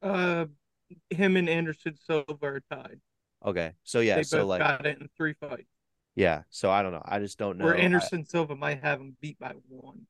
Uh, 0.02 0.45
him 1.10 1.38
and 1.38 1.50
Anderson 1.50 1.95
Silva 2.06 2.38
are 2.41 2.62
tied. 2.72 3.00
Okay, 3.45 3.74
so 3.84 4.00
yeah, 4.00 4.18
they 4.18 4.24
so 4.24 4.45
like 4.45 4.60
got 4.60 4.86
it 4.86 5.00
in 5.00 5.10
three 5.16 5.34
fights. 5.34 5.68
Yeah, 6.18 6.41
so 6.49 6.70
I 6.72 6.82
don't 6.84 6.91
know. 6.91 7.03
I 7.05 7.20
just 7.20 7.38
don't 7.38 7.57
know. 7.57 7.65
Where 7.65 7.76
I- 7.76 7.80
Anderson 7.80 8.26
Silva 8.26 8.55
might 8.55 8.82
have 8.84 8.99
him 8.99 9.15
beat 9.22 9.39
by 9.39 9.53
one. 9.70 10.07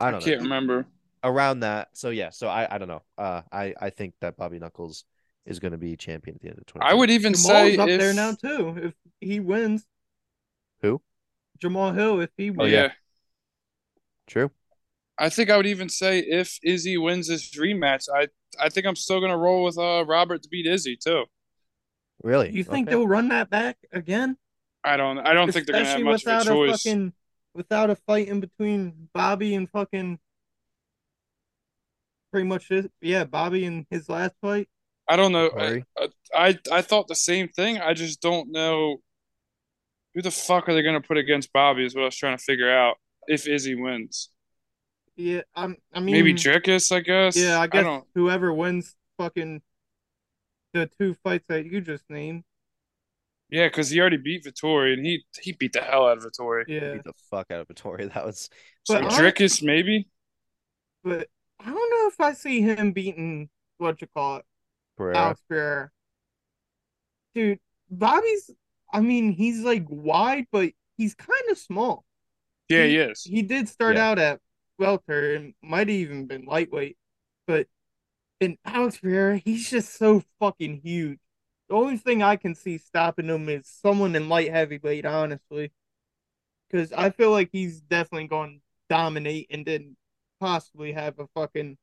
I 0.00 0.08
I 0.08 0.10
don't 0.10 0.24
can't 0.24 0.38
know. 0.38 0.44
remember. 0.44 0.86
around 1.22 1.60
that. 1.60 1.90
So 1.92 2.10
yeah, 2.10 2.30
so 2.30 2.48
I 2.48 2.66
I 2.74 2.78
don't 2.78 2.88
know. 2.88 3.02
Uh, 3.18 3.42
I 3.52 3.74
I 3.80 3.90
think 3.90 4.14
that 4.20 4.36
Bobby 4.36 4.58
Knuckles 4.58 5.04
is 5.46 5.60
going 5.60 5.72
to 5.72 5.78
be 5.78 5.96
champion 5.96 6.36
at 6.36 6.42
the 6.42 6.48
end 6.48 6.58
of 6.58 6.66
twenty. 6.66 6.86
I 6.86 6.94
would 6.94 7.10
even 7.10 7.34
Jamal's 7.34 7.46
say 7.46 7.76
up 7.76 7.88
if, 7.88 8.00
there 8.00 8.14
now 8.14 8.32
too. 8.32 8.74
If 8.82 8.94
he 9.20 9.40
wins, 9.40 9.86
Who? 10.80 11.02
Jamal 11.58 11.92
Hill. 11.92 12.20
If 12.20 12.30
he 12.36 12.50
wins, 12.50 12.58
Oh 12.60 12.62
wins, 12.64 12.72
yeah. 12.72 12.92
True. 14.26 14.50
I 15.18 15.28
think 15.28 15.50
I 15.50 15.56
would 15.56 15.66
even 15.66 15.88
say 15.88 16.20
if 16.20 16.58
Izzy 16.62 16.96
wins 16.96 17.28
this 17.28 17.50
rematch, 17.56 18.08
I 18.12 18.28
I 18.58 18.68
think 18.70 18.86
I'm 18.86 18.96
still 18.96 19.20
gonna 19.20 19.38
roll 19.38 19.64
with 19.64 19.78
uh 19.78 20.04
Robert 20.06 20.42
to 20.42 20.48
beat 20.48 20.66
Izzy 20.66 20.96
too. 20.96 21.24
Really? 22.22 22.50
you 22.50 22.64
think 22.64 22.88
Okay. 22.88 22.96
they'll 22.96 23.06
run 23.08 23.28
that 23.28 23.50
back 23.50 23.76
again? 23.92 24.36
I 24.84 24.96
don't 24.96 25.18
I 25.18 25.32
don't 25.34 25.52
think 25.52 25.66
they're 25.66 25.74
gonna 25.76 25.88
have 25.88 26.02
much 26.02 26.22
of 26.26 26.32
a 26.32 26.38
without 26.38 26.46
choice. 26.46 26.82
fucking 26.82 27.12
without 27.54 27.90
a 27.90 27.96
fight 27.96 28.28
in 28.28 28.40
between 28.40 29.08
Bobby 29.14 29.54
and 29.54 29.68
fucking 29.70 30.18
pretty 32.32 32.46
much 32.48 32.68
his, 32.68 32.88
yeah 33.00 33.24
Bobby 33.24 33.64
and 33.64 33.86
his 33.90 34.08
last 34.08 34.34
fight. 34.42 34.68
I 35.08 35.16
don't 35.16 35.32
know. 35.32 35.50
I, 35.58 35.82
I 36.34 36.58
I 36.70 36.82
thought 36.82 37.08
the 37.08 37.14
same 37.14 37.48
thing. 37.48 37.78
I 37.78 37.94
just 37.94 38.20
don't 38.20 38.50
know 38.50 38.98
who 40.14 40.22
the 40.22 40.30
fuck 40.30 40.68
are 40.68 40.74
they 40.74 40.82
gonna 40.82 41.00
put 41.00 41.16
against 41.18 41.52
Bobby 41.52 41.84
is 41.84 41.94
what 41.94 42.02
I 42.02 42.04
was 42.06 42.16
trying 42.16 42.36
to 42.36 42.42
figure 42.42 42.70
out. 42.70 42.96
If 43.28 43.46
Izzy 43.46 43.74
wins, 43.76 44.30
Yeah, 45.16 45.42
I'm. 45.54 45.76
I 45.92 46.00
mean, 46.00 46.14
maybe 46.14 46.34
Dricus, 46.34 46.90
I 46.90 47.00
guess. 47.00 47.36
Yeah, 47.36 47.60
I 47.60 47.66
guess 47.68 47.84
don't. 47.84 48.04
whoever 48.14 48.52
wins 48.52 48.94
fucking 49.18 49.62
the 50.74 50.90
two 50.98 51.14
fights 51.22 51.46
that 51.48 51.66
you 51.66 51.80
just 51.80 52.04
named. 52.08 52.44
Yeah, 53.52 53.66
because 53.68 53.90
he 53.90 54.00
already 54.00 54.16
beat 54.16 54.44
Vettori, 54.44 54.94
and 54.94 55.04
he 55.04 55.24
he 55.42 55.52
beat 55.52 55.74
the 55.74 55.82
hell 55.82 56.08
out 56.08 56.16
of 56.16 56.24
Vettori. 56.24 56.64
Yeah, 56.66 56.94
Beat 56.94 57.04
the 57.04 57.12
fuck 57.30 57.50
out 57.50 57.60
of 57.60 57.68
Vettori. 57.68 58.10
That 58.12 58.24
was 58.24 58.48
So 58.84 58.94
But 58.94 59.12
I- 59.12 59.66
maybe. 59.66 60.08
but 61.04 61.28
I 61.60 61.66
don't 61.66 61.74
know 61.90 62.08
if 62.08 62.18
I 62.18 62.32
see 62.32 62.62
him 62.62 62.92
beating 62.92 63.50
what 63.76 64.00
you 64.00 64.06
call 64.08 64.38
it, 64.38 64.46
Pereira. 64.96 65.18
Alex 65.18 65.42
Pereira. 65.48 65.90
Dude, 67.34 67.60
Bobby's. 67.90 68.50
I 68.92 69.00
mean, 69.00 69.32
he's 69.32 69.60
like 69.60 69.84
wide, 69.88 70.46
but 70.50 70.72
he's 70.96 71.14
kind 71.14 71.50
of 71.50 71.58
small. 71.58 72.04
Yeah, 72.70 72.84
He- 72.84 72.90
he 72.92 72.96
is. 72.98 73.22
He 73.24 73.42
did 73.42 73.68
start 73.68 73.96
Yeah. 73.96 74.08
out 74.10 74.18
at 74.18 74.40
welter 74.78 75.34
and 75.34 75.54
might 75.62 75.88
have 75.88 75.90
even 75.90 76.26
been 76.26 76.46
lightweight, 76.46 76.96
but 77.46 77.68
in 78.40 78.56
Alex 78.64 78.98
Pereira, 78.98 79.36
he's 79.36 79.68
just 79.70 79.92
so 79.94 80.22
fucking 80.40 80.80
huge. 80.82 81.20
The 81.72 81.78
only 81.78 81.96
thing 81.96 82.22
I 82.22 82.36
can 82.36 82.54
see 82.54 82.76
stopping 82.76 83.28
him 83.28 83.48
is 83.48 83.66
someone 83.66 84.14
in 84.14 84.28
light 84.28 84.50
heavyweight, 84.50 85.06
honestly, 85.06 85.72
because 86.68 86.92
I 86.92 87.08
feel 87.08 87.30
like 87.30 87.48
he's 87.50 87.80
definitely 87.80 88.28
going 88.28 88.56
to 88.56 88.60
dominate 88.90 89.46
and 89.48 89.64
then 89.64 89.96
possibly 90.38 90.92
have 90.92 91.18
a 91.18 91.28
fucking 91.28 91.78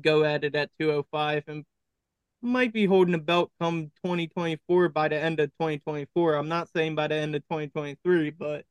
go 0.00 0.24
at 0.24 0.42
it 0.42 0.56
at 0.56 0.70
205 0.80 1.44
and 1.46 1.64
might 2.42 2.72
be 2.72 2.84
holding 2.84 3.14
a 3.14 3.18
belt 3.18 3.52
come 3.60 3.92
2024 4.04 4.88
by 4.88 5.06
the 5.06 5.20
end 5.20 5.38
of 5.38 5.50
2024. 5.50 6.34
I'm 6.34 6.48
not 6.48 6.68
saying 6.70 6.96
by 6.96 7.06
the 7.06 7.14
end 7.14 7.36
of 7.36 7.42
2023, 7.42 8.30
but 8.30 8.64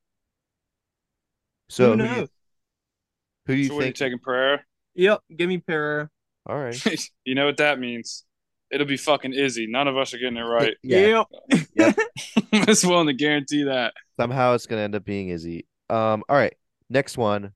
So 1.69 1.91
who 1.91 1.95
who, 1.95 1.97
knows? 1.97 2.09
do 2.09 2.13
you, 2.15 2.27
who 3.45 3.55
do 3.55 3.61
you 3.61 3.69
so 3.69 3.75
what 3.75 3.83
are 3.83 3.85
you 3.85 3.93
think? 3.93 3.95
taking 3.95 4.19
Pereira? 4.19 4.65
Yep, 4.95 5.21
give 5.37 5.47
me 5.47 5.59
Pereira. 5.59 6.09
All 6.45 6.57
right. 6.57 7.09
you 7.23 7.35
know 7.35 7.45
what 7.45 7.55
that 7.55 7.79
means? 7.79 8.25
It'll 8.71 8.87
be 8.87 8.97
fucking 8.97 9.33
Izzy. 9.33 9.67
None 9.67 9.87
of 9.87 9.97
us 9.97 10.13
are 10.13 10.17
getting 10.17 10.37
it 10.37 10.41
right. 10.41 10.75
Yeah. 10.83 11.25
Yep. 11.75 11.95
I'm 12.53 12.65
just 12.65 12.85
willing 12.85 13.07
to 13.07 13.13
guarantee 13.13 13.63
that. 13.63 13.93
Somehow 14.19 14.53
it's 14.53 14.65
going 14.67 14.79
to 14.79 14.83
end 14.83 14.95
up 14.95 15.05
being 15.05 15.29
Izzy. 15.29 15.65
Um. 15.89 16.23
All 16.29 16.35
right. 16.35 16.55
Next 16.89 17.17
one, 17.17 17.53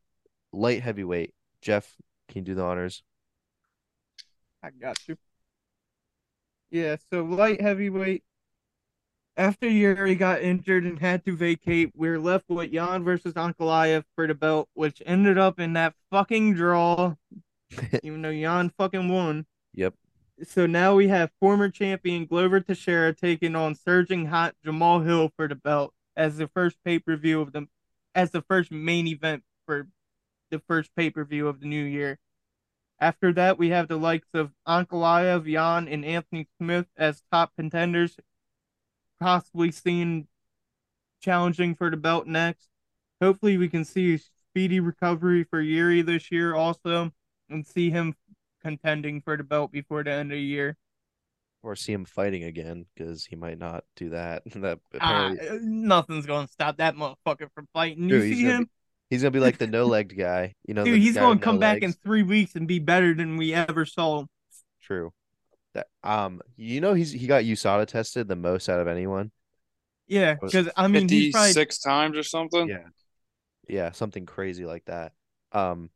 light 0.51 0.82
heavyweight. 0.82 1.34
Jeff, 1.61 1.95
can 2.30 2.39
you 2.39 2.45
do 2.45 2.55
the 2.55 2.64
honors? 2.64 3.03
I 4.61 4.70
got 4.70 4.97
you. 5.07 5.18
Yeah, 6.72 6.95
so 7.11 7.24
light 7.24 7.61
heavyweight. 7.61 8.24
After 9.36 9.68
Yuri 9.68 10.16
got 10.16 10.41
injured 10.41 10.84
and 10.86 10.99
had 10.99 11.26
to 11.26 11.36
vacate, 11.36 11.91
we're 11.95 12.20
left 12.20 12.49
with 12.49 12.72
Jan 12.72 13.03
versus 13.03 13.34
Ankalaev 13.34 14.03
for 14.16 14.28
the 14.28 14.36
belt, 14.36 14.70
which 14.74 15.01
ended 15.05 15.38
up 15.38 15.59
in 15.59 15.74
that 15.74 15.95
fucking 16.11 16.53
draw, 16.53 17.16
even 18.03 18.22
though 18.22 18.32
Jan 18.32 18.72
fucking 18.78 19.09
won. 19.09 19.45
Yep. 19.74 19.95
So 20.42 20.66
now 20.66 20.96
we 20.96 21.10
have 21.10 21.32
former 21.40 21.70
champion 21.70 22.26
Glover 22.26 22.60
Teixeira 22.60 23.14
taking 23.14 23.56
on 23.56 23.76
surging 23.76 24.26
hot 24.26 24.56
Jamal 24.64 25.02
Hill 25.02 25.32
for 25.36 25.48
the 25.48 25.56
belt 25.56 25.94
as 26.16 26.38
the 26.38 26.48
first 26.48 26.78
pay 26.84 26.98
per 27.00 27.16
view 27.16 27.40
of 27.40 27.54
the, 27.54 27.68
as 28.16 28.32
the 28.32 28.42
first 28.42 28.72
main 28.72 29.06
event 29.08 29.44
for 29.66 29.88
the 30.50 30.60
first 30.60 30.96
pay 30.96 31.10
per 31.12 31.24
view 31.24 31.48
of 31.48 31.60
the 31.60 31.68
new 31.68 31.84
year. 31.84 32.20
After 33.00 33.32
that, 33.34 33.58
we 33.58 33.70
have 33.70 33.88
the 33.88 33.98
likes 33.98 34.30
of 34.34 34.52
Ankalaev, 34.68 35.52
Jan, 35.52 35.88
and 35.88 36.06
Anthony 36.06 36.48
Smith 36.58 36.88
as 36.98 37.24
top 37.32 37.52
contenders, 37.56 38.18
possibly 39.20 39.72
seen 39.72 40.28
challenging 41.22 41.76
for 41.76 41.90
the 41.90 41.98
belt 41.98 42.28
next. 42.28 42.70
Hopefully, 43.22 43.58
we 43.58 43.70
can 43.70 43.86
see 43.86 44.16
a 44.16 44.20
speedy 44.20 44.80
recovery 44.80 45.44
for 45.44 45.62
Yuri 45.62 46.02
this 46.02 46.32
year 46.32 46.56
also, 46.56 47.12
and 47.50 47.68
see 47.68 47.90
him 47.90 48.16
contending 48.64 49.22
for 49.22 49.38
the 49.38 49.43
belt 49.43 49.72
before 49.72 50.03
the 50.03 50.11
end 50.11 50.32
of 50.32 50.38
the 50.38 50.41
year. 50.41 50.78
Or 51.61 51.76
see 51.76 51.93
him 51.93 52.05
fighting 52.05 52.43
again 52.43 52.86
because 52.93 53.26
he 53.26 53.36
might 53.36 53.57
not 53.57 53.86
do 53.95 54.09
that. 54.09 54.43
that 54.55 54.80
Ah, 54.99 55.32
apparently, 55.32 55.59
nothing's 55.61 56.26
gonna 56.26 56.47
stop 56.47 56.78
that 56.78 56.95
motherfucker 56.95 57.49
from 57.53 57.68
fighting. 57.74 58.07
Dude, 58.07 58.22
You 58.22 58.28
he's 58.28 58.38
see 58.38 58.43
gonna 58.43 58.55
him, 58.55 58.70
he's 59.09 59.22
gonna 59.22 59.32
be 59.32 59.39
like 59.39 59.57
the 59.57 59.68
no 59.68 59.86
legged 59.86 60.18
guy. 60.18 60.55
You 60.66 60.74
know, 60.74 60.84
dude? 60.84 60.99
He's 60.99 61.16
gonna 61.16 61.30
with 61.30 61.39
no 61.39 61.43
come 61.43 61.59
back 61.59 61.82
in 61.82 61.93
three 61.93 62.24
weeks 62.24 62.55
and 62.55 62.68
be 62.68 62.80
better 62.80 63.14
than 63.14 63.38
we 63.38 63.53
ever 63.53 63.86
saw 63.86 64.22
him. 64.22 64.28
True. 64.82 65.14
That 65.74 65.88
um, 66.03 66.41
you 66.57 66.82
know 66.82 66.93
he's 66.93 67.11
he 67.11 67.28
got 67.28 67.43
USADA 67.43 67.88
tested 67.88 68.28
the 68.28 68.36
most 68.36 68.70
out 68.70 68.80
of 68.80 68.88
anyone. 68.88 69.32
Yeah, 70.07 70.36
because 70.36 70.70
I 70.76 70.88
mean 70.88 71.07
he's 71.07 71.32
probably 71.32 71.53
56 71.53 71.80
times 71.80 72.18
or 72.18 72.24
something. 72.24 72.68
Yeah. 72.68 72.84
Yeah, 73.68 73.91
something 73.91 74.26
crazy 74.26 74.66
like 74.66 74.84
that. 74.86 75.14
Um, 75.53 75.89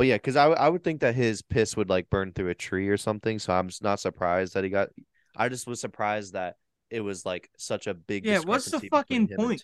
but 0.00 0.06
yeah, 0.06 0.14
because 0.16 0.34
I 0.36 0.44
w- 0.44 0.58
I 0.58 0.68
would 0.70 0.82
think 0.82 1.02
that 1.02 1.14
his 1.14 1.42
piss 1.42 1.76
would 1.76 1.90
like 1.90 2.08
burn 2.08 2.32
through 2.32 2.48
a 2.48 2.54
tree 2.54 2.88
or 2.88 2.96
something. 2.96 3.38
So 3.38 3.52
I'm 3.52 3.66
s- 3.66 3.82
not 3.82 4.00
surprised 4.00 4.54
that 4.54 4.64
he 4.64 4.70
got. 4.70 4.88
I 5.36 5.50
just 5.50 5.66
was 5.66 5.78
surprised 5.78 6.32
that 6.32 6.56
it 6.88 7.02
was 7.02 7.26
like 7.26 7.50
such 7.58 7.86
a 7.86 7.92
big. 7.92 8.24
Yeah, 8.24 8.38
what's 8.38 8.70
the 8.70 8.80
fucking 8.80 9.28
point? 9.28 9.62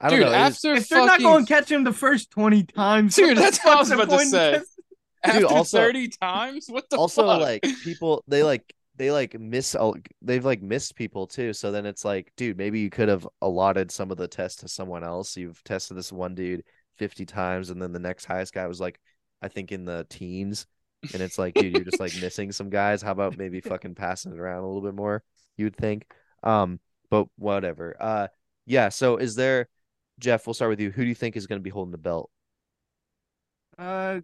I 0.00 0.08
don't 0.08 0.18
Dude, 0.20 0.26
know. 0.26 0.32
it 0.32 0.38
was- 0.38 0.56
after 0.56 0.72
if 0.74 0.88
they're 0.88 1.04
not 1.04 1.20
going 1.20 1.44
to 1.44 1.52
catch 1.52 1.70
him 1.70 1.84
the 1.84 1.92
first 1.92 2.30
twenty 2.30 2.62
times, 2.64 3.14
Dude, 3.14 3.36
what 3.36 3.42
that's 3.42 3.62
what 3.62 3.76
I 3.76 3.80
was 3.80 3.88
fuck's 3.90 4.02
about 4.04 4.18
to 4.20 4.26
say. 4.26 4.60
after 5.22 5.40
Dude, 5.40 5.48
also- 5.50 5.78
30 5.80 6.08
times, 6.08 6.66
what 6.68 6.88
the 6.88 6.96
also 6.96 7.26
fuck? 7.26 7.40
like 7.42 7.62
people 7.84 8.24
they 8.28 8.42
like 8.42 8.72
they 8.96 9.10
like 9.10 9.38
miss 9.38 9.74
al- 9.74 9.96
they've 10.22 10.46
like 10.46 10.62
missed 10.62 10.96
people 10.96 11.26
too 11.26 11.52
so 11.52 11.70
then 11.70 11.84
it's 11.84 12.02
like 12.02 12.32
dude 12.38 12.56
maybe 12.56 12.80
you 12.80 12.88
could 12.88 13.10
have 13.10 13.28
allotted 13.42 13.90
some 13.90 14.10
of 14.10 14.16
the 14.16 14.26
tests 14.26 14.60
to 14.62 14.68
someone 14.68 15.04
else 15.04 15.36
you've 15.36 15.62
tested 15.64 15.94
this 15.98 16.10
one 16.10 16.34
dude 16.34 16.62
50 16.96 17.26
times 17.26 17.68
and 17.68 17.82
then 17.82 17.92
the 17.92 17.98
next 17.98 18.24
highest 18.24 18.54
guy 18.54 18.66
was 18.66 18.80
like 18.80 18.98
i 19.42 19.48
think 19.48 19.72
in 19.72 19.84
the 19.84 20.06
teens 20.10 20.66
and 21.12 21.22
it's 21.22 21.38
like 21.38 21.56
dude 21.56 21.74
you're 21.74 21.84
just 21.84 22.00
like 22.00 22.14
missing 22.20 22.52
some 22.52 22.70
guys 22.70 23.02
how 23.02 23.12
about 23.12 23.36
maybe 23.36 23.60
fucking 23.60 23.94
passing 23.94 24.32
it 24.32 24.38
around 24.38 24.62
a 24.62 24.66
little 24.66 24.82
bit 24.82 24.94
more 24.94 25.22
you 25.56 25.66
would 25.66 25.76
think 25.76 26.06
um 26.42 26.80
but 27.10 27.26
whatever 27.36 27.96
uh 28.00 28.28
yeah 28.66 28.88
so 28.88 29.16
is 29.16 29.34
there 29.36 29.68
jeff 30.18 30.46
we'll 30.46 30.54
start 30.54 30.70
with 30.70 30.80
you 30.80 30.90
who 30.90 31.02
do 31.02 31.08
you 31.08 31.14
think 31.14 31.36
is 31.36 31.46
going 31.46 31.60
to 31.60 31.64
be 31.64 31.70
holding 31.70 31.92
the 31.92 31.98
belt 31.98 32.30
Uh, 33.78 34.20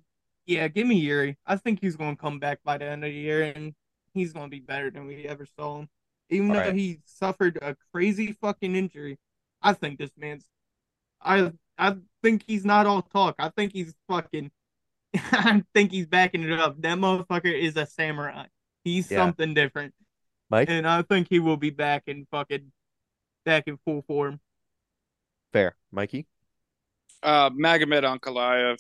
yeah, 0.47 0.69
give 0.69 0.87
me 0.87 0.97
Yuri. 0.97 1.37
I 1.47 1.57
think 1.57 1.81
he's 1.81 1.97
going 1.97 2.17
to 2.17 2.21
come 2.21 2.39
back 2.39 2.61
by 2.65 2.79
the 2.79 2.87
end 2.87 3.05
of 3.05 3.11
the 3.11 3.15
year, 3.17 3.43
and 3.43 3.75
he's 4.15 4.33
going 4.33 4.47
to 4.47 4.51
be 4.51 4.61
better 4.61 4.91
than 4.91 5.07
we 5.07 5.25
ever 5.27 5.47
saw 5.59 5.81
him. 5.81 5.89
Even 6.31 6.51
All 6.51 6.57
though 6.57 6.61
right. 6.61 6.75
he 6.75 7.01
suffered 7.05 7.59
a 7.63 7.77
crazy 7.93 8.33
fucking 8.41 8.75
injury, 8.75 9.19
I 9.63 9.75
think 9.75 9.99
this 9.99 10.13
man's. 10.17 10.47
I 11.23 11.53
I 11.79 11.97
think 12.23 12.45
he's 12.47 12.65
not 12.65 12.87
all 12.87 13.03
talk. 13.03 13.37
I 13.39 13.51
think 13.51 13.73
he's 13.73 13.95
fucking. 14.09 14.51
I 15.33 15.63
think 15.75 15.91
he's 15.93 16.07
backing 16.07 16.43
it 16.43 16.59
up. 16.59 16.81
That 16.83 16.99
motherfucker 16.99 17.53
is 17.53 17.77
a 17.77 17.87
samurai. 17.87 18.47
He's 18.85 19.11
Yeah. 19.11 19.19
something 19.19 19.55
different, 19.55 19.95
mike 20.51 20.69
and 20.69 20.87
I 20.87 21.03
think 21.03 21.29
he 21.31 21.39
will 21.39 21.57
be 21.57 21.71
back 21.71 22.05
in 22.07 22.27
fucking, 22.31 22.73
back 23.45 23.65
in 23.69 23.79
full 23.85 24.03
form. 24.03 24.41
fair 25.53 25.77
mikey 25.91 26.27
uh 27.23 27.51
Magomed 27.51 28.03
Ankalaev. 28.05 28.79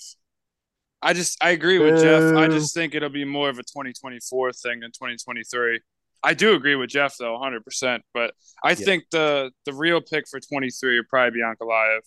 I 1.02 1.12
just 1.12 1.42
I 1.42 1.50
agree 1.50 1.78
with 1.78 1.96
Jeff. 1.96 2.30
I 2.34 2.48
just 2.48 2.74
think 2.74 2.94
it'll 2.94 3.08
be 3.08 3.24
more 3.24 3.48
of 3.50 3.58
a 3.58 3.62
2024 3.62 4.52
thing 4.52 4.80
than 4.80 4.92
2023. 4.92 5.80
I 6.22 6.34
do 6.34 6.54
agree 6.54 6.76
with 6.76 6.90
Jeff 6.90 7.16
though, 7.18 7.34
100%, 7.34 8.02
but 8.14 8.34
I 8.64 8.74
Yeah. 8.76 8.84
think 8.84 9.04
the 9.10 9.50
the 9.66 9.72
real 9.74 10.00
pick 10.00 10.28
for 10.28 10.40
23 10.40 10.98
would 10.98 11.08
probably 11.08 11.40
be 11.40 11.42
Ankalaev. 11.44 12.00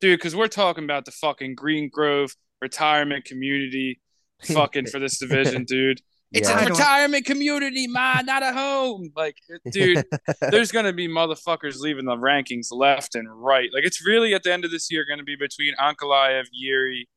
Dude, 0.00 0.20
cuz 0.20 0.36
we're 0.36 0.48
talking 0.48 0.84
about 0.84 1.04
the 1.04 1.10
fucking 1.12 1.56
Green 1.56 1.88
Grove 1.88 2.34
retirement 2.60 3.24
community 3.24 4.00
fucking 4.42 4.86
for 4.86 4.98
this 4.98 5.18
division, 5.18 5.64
dude. 5.64 6.00
It's 6.30 6.46
Yeah. 6.46 6.56
I 6.56 6.60
a 6.60 6.66
don't- 6.68 6.76
retirement 6.76 7.24
community, 7.24 7.86
man, 7.86 8.26
not 8.26 8.42
a 8.42 8.52
home. 8.52 9.10
Like, 9.16 9.36
dude, 9.72 10.04
there's 10.50 10.70
gonna 10.70 10.92
be 10.92 11.08
motherfuckers 11.08 11.78
leaving 11.78 12.04
the 12.04 12.16
rankings 12.16 12.66
left 12.70 13.14
and 13.14 13.26
right. 13.30 13.70
Like, 13.72 13.84
it's 13.84 14.04
really 14.06 14.34
at 14.34 14.42
the 14.42 14.52
end 14.52 14.66
of 14.66 14.70
this 14.70 14.92
year 14.92 15.06
gonna 15.08 15.22
be 15.24 15.36
between 15.36 15.74
Ankalaev, 15.76 16.44
Yuri, 16.52 17.08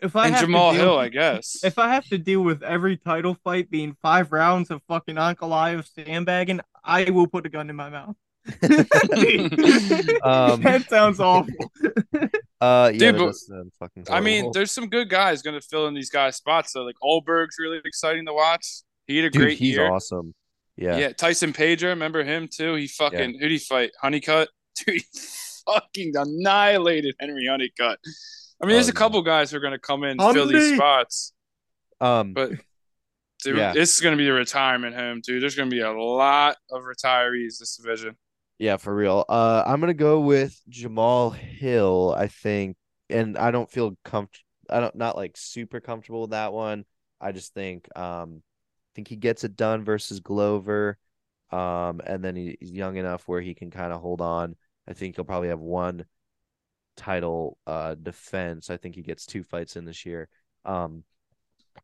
If 0.00 0.16
I 0.16 0.24
and 0.26 0.34
have 0.34 0.40
to 0.40 0.46
Jamal 0.46 0.72
deal- 0.72 0.80
Hill, 0.80 0.98
I 0.98 1.08
guess. 1.08 1.62
If 1.62 1.78
I 1.78 1.90
have 1.94 2.04
to 2.06 2.18
deal 2.18 2.40
with 2.42 2.64
every 2.64 2.96
title 2.96 3.36
fight 3.44 3.70
being 3.70 3.96
five 4.02 4.32
rounds 4.32 4.72
of 4.72 4.82
fucking 4.88 5.14
Ankalaev 5.14 5.86
sandbagging, 5.94 6.60
I 6.84 7.10
will 7.10 7.28
put 7.28 7.46
a 7.46 7.48
gun 7.48 7.70
in 7.70 7.76
my 7.76 7.90
mouth. 7.90 8.16
Um, 10.22 10.60
that 10.62 10.86
sounds 10.88 11.20
awful. 11.20 11.52
Uh, 12.60 12.92
yeah, 12.94 12.98
Dude, 13.10 13.16
but- 13.16 13.26
does 13.26 13.50
fucking 13.80 14.04
I 14.08 14.20
mean, 14.20 14.50
there's 14.54 14.70
some 14.70 14.88
good 14.88 15.08
guys 15.10 15.42
gonna 15.42 15.60
fill 15.60 15.88
in 15.88 15.94
these 15.94 16.10
guys' 16.10 16.36
spots 16.36 16.72
though. 16.72 16.84
Like 16.84 16.94
Ulberg's 17.02 17.56
really 17.58 17.80
exciting 17.84 18.24
to 18.26 18.32
watch. 18.32 18.82
He 19.08 19.16
had 19.16 19.24
a 19.24 19.30
dude, 19.30 19.42
great 19.42 19.58
he's 19.58 19.74
year. 19.74 19.90
awesome. 19.90 20.32
Yeah, 20.76 20.96
Yeah. 20.96 21.12
Tyson 21.12 21.52
Pedro, 21.52 21.88
remember 21.90 22.22
him 22.22 22.46
too? 22.46 22.76
He 22.76 22.86
fucking 22.86 23.40
who'd 23.40 23.50
he 23.50 23.58
fight? 23.58 23.90
Honeycutt? 24.00 24.48
Dude, 24.76 24.94
he 24.94 25.04
fucking 25.66 26.12
annihilated 26.16 27.16
Henry 27.18 27.48
Honeycutt. 27.48 27.98
I 28.62 28.66
mean, 28.66 28.76
there's 28.76 28.86
Oh, 28.88 28.90
a 28.90 28.94
couple 28.94 29.20
guys 29.22 29.50
who 29.50 29.56
are 29.56 29.60
gonna 29.60 29.80
come 29.80 30.04
in 30.04 30.20
and 30.20 30.32
fill 30.32 30.46
these 30.46 30.76
spots. 30.76 31.32
Um, 32.00 32.32
But 32.32 32.50
dude, 33.42 33.56
Yeah. 33.56 33.72
this 33.72 33.92
is 33.96 34.00
gonna 34.00 34.16
be 34.16 34.28
a 34.28 34.32
retirement 34.32 34.94
home, 34.94 35.20
dude. 35.20 35.42
There's 35.42 35.56
gonna 35.56 35.68
be 35.68 35.80
a 35.80 35.90
lot 35.90 36.58
of 36.70 36.82
retirees 36.84 37.58
this 37.58 37.76
division. 37.76 38.16
Yeah, 38.62 38.76
for 38.76 38.94
real. 38.94 39.24
Uh, 39.28 39.64
I'm 39.66 39.80
gonna 39.80 39.92
go 39.92 40.20
with 40.20 40.56
Jamal 40.68 41.30
Hill. 41.30 42.14
I 42.16 42.28
think, 42.28 42.76
and 43.10 43.36
I 43.36 43.50
don't 43.50 43.68
feel 43.68 43.96
comfortable. 44.04 44.46
I 44.70 44.78
don't 44.78 44.94
not 44.94 45.16
like 45.16 45.36
super 45.36 45.80
comfortable 45.80 46.20
with 46.20 46.30
that 46.30 46.52
one. 46.52 46.84
I 47.20 47.32
just 47.32 47.54
think, 47.54 47.88
um, 47.98 48.36
I 48.36 48.90
think 48.94 49.08
he 49.08 49.16
gets 49.16 49.42
it 49.42 49.56
done 49.56 49.82
versus 49.82 50.20
Glover. 50.20 50.96
Um, 51.50 52.02
and 52.06 52.22
then 52.22 52.36
he, 52.36 52.56
he's 52.60 52.70
young 52.70 52.96
enough 52.96 53.26
where 53.26 53.40
he 53.40 53.52
can 53.52 53.72
kind 53.72 53.92
of 53.92 54.00
hold 54.00 54.20
on. 54.20 54.54
I 54.86 54.92
think 54.92 55.16
he'll 55.16 55.24
probably 55.24 55.48
have 55.48 55.58
one 55.58 56.04
title 56.96 57.58
uh 57.66 57.96
defense. 57.96 58.70
I 58.70 58.76
think 58.76 58.94
he 58.94 59.02
gets 59.02 59.26
two 59.26 59.42
fights 59.42 59.74
in 59.74 59.86
this 59.86 60.06
year. 60.06 60.28
Um, 60.64 61.02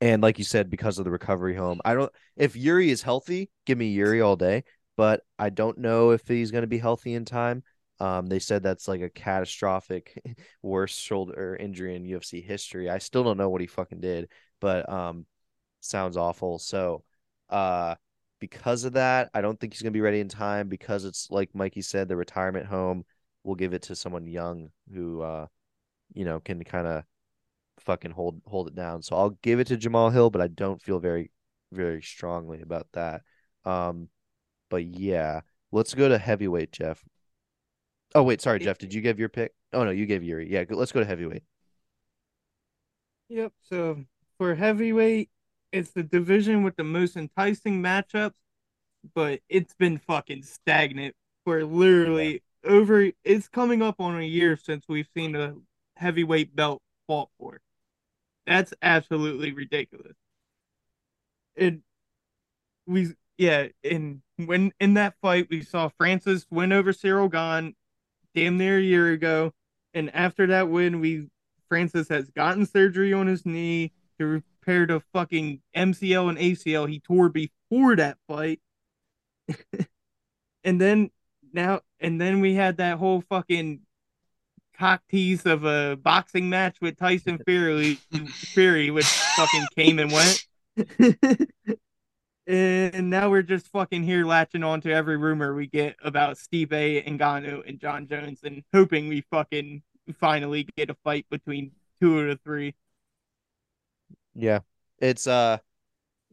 and 0.01 0.23
like 0.23 0.39
you 0.39 0.45
said, 0.45 0.71
because 0.71 1.01
of 1.01 1.05
the 1.05 1.11
recovery 1.11 1.57
home, 1.57 1.81
I 1.85 1.95
don't. 1.95 2.13
If 2.37 2.55
Yuri 2.55 2.91
is 2.91 3.03
healthy, 3.03 3.51
give 3.67 3.79
me 3.79 3.89
Yuri 3.89 4.21
all 4.21 4.37
day. 4.37 4.63
But 4.99 5.23
I 5.39 5.51
don't 5.51 5.79
know 5.79 6.11
if 6.11 6.27
he's 6.27 6.51
going 6.51 6.63
to 6.63 6.67
be 6.69 6.79
healthy 6.79 7.15
in 7.15 7.25
time. 7.25 7.63
Um, 8.01 8.27
they 8.27 8.41
said 8.41 8.65
that's 8.65 8.89
like 8.89 9.01
a 9.01 9.09
catastrophic, 9.09 10.21
worst 10.63 11.01
shoulder 11.01 11.55
injury 11.55 11.95
in 11.95 12.05
UFC 12.05 12.41
history. 12.43 12.91
I 12.91 12.99
still 12.99 13.23
don't 13.23 13.37
know 13.37 13.49
what 13.49 13.61
he 13.61 13.69
fucking 13.69 14.01
did, 14.01 14.29
but 14.61 14.91
um, 14.91 15.25
sounds 15.81 16.17
awful. 16.17 16.59
So, 16.59 17.05
uh, 17.49 17.95
because 18.41 18.83
of 18.83 18.95
that, 18.95 19.31
I 19.33 19.41
don't 19.41 19.59
think 19.59 19.73
he's 19.73 19.83
gonna 19.83 19.93
be 19.93 20.01
ready 20.01 20.19
in 20.19 20.29
time 20.29 20.69
because 20.69 21.05
it's 21.05 21.31
like 21.31 21.55
Mikey 21.55 21.83
said, 21.83 22.09
the 22.09 22.17
retirement 22.17 22.67
home. 22.67 23.05
We'll 23.45 23.55
give 23.55 23.75
it 23.75 23.83
to 23.83 23.95
someone 23.97 24.27
young 24.27 24.71
who, 24.93 25.23
uh, 25.23 25.47
you 26.13 26.25
know, 26.25 26.41
can 26.41 26.65
kind 26.65 26.89
of 26.89 27.05
fucking 27.81 28.11
hold 28.11 28.43
hold 28.47 28.67
it 28.67 28.75
down. 28.75 29.03
So 29.03 29.15
I'll 29.17 29.39
give 29.43 29.61
it 29.61 29.69
to 29.69 29.77
Jamal 29.77 30.11
Hill, 30.11 30.31
but 30.31 30.43
I 30.43 30.49
don't 30.49 30.83
feel 30.83 30.99
very, 30.99 31.31
very 31.73 32.03
strongly 32.03 32.63
about 32.63 32.89
that. 32.95 33.23
Um, 33.65 34.09
but 34.69 34.85
yeah, 34.85 35.41
let's 35.73 35.95
go 35.95 36.09
to 36.09 36.19
heavyweight, 36.19 36.73
Jeff. 36.73 37.05
Oh 38.15 38.23
wait, 38.23 38.41
sorry, 38.41 38.59
Jeff. 38.59 38.79
Did 38.79 38.95
you 38.95 39.01
give 39.01 39.19
your 39.19 39.29
pick? 39.29 39.53
Oh 39.73 39.85
no, 39.85 39.91
you 39.91 40.07
gave 40.07 40.23
Yuri. 40.23 40.51
Yeah, 40.51 40.65
let's 40.71 40.93
go 40.93 41.01
to 41.01 41.07
heavyweight. 41.07 41.43
Yep. 43.29 43.53
So 43.61 44.05
for 44.39 44.55
heavyweight, 44.55 45.31
it's 45.73 45.91
the 45.91 46.03
division 46.03 46.63
with 46.63 46.77
the 46.77 46.85
most 46.85 47.17
enticing 47.17 47.83
matchups, 47.83 48.33
but 49.15 49.41
it's 49.49 49.75
been 49.75 49.99
fucking 49.99 50.43
stagnant 50.43 51.15
for 51.45 51.65
literally 51.65 52.43
over. 52.65 53.11
It's 53.25 53.49
coming 53.49 53.83
up 53.83 54.01
on 54.01 54.19
a 54.19 54.25
year 54.25 54.57
since 54.57 54.87
we've 54.89 55.09
seen 55.15 55.37
a 55.37 55.55
heavyweight 55.97 56.57
belt 56.57 56.81
fought 57.07 57.29
for. 57.39 57.61
That's 58.47 58.73
absolutely 58.81 59.53
ridiculous. 59.53 60.17
And 61.57 61.83
we 62.87 63.13
yeah, 63.37 63.69
and 63.85 64.23
when 64.47 64.73
in 64.81 64.95
that 64.95 65.15
fight 65.21 65.49
we 65.51 65.63
saw 65.63 65.89
Francis 65.89 66.47
win 66.51 66.73
over 66.73 66.93
Ciryl 66.93 67.31
Gane 67.31 67.75
damn 68.35 68.57
near 68.57 68.79
a 68.79 68.83
year 68.83 69.13
ago, 69.13 69.53
and 69.95 70.15
after 70.15 70.47
that 70.47 70.69
win 70.69 71.01
we 71.01 71.29
Francis 71.69 72.09
has 72.09 72.31
gotten 72.31 72.65
surgery 72.65 73.13
on 73.13 73.27
his 73.27 73.45
knee 73.45 73.93
to 74.19 74.27
repair 74.27 74.87
the 74.87 75.01
fucking 75.13 75.61
MCL 75.77 76.29
and 76.31 76.39
ACL 76.39 76.89
he 76.89 77.01
tore 77.01 77.29
before 77.29 77.97
that 77.97 78.17
fight. 78.27 78.61
and 80.65 80.81
then 80.81 81.11
now 81.53 81.81
and 82.01 82.21
then 82.21 82.41
we 82.41 82.55
had 82.55 82.77
that 82.77 82.99
whole 82.99 83.23
fucking 83.23 83.81
cock 84.79 85.03
tease 85.11 85.45
of 85.47 85.65
a 85.65 85.97
boxing 85.97 86.49
match 86.49 86.77
with 86.81 86.97
Tyson 86.97 87.41
Fury 87.45 87.99
Fury 88.31 88.91
which 88.91 89.07
fucking 89.07 89.67
came 89.77 89.99
and 89.99 90.13
went. 90.13 90.47
and 92.49 93.11
now 93.11 93.29
we're 93.31 93.43
just 93.43 93.69
fucking 93.69 94.03
here 94.03 94.25
latching 94.25 94.65
on 94.65 94.81
to 94.81 94.93
every 94.93 95.17
rumor 95.17 95.55
we 95.55 95.67
get 95.67 95.97
about 96.03 96.37
Stipe 96.37 97.07
and 97.07 97.21
Ngannou 97.21 97.69
and 97.69 97.79
Jon 97.79 98.07
Jones 98.07 98.41
and 98.43 98.63
hoping 98.73 99.09
we 99.09 99.21
fucking 99.31 99.83
finally 100.19 100.67
get 100.77 100.91
a 100.91 100.95
fight 101.05 101.27
between 101.31 101.73
two 102.01 102.21
of 102.21 102.27
the 102.29 102.37
three. 102.43 102.75
Yeah, 104.35 104.61
it's 104.99 105.27
uh, 105.27 105.59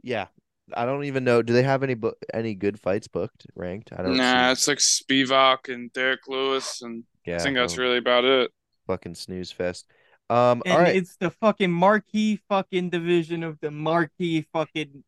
yeah. 0.03 0.27
I 0.73 0.85
don't 0.85 1.03
even 1.03 1.23
know. 1.23 1.43
Do 1.43 1.53
they 1.53 1.61
have 1.61 1.83
any 1.83 1.93
book 1.93 2.17
any 2.33 2.55
good 2.55 2.79
fights 2.79 3.07
booked 3.07 3.45
ranked? 3.55 3.91
I 3.93 3.97
don't. 3.97 4.17
Know. 4.17 4.23
Nah, 4.23 4.47
see. 4.47 4.51
it's 4.53 4.67
like 4.67 4.77
Spivak 4.79 5.71
and 5.71 5.91
Derrick 5.93 6.27
Lewis, 6.27 6.81
and 6.81 7.03
Yeah, 7.25 7.35
I 7.35 7.39
think 7.39 7.55
that's 7.55 7.77
really 7.77 7.97
about 7.97 8.25
it. 8.25 8.51
fucking 8.87 9.15
snooze 9.15 9.51
fest. 9.51 9.85
Um, 10.29 10.63
and 10.65 10.73
all 10.73 10.79
right. 10.79 10.95
it's 10.95 11.17
the 11.17 11.29
fucking 11.29 11.71
marquee 11.71 12.39
fucking 12.49 12.89
division 12.89 13.43
of 13.43 13.59
the 13.59 13.69
marquee 13.69 14.47
fucking 14.53 15.03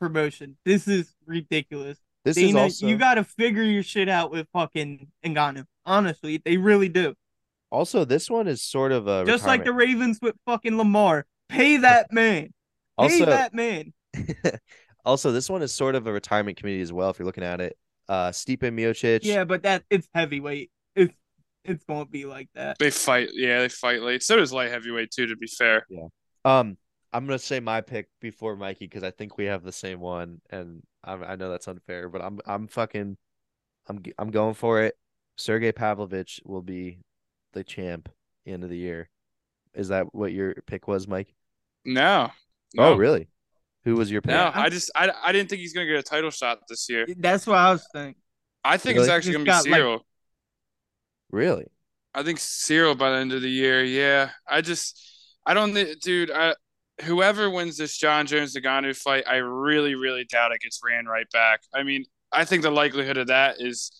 promotion. 0.00 0.56
This 0.64 0.88
is 0.88 1.14
ridiculous. 1.26 1.98
This 2.24 2.36
is 2.36 2.54
also 2.54 2.86
you 2.86 2.96
got 2.98 3.14
to 3.14 3.24
figure 3.24 3.62
your 3.62 3.82
shit 3.82 4.08
out 4.08 4.30
with 4.30 4.46
fucking 4.52 5.08
Ngannou. 5.24 5.64
Honestly, 5.86 6.40
they 6.44 6.56
really 6.56 6.88
do. 6.88 7.14
also 7.70 8.04
this 8.04 8.28
one 8.28 8.48
is 8.48 8.62
sort 8.62 8.92
of 8.92 9.06
a 9.06 9.24
Just 9.24 9.46
like 9.46 9.64
the 9.64 9.72
Ravens 9.72 10.18
with 10.20 10.34
fucking 10.46 10.76
Lamar. 10.76 11.26
Pay 11.48 11.78
that 11.78 12.12
man. 12.12 12.44
Pay 12.44 12.52
also 12.96 13.26
that 13.26 13.54
man. 13.54 13.92
also 15.04 15.32
this 15.32 15.48
one 15.48 15.62
is 15.62 15.72
sort 15.72 15.94
of 15.94 16.06
a 16.06 16.12
retirement 16.12 16.56
committee 16.56 16.82
as 16.82 16.92
well. 16.92 17.10
If 17.10 17.18
you're 17.18 17.26
looking 17.26 17.44
at 17.44 17.60
it, 17.60 17.76
uh, 18.08 18.30
Stipe 18.30 18.58
Miocic. 18.60 19.20
Yeah, 19.22 19.44
but 19.44 19.62
that 19.62 19.84
it's 19.88 20.08
heavyweight. 20.14 20.70
It's 20.94 21.14
it's 21.64 21.84
gonna 21.84 22.06
be 22.06 22.26
like 22.26 22.48
that. 22.54 22.78
They 22.78 22.90
fight. 22.90 23.30
Yeah, 23.32 23.60
they 23.60 23.68
fight 23.68 24.02
late. 24.02 24.22
So 24.22 24.36
does 24.36 24.52
light 24.52 24.70
heavyweight 24.70 25.10
too. 25.10 25.26
To 25.26 25.36
be 25.36 25.46
fair, 25.46 25.86
Yeah. 25.88 26.08
Um, 26.44 26.76
I'm 27.12 27.26
gonna 27.26 27.38
say 27.38 27.60
my 27.60 27.80
pick 27.80 28.08
before 28.20 28.56
Mikey 28.56 28.86
because 28.86 29.02
I 29.02 29.10
think 29.10 29.36
we 29.36 29.46
have 29.46 29.62
the 29.64 29.72
same 29.72 30.00
one, 30.00 30.40
and 30.50 30.82
I, 31.04 31.14
I 31.14 31.36
know 31.36 31.50
that's 31.50 31.66
unfair, 31.68 32.08
but 32.08 32.22
I'm 32.22 32.40
I'm 32.46 32.68
fucking, 32.68 33.16
I'm 33.88 34.02
g- 34.02 34.14
I'm 34.18 34.30
going 34.30 34.54
for 34.54 34.82
it. 34.82 34.96
Sergey 35.36 35.72
Pavlovich 35.72 36.40
will 36.44 36.62
be 36.62 36.98
the 37.52 37.64
champ 37.64 38.08
end 38.46 38.62
of 38.64 38.70
the 38.70 38.76
year. 38.76 39.08
Is 39.74 39.88
that 39.88 40.14
what 40.14 40.32
your 40.32 40.54
pick 40.66 40.86
was, 40.88 41.08
Mike? 41.08 41.34
no. 41.84 42.30
Oh, 42.78 42.94
really? 42.94 43.28
Who 43.84 43.96
was 43.96 44.10
your 44.12 44.20
pick? 44.22 44.30
No, 44.30 44.50
I 44.54 44.68
just 44.68 44.90
I, 44.94 45.10
I 45.24 45.32
didn't 45.32 45.48
think 45.50 45.60
he's 45.60 45.72
gonna 45.72 45.86
get 45.86 45.96
a 45.96 46.02
title 46.04 46.30
shot 46.30 46.60
this 46.68 46.88
year. 46.88 47.06
That's 47.16 47.46
what 47.46 47.56
I 47.58 47.72
was 47.72 47.84
thinking. 47.92 48.14
I 48.62 48.76
think 48.76 48.94
Really? 48.96 49.08
it's 49.08 49.12
actually 49.12 49.32
Just 49.32 49.44
gonna 49.46 49.58
got, 49.58 49.64
be 49.64 49.70
like- 49.70 49.80
Ciryl. 49.80 50.00
Really? 51.30 51.66
I 52.14 52.22
think 52.22 52.38
Ciryl 52.38 52.96
by 52.98 53.10
the 53.10 53.16
end 53.16 53.32
of 53.32 53.42
the 53.42 53.48
year. 53.50 53.82
Yeah, 53.84 54.30
I 54.46 54.60
just 54.60 55.00
I 55.46 55.54
don't 55.54 55.72
thi- 55.74 55.94
dude. 56.00 56.30
I 56.30 56.54
whoever 57.02 57.50
wins 57.50 57.76
this 57.76 57.96
Jon 57.96 58.26
Jones 58.26 58.56
Ngannou 58.56 58.96
fight, 58.96 59.24
I 59.26 59.36
really 59.36 59.94
really 59.94 60.24
doubt 60.24 60.52
it 60.52 60.60
gets 60.60 60.80
ran 60.84 61.06
right 61.06 61.30
back. 61.32 61.60
I 61.74 61.82
mean, 61.82 62.04
I 62.32 62.44
think 62.44 62.62
the 62.62 62.70
likelihood 62.70 63.16
of 63.16 63.28
that 63.28 63.56
is 63.60 63.90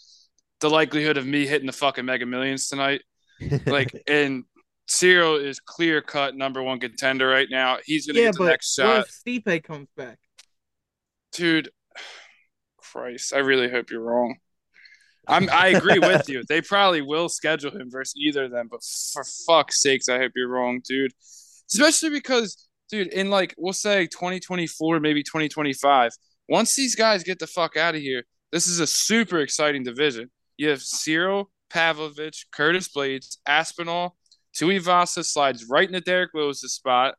the 0.60 0.70
likelihood 0.70 1.16
of 1.16 1.26
me 1.26 1.46
hitting 1.46 1.66
the 1.66 1.72
fucking 1.72 2.04
Mega 2.04 2.26
Millions 2.26 2.68
tonight. 2.68 3.02
Like, 3.66 3.94
and 4.06 4.44
Ciryl 4.88 5.42
is 5.42 5.60
clear 5.60 6.02
cut 6.02 6.36
number 6.36 6.62
one 6.62 6.78
contender 6.80 7.26
right 7.26 7.48
now. 7.50 7.78
He's 7.84 8.06
gonna 8.06 8.18
Yeah, 8.18 8.26
get 8.26 8.34
the 8.34 8.38
but 8.40 8.44
next 8.44 8.78
what 8.78 8.84
shot, 8.86 9.06
if 9.08 9.08
Stipe 9.08 9.64
comes 9.64 9.88
back? 9.96 10.18
dude. 11.32 11.70
Christ, 12.92 13.32
I 13.32 13.38
really 13.38 13.70
hope 13.70 13.90
you're 13.90 14.02
wrong. 14.02 14.36
I'm 15.28 15.48
I 15.50 15.68
agree 15.68 15.98
with 16.00 16.28
you. 16.28 16.42
They 16.48 16.60
probably 16.60 17.02
will 17.02 17.28
schedule 17.28 17.70
him 17.70 17.90
versus 17.90 18.14
either 18.16 18.44
of 18.44 18.50
them, 18.50 18.68
but 18.70 18.80
for 19.12 19.22
fuck's 19.46 19.80
sakes, 19.80 20.08
I 20.08 20.18
hope 20.18 20.32
you're 20.34 20.48
wrong, 20.48 20.80
dude. 20.86 21.12
Especially 21.72 22.10
because, 22.10 22.56
dude, 22.90 23.08
in 23.08 23.30
like 23.30 23.54
we'll 23.56 23.72
say 23.72 24.06
2024, 24.06 25.00
maybe 25.00 25.22
2025, 25.22 26.12
once 26.48 26.74
these 26.74 26.94
guys 26.94 27.22
get 27.22 27.38
the 27.38 27.46
fuck 27.46 27.76
out 27.76 27.94
of 27.94 28.00
here, 28.00 28.24
this 28.52 28.66
is 28.66 28.80
a 28.80 28.86
super 28.86 29.38
exciting 29.38 29.82
division. 29.82 30.30
You 30.56 30.70
have 30.70 30.80
Ciryl, 30.80 31.46
Pavlovich, 31.70 32.46
Curtis 32.52 32.88
Blaydes, 32.88 33.38
Aspinall, 33.46 34.16
Tuivasa 34.56 35.24
slides 35.24 35.66
right 35.70 35.88
into 35.88 36.00
Derrick 36.00 36.30
Lewis' 36.34 36.60
spot. 36.74 37.14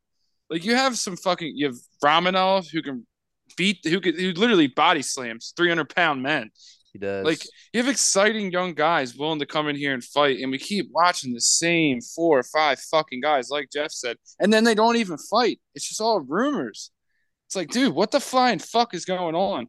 Like 0.50 0.66
you 0.66 0.76
have 0.76 0.98
some 0.98 1.16
fucking 1.16 1.54
you 1.56 1.68
have 1.68 1.78
Romanov 2.04 2.70
who 2.70 2.82
can 2.82 3.08
beat 3.56 3.80
who 3.86 4.02
could 4.02 4.20
who 4.20 4.32
literally 4.34 4.68
body 4.68 5.02
slams 5.02 5.54
300 5.56 5.94
pound 5.96 6.22
men. 6.22 6.52
He 6.94 7.00
does. 7.00 7.26
Like 7.26 7.46
you 7.74 7.82
have 7.82 7.90
exciting 7.90 8.52
young 8.52 8.74
guys 8.74 9.16
willing 9.16 9.40
to 9.40 9.46
come 9.46 9.68
in 9.70 9.76
here 9.76 9.94
and 9.94 10.04
fight, 10.04 10.40
and 10.40 10.52
we 10.52 10.58
keep 10.58 10.90
watching 10.92 11.34
the 11.34 11.42
same 11.42 12.02
four 12.02 12.40
or 12.40 12.44
five 12.44 12.80
fucking 12.80 13.22
guys, 13.22 13.50
like 13.50 13.70
Jeff 13.72 13.92
said, 13.92 14.18
and 14.40 14.52
then 14.52 14.64
they 14.64 14.76
don't 14.76 14.98
even 14.98 15.18
fight. 15.18 15.60
It's 15.74 15.88
just 15.88 16.02
all 16.02 16.20
rumors. 16.20 16.92
It's 17.48 17.56
like, 17.56 17.70
dude, 17.70 17.94
what 17.94 18.12
the 18.12 18.20
flying 18.20 18.60
fuck 18.60 18.94
is 18.94 19.06
going 19.06 19.36
on? 19.36 19.68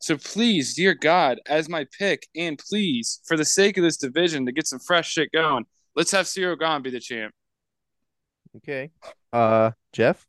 So 0.00 0.16
please, 0.16 0.74
dear 0.74 0.94
God, 0.94 1.40
as 1.46 1.68
my 1.68 1.86
pick, 1.98 2.26
and 2.34 2.58
please, 2.58 3.20
for 3.26 3.36
the 3.36 3.44
sake 3.44 3.76
of 3.76 3.84
this 3.84 3.96
division, 3.96 4.46
to 4.46 4.52
get 4.52 4.66
some 4.66 4.78
fresh 4.78 5.10
shit 5.10 5.30
going, 5.32 5.64
let's 5.94 6.10
have 6.12 6.26
Ciryl 6.26 6.58
Gane 6.58 6.82
be 6.82 6.90
the 6.90 7.00
champ. 7.00 7.34
okay. 8.56 8.90
Uh, 9.32 9.72
Jeff. 9.92 10.26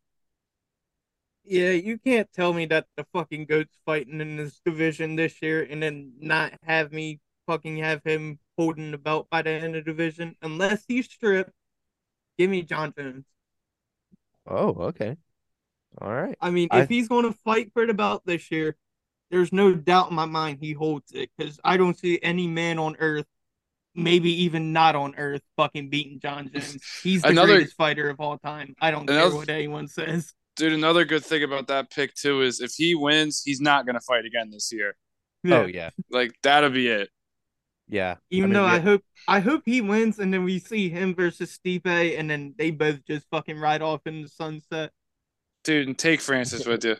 Yeah, 1.51 1.71
you 1.71 1.97
can't 1.97 2.31
tell 2.31 2.53
me 2.53 2.65
that 2.67 2.87
the 2.95 3.05
fucking 3.11 3.43
goat's 3.45 3.75
fighting 3.85 4.21
in 4.21 4.37
this 4.37 4.61
division 4.63 5.17
this 5.17 5.41
year 5.41 5.61
and 5.69 5.83
then 5.83 6.13
not 6.21 6.53
have 6.63 6.93
me 6.93 7.19
fucking 7.45 7.75
have 7.79 8.01
him 8.05 8.39
holding 8.57 8.91
the 8.91 8.97
belt 8.97 9.27
by 9.29 9.41
the 9.41 9.49
end 9.49 9.75
of 9.75 9.83
the 9.83 9.91
division 9.91 10.37
unless 10.41 10.85
he's 10.87 11.07
stripped. 11.11 11.51
Give 12.37 12.49
me 12.49 12.61
Jon 12.61 12.93
Jones. 12.97 13.25
Oh, 14.47 14.69
okay. 14.87 15.17
All 15.99 16.13
right. 16.13 16.37
I 16.39 16.51
mean, 16.51 16.69
I- 16.71 16.83
if 16.83 16.89
he's 16.89 17.09
going 17.09 17.25
to 17.25 17.37
fight 17.39 17.73
for 17.73 17.85
the 17.85 17.93
belt 17.93 18.23
this 18.25 18.49
year, 18.49 18.77
there's 19.29 19.51
no 19.51 19.73
doubt 19.73 20.09
in 20.09 20.15
my 20.15 20.23
mind 20.23 20.59
he 20.61 20.71
holds 20.71 21.11
it 21.11 21.31
because 21.37 21.59
I 21.65 21.75
don't 21.75 21.99
see 21.99 22.17
any 22.23 22.47
man 22.47 22.79
on 22.79 22.95
earth, 22.99 23.27
maybe 23.93 24.43
even 24.43 24.71
not 24.71 24.95
on 24.95 25.15
earth, 25.17 25.41
fucking 25.57 25.89
beating 25.89 26.21
Jon 26.21 26.49
Jones. 26.53 26.77
He's 27.03 27.23
the 27.23 27.27
Another- 27.29 27.55
greatest 27.55 27.75
fighter 27.75 28.09
of 28.09 28.21
all 28.21 28.37
time. 28.37 28.73
I 28.79 28.91
don't 28.91 29.05
care 29.05 29.29
what 29.35 29.49
anyone 29.49 29.89
says. 29.89 30.33
Dude, 30.55 30.73
another 30.73 31.05
good 31.05 31.25
thing 31.25 31.43
about 31.43 31.67
that 31.67 31.89
pick 31.91 32.13
too 32.13 32.41
is 32.41 32.59
if 32.61 32.73
he 32.75 32.93
wins, 32.95 33.41
he's 33.43 33.61
not 33.61 33.85
gonna 33.85 34.01
fight 34.01 34.25
again 34.25 34.51
this 34.51 34.71
year. 34.71 34.95
Oh 35.47 35.65
yeah. 35.65 35.89
Like 36.09 36.33
that'll 36.43 36.69
be 36.69 36.87
it. 36.87 37.09
Yeah. 37.87 38.17
Even 38.29 38.51
mean, 38.51 38.53
though 38.53 38.65
I 38.65 38.79
hope 38.79 39.03
I 39.27 39.39
hope 39.39 39.63
he 39.65 39.81
wins 39.81 40.19
and 40.19 40.33
then 40.33 40.43
we 40.43 40.59
see 40.59 40.89
him 40.89 41.15
versus 41.15 41.57
Stipe 41.57 41.85
and 42.17 42.29
then 42.29 42.55
they 42.57 42.71
both 42.71 43.05
just 43.05 43.27
fucking 43.31 43.59
ride 43.59 43.81
off 43.81 44.01
in 44.07 44.21
the 44.21 44.29
sunset. 44.29 44.91
Dude, 45.63 45.87
and 45.87 45.97
take 45.97 46.21
Francis 46.21 46.65
with 46.65 46.83
you. 46.85 46.97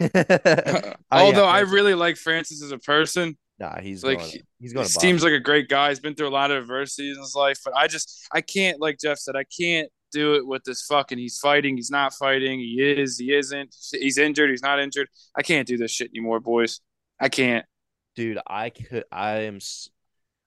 Oh, 0.00 0.10
yeah, 0.10 0.94
Although 1.10 1.44
I 1.46 1.60
really 1.60 1.94
like 1.94 2.16
Francis 2.16 2.62
as 2.62 2.72
a 2.72 2.78
person. 2.78 3.36
Nah, 3.58 3.80
he's 3.80 4.02
Like, 4.02 4.18
going. 4.18 4.30
he's 4.60 4.72
going 4.72 4.86
He 4.86 4.88
to. 4.88 5.00
seems 5.00 5.22
like 5.22 5.32
a 5.32 5.40
great 5.40 5.68
guy. 5.68 5.90
He's 5.90 6.00
been 6.00 6.14
through 6.14 6.28
a 6.28 6.30
lot 6.30 6.50
of 6.50 6.62
adversities 6.62 7.16
in 7.16 7.22
his 7.22 7.34
life, 7.34 7.58
but 7.64 7.74
I 7.76 7.86
just 7.86 8.26
I 8.32 8.40
can't 8.40 8.80
like 8.80 8.98
Jeff 9.00 9.18
said, 9.18 9.36
I 9.36 9.44
can't 9.44 9.88
do 10.12 10.34
it 10.34 10.46
with 10.46 10.64
this 10.64 10.82
fucking 10.82 11.18
he's 11.18 11.38
fighting, 11.38 11.76
he's 11.76 11.90
not 11.90 12.14
fighting, 12.14 12.60
he 12.60 12.76
is, 12.80 13.18
he 13.18 13.34
isn't, 13.34 13.74
he's 13.92 14.18
injured, 14.18 14.50
he's 14.50 14.62
not 14.62 14.78
injured. 14.78 15.08
I 15.34 15.42
can't 15.42 15.66
do 15.66 15.76
this 15.76 15.90
shit 15.90 16.10
anymore, 16.10 16.40
boys. 16.40 16.80
I 17.20 17.28
can't. 17.28 17.64
dude. 18.16 18.38
I 18.46 18.70
could. 18.70 19.04
I 19.10 19.42
am. 19.42 19.58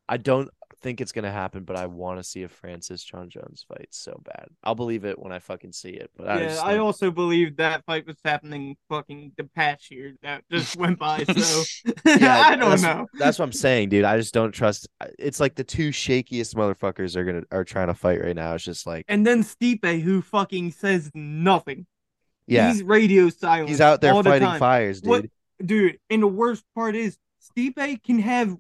I 0.08 0.18
don't 0.18 0.50
think 0.86 1.02
it's 1.02 1.12
gonna 1.12 1.32
happen, 1.32 1.64
but 1.64 1.76
I 1.76 1.88
want 1.88 2.20
to 2.20 2.24
see 2.24 2.44
a 2.44 2.48
Francis 2.48 3.04
Jon 3.04 3.28
Jones 3.30 3.66
fight 3.68 3.88
so 3.90 4.22
bad. 4.24 4.48
I'll 4.64 4.76
believe 4.76 5.04
it 5.04 5.18
when 5.18 5.32
I 5.32 5.40
fucking 5.40 5.72
see 5.72 5.90
it. 5.90 6.12
But 6.16 6.28
I 6.28 6.40
yeah, 6.42 6.48
just 6.50 6.64
I 6.64 6.78
also 6.78 7.10
believe 7.10 7.58
that 7.58 7.84
fight 7.86 8.06
was 8.06 8.18
happening 8.24 8.78
fucking 8.88 9.32
the 9.36 9.46
past 9.56 9.90
year 9.90 10.14
that 10.22 10.44
just 10.52 10.78
went 10.78 11.00
by, 11.00 11.24
so 11.24 11.64
Yeah, 12.06 12.44
I 12.48 12.56
don't 12.56 12.70
that's- 12.70 12.82
know. 12.84 13.08
That's 13.16 13.40
what 13.40 13.46
I'm 13.46 13.52
saying, 13.52 13.90
dude. 13.90 14.06
I 14.06 14.16
just 14.18 14.34
don't 14.34 14.52
trust. 14.52 14.88
It's 15.18 15.40
like 15.40 15.56
the 15.56 15.64
two 15.64 15.90
shakiest 15.90 16.54
motherfuckers 16.54 17.16
are 17.16 17.24
gonna 17.26 17.44
are 17.52 17.64
trying 17.64 17.88
to 17.88 17.96
fight 17.96 18.22
right 18.22 18.36
now. 18.36 18.54
It's 18.54 18.64
just 18.64 18.86
like, 18.86 19.06
And 19.08 19.26
then 19.26 19.42
Stipe 19.44 20.02
who 20.02 20.22
fucking 20.22 20.72
says 20.72 21.10
nothing. 21.16 21.88
yeah, 22.46 22.72
He's 22.72 22.84
radio 22.84 23.30
silent. 23.30 23.70
he's 23.70 23.82
out 23.82 24.02
there 24.02 24.14
all 24.14 24.22
the 24.22 24.30
fighting 24.30 24.60
fires, 24.60 25.02
dude. 25.02 25.10
What- 25.10 25.26
Dude, 25.66 26.00
and 26.10 26.22
the 26.22 26.28
worst 26.28 26.64
part 26.76 26.96
is 26.96 27.18
Stipe 27.42 28.04
can 28.04 28.20
have 28.20 28.56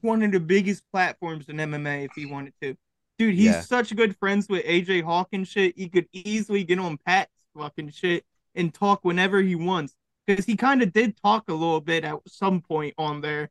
one 0.00 0.22
of 0.22 0.32
the 0.32 0.40
biggest 0.40 0.82
platforms 0.92 1.48
in 1.48 1.56
MMA 1.56 2.04
if 2.06 2.12
he 2.14 2.26
wanted 2.26 2.54
to. 2.62 2.76
Dude, 3.18 3.34
he's 3.34 3.46
Yeah. 3.46 3.60
such 3.62 3.94
good 3.96 4.16
friends 4.16 4.48
with 4.48 4.64
AJ 4.64 5.02
Hawk 5.02 5.28
and 5.32 5.46
shit. 5.46 5.76
He 5.78 5.88
could 5.88 6.06
easily 6.12 6.64
get 6.64 6.78
on 6.78 6.98
Pat's 6.98 7.32
fucking 7.56 7.90
shit 7.90 8.24
and 8.54 8.72
talk 8.74 9.04
whenever 9.04 9.40
he 9.40 9.54
wants. 9.54 9.94
Because 10.26 10.44
he 10.44 10.56
kind 10.56 10.82
of 10.82 10.92
did 10.92 11.16
talk 11.16 11.48
a 11.48 11.52
little 11.54 11.80
bit 11.80 12.04
at 12.04 12.16
some 12.26 12.60
point 12.60 12.94
on 12.98 13.20
there. 13.20 13.48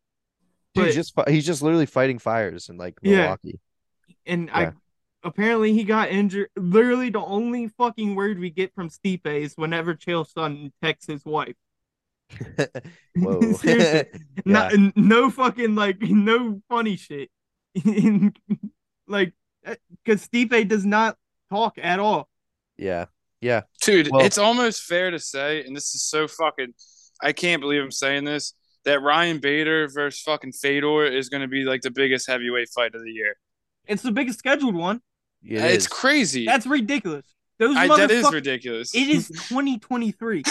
Dude, 0.74 0.86
but- 0.88 0.94
just 0.94 1.14
he's 1.30 1.46
just 1.46 1.62
literally 1.62 1.86
fighting 1.86 2.20
fires 2.20 2.68
in 2.70 2.78
like 2.78 2.96
Yeah. 3.02 3.18
Milwaukee. 3.22 3.60
And 4.26 4.48
Yeah. 4.48 4.58
I 4.58 4.74
apparently 5.24 5.74
he 5.74 5.84
got 5.86 6.10
injured. 6.12 6.50
Literally, 6.58 7.10
the 7.10 7.22
only 7.22 7.70
fucking 7.70 8.14
word 8.14 8.38
we 8.40 8.50
get 8.50 8.74
from 8.76 8.90
Stipe 8.90 9.26
is 9.26 9.56
whenever 9.56 9.96
Chael 9.96 10.30
Sonnen 10.32 10.72
texts 10.82 11.08
his 11.08 11.24
wife. 11.26 11.56
Whoa. 13.16 13.40
Yeah. 13.64 14.04
No, 14.46 14.92
no 14.96 15.30
fucking 15.32 15.76
like 15.76 15.98
no 16.02 16.62
funny 16.70 16.98
shit. 16.98 17.30
like, 19.08 19.34
uh, 19.66 19.76
because 20.04 20.28
Stipe 20.28 20.68
does 20.68 20.86
not 20.86 21.18
talk 21.50 21.78
at 21.82 22.00
all. 22.00 22.30
yeah. 22.78 23.06
Yeah. 23.42 23.62
Dude, 23.82 24.10
Well- 24.12 24.26
it's 24.26 24.38
almost 24.40 24.84
fair 24.84 25.12
to 25.12 25.20
say, 25.20 25.64
and 25.66 25.76
this 25.76 25.94
is 25.94 26.04
so 26.04 26.28
fucking 26.28 26.74
I 27.22 27.32
can't 27.32 27.62
believe 27.62 27.82
I'm 27.84 27.92
saying 27.92 28.24
this, 28.26 28.54
that 28.86 29.02
Ryan 29.02 29.38
Bader 29.40 29.88
versus 29.88 30.22
fucking 30.22 30.54
Fedor 30.54 31.06
is 31.06 31.30
gonna 31.30 31.48
be 31.48 31.64
like 31.64 31.82
the 31.82 31.92
biggest 31.92 32.28
heavyweight 32.28 32.70
fight 32.74 32.96
of 32.96 33.04
the 33.04 33.12
year. 33.12 33.36
It's 33.88 34.02
the 34.02 34.12
biggest 34.12 34.40
scheduled 34.40 34.76
one. 34.76 35.02
It 35.44 35.62
it's 35.62 35.86
is. 35.86 35.88
crazy. 35.88 36.46
That's 36.46 36.66
ridiculous. 36.66 37.26
Those 37.60 37.78
I, 37.78 37.88
that 37.88 38.10
is 38.10 38.32
ridiculous. 38.34 38.96
It 38.96 39.10
is 39.10 39.28
2023. 39.28 40.44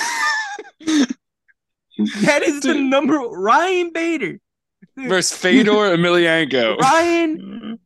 that 2.22 2.42
is 2.42 2.61
the 2.61 2.74
number. 2.74 3.16
Ryan 3.16 3.92
Bader. 3.92 4.40
Versus 4.97 5.36
Fedor 5.36 5.97
Emelianenko. 5.97 6.78
Ryan. 6.80 7.78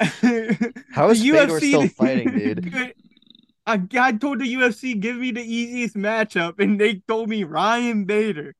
How 0.92 1.10
is 1.10 1.22
the 1.22 1.30
Fedor 1.30 1.58
still 1.58 1.88
fighting, 1.88 2.30
dude? 2.36 2.94
I, 3.66 3.80
I 3.98 4.12
told 4.12 4.40
the 4.40 4.54
UFC 4.54 4.98
give 4.98 5.16
me 5.16 5.30
the 5.30 5.42
easiest 5.42 5.94
matchup, 5.94 6.58
and 6.58 6.80
they 6.80 7.02
told 7.06 7.28
me 7.28 7.44
Ryan 7.44 8.04
Bader. 8.04 8.54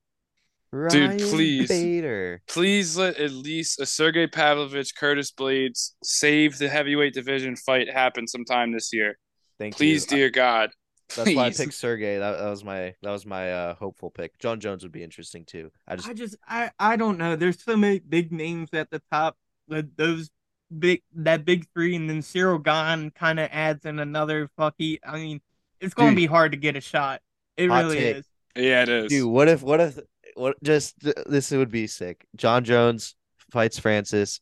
Ryan 0.71 1.17
please. 1.17 1.67
Bader. 1.67 2.41
Please 2.47 2.95
let 2.95 3.17
at 3.17 3.31
least 3.31 3.79
a 3.79 3.87
Sergey 3.87 4.27
Pavlovich, 4.27 4.95
Curtis 4.95 5.31
Blaydes 5.31 5.93
save 6.03 6.59
the 6.59 6.69
heavyweight 6.69 7.13
division 7.13 7.55
fight 7.55 7.91
happen 7.91 8.27
sometime 8.27 8.71
this 8.71 8.93
year. 8.93 9.17
Thank 9.57 9.73
you. 9.73 9.77
Please, 9.77 10.11
you. 10.11 10.17
dear 10.17 10.29
God. 10.29 10.71
That's 11.15 11.35
why 11.35 11.45
I 11.45 11.49
picked 11.55 11.73
Sergey. 11.73 12.17
That, 12.17 12.37
that 12.37 12.49
was 12.49 12.63
my 12.63 12.95
that 13.01 13.11
was 13.11 13.25
my 13.25 13.51
uh, 13.51 13.75
hopeful 13.75 14.09
pick. 14.11 14.37
Jon 14.39 14.59
Jones 14.59 14.83
would 14.83 14.91
be 14.91 15.03
interesting 15.03 15.45
too. 15.45 15.71
I 15.87 15.95
just 15.95 16.09
I 16.09 16.13
just 16.13 16.35
I 16.47 16.71
I 16.79 16.95
don't 16.95 17.17
know. 17.17 17.35
There's 17.35 17.63
so 17.63 17.77
many 17.77 17.99
big 17.99 18.31
names 18.31 18.69
at 18.73 18.89
the 18.89 19.01
top. 19.11 19.37
That 19.67 19.95
those 19.97 20.29
big 20.77 21.01
that 21.15 21.45
big 21.45 21.67
three, 21.73 21.95
and 21.95 22.09
then 22.09 22.19
Ciryl 22.21 22.63
Gane 22.63 23.11
kind 23.11 23.39
of 23.39 23.49
adds 23.51 23.85
in 23.85 23.99
another 23.99 24.49
fucky. 24.57 24.99
I 25.05 25.17
mean, 25.17 25.41
it's 25.79 25.93
going 25.93 26.11
to 26.11 26.15
be 26.15 26.25
hard 26.25 26.51
to 26.51 26.57
get 26.57 26.75
a 26.75 26.81
shot. 26.81 27.21
It 27.57 27.69
Hot 27.69 27.83
really 27.83 27.97
take. 27.97 28.15
is. 28.17 28.25
Yeah, 28.55 28.83
it 28.83 28.89
is. 28.89 29.09
dude, 29.09 29.29
what 29.29 29.47
if 29.47 29.61
what 29.61 29.79
if 29.79 29.99
what 30.35 30.61
just 30.63 30.95
this 31.25 31.51
would 31.51 31.71
be 31.71 31.87
sick. 31.87 32.25
Jon 32.35 32.63
Jones 32.63 33.15
fights 33.51 33.79
Francis, 33.79 34.41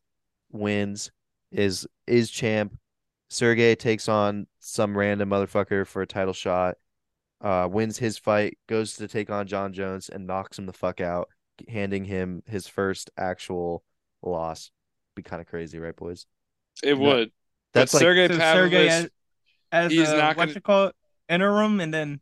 wins, 0.51 1.11
is 1.51 1.87
is 2.05 2.29
champ. 2.29 2.77
Sergey 3.29 3.75
takes 3.75 4.07
on 4.07 4.47
some 4.59 4.97
random 4.97 5.29
motherfucker 5.29 5.85
for 5.85 6.01
a 6.01 6.07
title 6.07 6.33
shot. 6.33 6.75
Uh, 7.39 7.67
wins 7.71 7.97
his 7.99 8.17
fight, 8.17 8.57
goes 8.67 8.95
to 8.95 9.07
take 9.07 9.29
on 9.29 9.45
Jon 9.45 9.71
Jones 9.71 10.09
and 10.09 10.25
knocks 10.25 10.57
him 10.57 10.65
the 10.65 10.73
fuck 10.73 10.99
out, 11.01 11.29
handing 11.69 12.03
him 12.03 12.41
his 12.47 12.67
first 12.67 13.11
actual 13.15 13.83
loss. 14.23 14.71
Be 15.15 15.21
kind 15.21 15.39
of 15.41 15.47
crazy, 15.47 15.77
right, 15.77 15.95
boys? 15.95 16.25
it 16.83 16.97
would. 16.97 17.31
That's 17.73 17.91
but 17.91 17.97
like 17.97 18.01
Sergey 18.01 18.27
So 18.33 18.39
Pavlovich, 18.39 18.71
Sergey 18.71 18.87
as, 18.89 19.09
as 19.71 19.91
he's 19.91 20.09
uh, 20.09 20.17
not 20.17 20.35
what 20.37 20.45
gonna- 20.45 20.53
you 20.53 20.61
call 20.61 20.87
it 20.87 20.95
interim, 21.29 21.79
and 21.79 21.93
then 21.93 22.21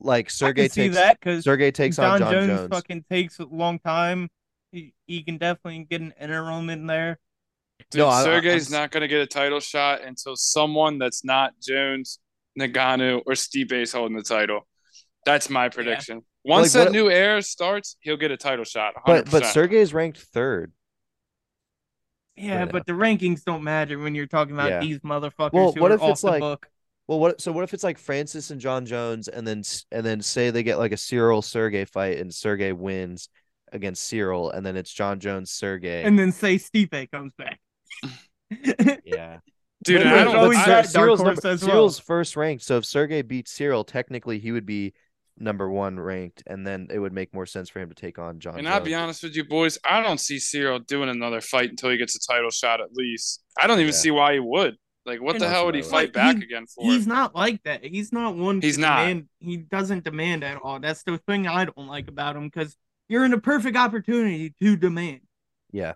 like 0.00 0.28
Sergey 0.28 0.62
can 0.62 0.70
see 0.70 0.82
takes 0.84 0.96
that 0.96 1.20
because 1.20 1.44
Sergey 1.44 1.70
takes 1.70 1.96
Jon, 1.96 2.10
on 2.14 2.18
Jon 2.18 2.32
Jones, 2.32 2.46
Jones. 2.48 2.68
fucking 2.70 3.04
takes 3.08 3.38
a 3.38 3.44
long 3.44 3.78
time. 3.78 4.28
He, 4.72 4.92
he 5.06 5.22
can 5.22 5.38
definitely 5.38 5.86
get 5.88 6.00
an 6.00 6.12
interim 6.20 6.68
in 6.68 6.86
there. 6.88 7.20
Dude, 7.90 8.00
No, 8.00 8.08
I- 8.08 8.20
I- 8.20 8.24
Sergey's 8.24 8.70
not 8.70 8.90
going 8.90 9.02
to 9.02 9.08
get 9.08 9.20
a 9.20 9.26
title 9.26 9.60
shot 9.60 10.02
until 10.02 10.36
someone 10.36 10.98
that's 10.98 11.24
not 11.24 11.52
Jones, 11.62 12.18
Ngannou, 12.58 13.22
or 13.26 13.32
Stipe's 13.34 13.92
holding 13.92 14.16
the 14.16 14.22
title. 14.22 14.66
That's 15.26 15.48
my 15.48 15.68
prediction. 15.68 16.22
Once 16.44 16.74
Like, 16.74 16.84
that 16.84 16.90
what- 16.90 16.92
new 16.92 17.10
era 17.10 17.42
starts, 17.42 17.96
he'll 18.00 18.16
get 18.16 18.30
a 18.30 18.36
title 18.36 18.64
shot. 18.64 18.94
100%. 18.96 19.04
but 19.06 19.30
but 19.30 19.46
Sergey's 19.46 19.94
ranked 19.94 20.18
third. 20.18 20.72
Yeah, 22.36 22.56
Right 22.58 22.64
now. 22.66 22.72
but 22.72 22.86
the 22.86 22.92
rankings 22.92 23.44
don't 23.44 23.62
matter 23.62 23.98
when 23.98 24.14
you're 24.14 24.26
talking 24.26 24.54
about 24.54 24.68
Yeah. 24.70 24.80
these 24.80 24.98
motherfuckers 25.00 25.52
Well, 25.52 25.72
who 25.72 25.80
what 25.80 25.92
are 25.92 25.94
if 25.94 26.02
off 26.02 26.10
it's 26.10 26.20
the 26.22 26.26
like- 26.26 26.40
book. 26.40 26.66
Well, 27.06 27.20
what? 27.20 27.40
So 27.40 27.52
what 27.52 27.64
if 27.64 27.74
it's 27.74 27.84
like 27.84 27.98
Francis 27.98 28.50
and 28.50 28.58
Jon 28.60 28.86
Jones, 28.86 29.28
and 29.28 29.46
then 29.46 29.62
and 29.92 30.04
then 30.06 30.22
say 30.22 30.50
they 30.50 30.62
get 30.62 30.78
like 30.78 30.92
a 30.92 30.96
Ciryl 30.96 31.44
Sergey 31.44 31.84
fight, 31.84 32.18
and 32.18 32.34
Sergey 32.34 32.72
wins 32.72 33.28
against 33.72 34.10
Ciryl, 34.10 34.52
and 34.54 34.64
then 34.64 34.74
it's 34.74 34.90
Jon 34.90 35.20
Jones 35.20 35.50
Sergey. 35.50 36.02
And 36.02 36.18
then 36.18 36.32
say 36.32 36.56
Stipe 36.56 37.10
comes 37.10 37.32
back. 37.36 37.60
Yeah, 39.04 39.38
dude, 39.84 40.02
But- 40.02 40.06
I 40.06 40.24
don't. 40.24 40.36
always 40.36 40.58
I- 40.58 40.66
that 40.66 40.84
Ciryl's, 40.86 41.20
number, 41.20 41.40
well. 41.42 41.56
Ciryl's 41.58 41.98
first 41.98 42.36
ranked. 42.36 42.62
So 42.64 42.76
if 42.78 42.84
Sergey 42.84 43.22
beats 43.22 43.56
Ciryl, 43.56 43.86
technically 43.86 44.38
he 44.38 44.52
would 44.52 44.66
be 44.66 44.94
number 45.38 45.68
one 45.68 45.98
ranked, 45.98 46.42
and 46.46 46.64
then 46.66 46.86
it 46.92 46.98
would 47.00 47.12
make 47.12 47.34
more 47.34 47.46
sense 47.46 47.68
for 47.68 47.80
him 47.80 47.88
to 47.88 47.94
take 47.94 48.18
on 48.18 48.38
Jon. 48.38 48.54
And 48.56 48.64
Jones. 48.66 48.74
I'll 48.74 48.80
be 48.84 48.94
honest 48.94 49.22
with 49.24 49.34
you, 49.34 49.44
boys, 49.44 49.78
I 49.84 50.00
don't 50.02 50.20
see 50.20 50.36
Ciryl 50.36 50.86
doing 50.86 51.08
another 51.08 51.40
fight 51.40 51.70
until 51.70 51.90
he 51.90 51.96
gets 51.96 52.14
a 52.14 52.20
title 52.32 52.50
shot 52.50 52.80
at 52.80 52.92
least. 52.92 53.42
I 53.60 53.66
don't 53.66 53.78
even 53.80 53.92
Yeah. 53.92 53.98
see 53.98 54.10
why 54.12 54.34
he 54.34 54.38
would. 54.40 54.76
Like, 55.06 55.20
what 55.20 55.34
And 55.34 55.42
the 55.42 55.48
hell 55.50 55.66
would 55.66 55.74
he 55.74 55.80
that's 55.82 55.90
fight 55.90 56.08
what 56.08 56.12
back 56.14 56.36
He- 56.36 56.44
again 56.44 56.66
for? 56.66 56.84
He's 56.84 57.06
not 57.06 57.34
like 57.34 57.62
that. 57.64 57.84
He's 57.84 58.10
not 58.12 58.36
one. 58.36 58.62
He's 58.62 58.78
not. 58.78 59.00
Demand, 59.00 59.28
he 59.40 59.56
doesn't 59.58 60.04
demand 60.04 60.44
at 60.44 60.56
all. 60.62 60.78
That's 60.80 61.02
the 61.02 61.18
thing 61.26 61.46
I 61.46 61.64
don't 61.66 61.88
like 61.88 62.08
about 62.08 62.36
him 62.36 62.44
because 62.46 62.74
you're 63.08 63.24
in 63.24 63.32
a 63.34 63.40
perfect 63.40 63.76
opportunity 63.76 64.54
to 64.62 64.76
demand. 64.76 65.20
Yeah, 65.72 65.92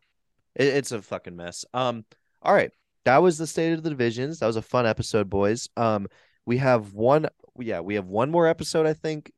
it, 0.59 0.67
it's 0.67 0.93
a 0.93 1.01
fucking 1.01 1.37
mess. 1.37 1.65
Um, 1.73 2.05
all 2.43 2.53
right, 2.53 2.71
that 3.05 3.23
was 3.23 3.39
the 3.39 3.47
state 3.47 3.73
of 3.73 3.83
the 3.83 3.91
divisions. 3.91 4.41
That 4.41 4.47
was 4.47 4.57
a 4.57 4.63
fun 4.63 4.87
episode, 4.87 5.31
boys. 5.31 5.69
Um, 5.77 6.09
we 6.45 6.59
have 6.59 6.93
one. 6.93 7.29
Yeah, 7.59 7.81
we 7.81 7.95
have 7.95 8.07
one 8.07 8.31
more 8.31 8.47
episode, 8.47 8.87
I 8.87 8.93
think. 8.93 9.33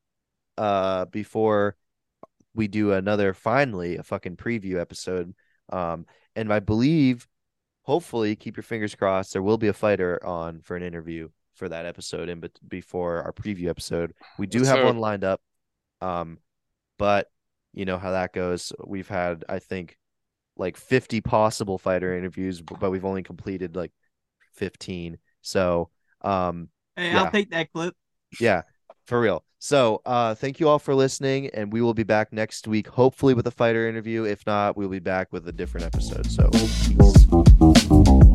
Uh, 0.59 1.05
before 1.07 1.77
we 2.55 2.69
do 2.69 2.93
another, 2.93 3.33
finally, 3.33 3.97
a 3.97 4.03
fucking 4.03 4.37
preview 4.37 4.81
episode. 4.81 5.35
Um, 5.73 6.07
and 6.37 6.53
I 6.53 6.59
believe, 6.59 7.29
hopefully, 7.83 8.37
keep 8.37 8.57
your 8.57 8.65
fingers 8.65 8.95
crossed. 8.95 9.33
There 9.33 9.43
will 9.43 9.59
be 9.59 9.69
a 9.69 9.73
fighter 9.73 10.25
on 10.27 10.61
for 10.61 10.77
an 10.77 10.83
interview 10.83 11.29
for 11.55 11.69
that 11.69 11.87
episode, 11.87 12.29
and 12.29 12.41
but 12.41 12.53
before 12.67 13.23
our 13.23 13.33
preview 13.33 13.69
episode, 13.69 14.15
we 14.39 14.47
do 14.47 14.65
have 14.65 14.79
hope. 14.79 14.87
one 14.87 14.99
lined 14.99 15.25
up. 15.25 15.41
Um, 16.01 16.39
but 16.99 17.29
you 17.73 17.85
know 17.85 17.99
how 17.99 18.11
that 18.13 18.33
goes. 18.33 18.73
We've 18.85 19.09
had, 19.09 19.45
I 19.49 19.59
think, 19.59 19.97
like 20.61 20.77
50 20.77 21.21
possible 21.23 21.79
fighter 21.79 22.17
interviews, 22.17 22.61
but 22.61 22.91
we've 22.91 23.05
only 23.05 23.23
completed 23.25 23.75
like 23.75 23.91
15. 24.55 25.19
So, 25.43 25.91
um, 26.21 26.69
Hey, 26.97 27.11
Yeah. 27.13 27.25
I'll 27.25 27.31
take 27.31 27.51
that 27.51 27.73
clip. 27.73 27.97
yeah, 28.41 28.63
for 29.07 29.21
real. 29.21 29.43
So, 29.59 30.01
uh, 30.07 30.35
thank 30.35 30.61
you 30.61 30.69
all 30.69 30.79
for 30.79 30.95
listening, 30.95 31.49
and 31.49 31.73
we 31.73 31.83
will 31.83 31.95
be 31.95 32.03
back 32.03 32.33
next 32.33 32.69
week, 32.69 32.89
hopefully 32.89 33.35
with 33.35 33.47
a 33.47 33.51
fighter 33.51 33.89
interview. 33.89 34.25
If 34.25 34.47
not, 34.47 34.77
we'll 34.77 34.89
be 34.89 35.01
back 35.01 35.33
with 35.33 35.49
a 35.49 35.53
different 35.53 35.87
episode. 35.87 36.27
So, 36.31 36.51
peace. 36.51 38.30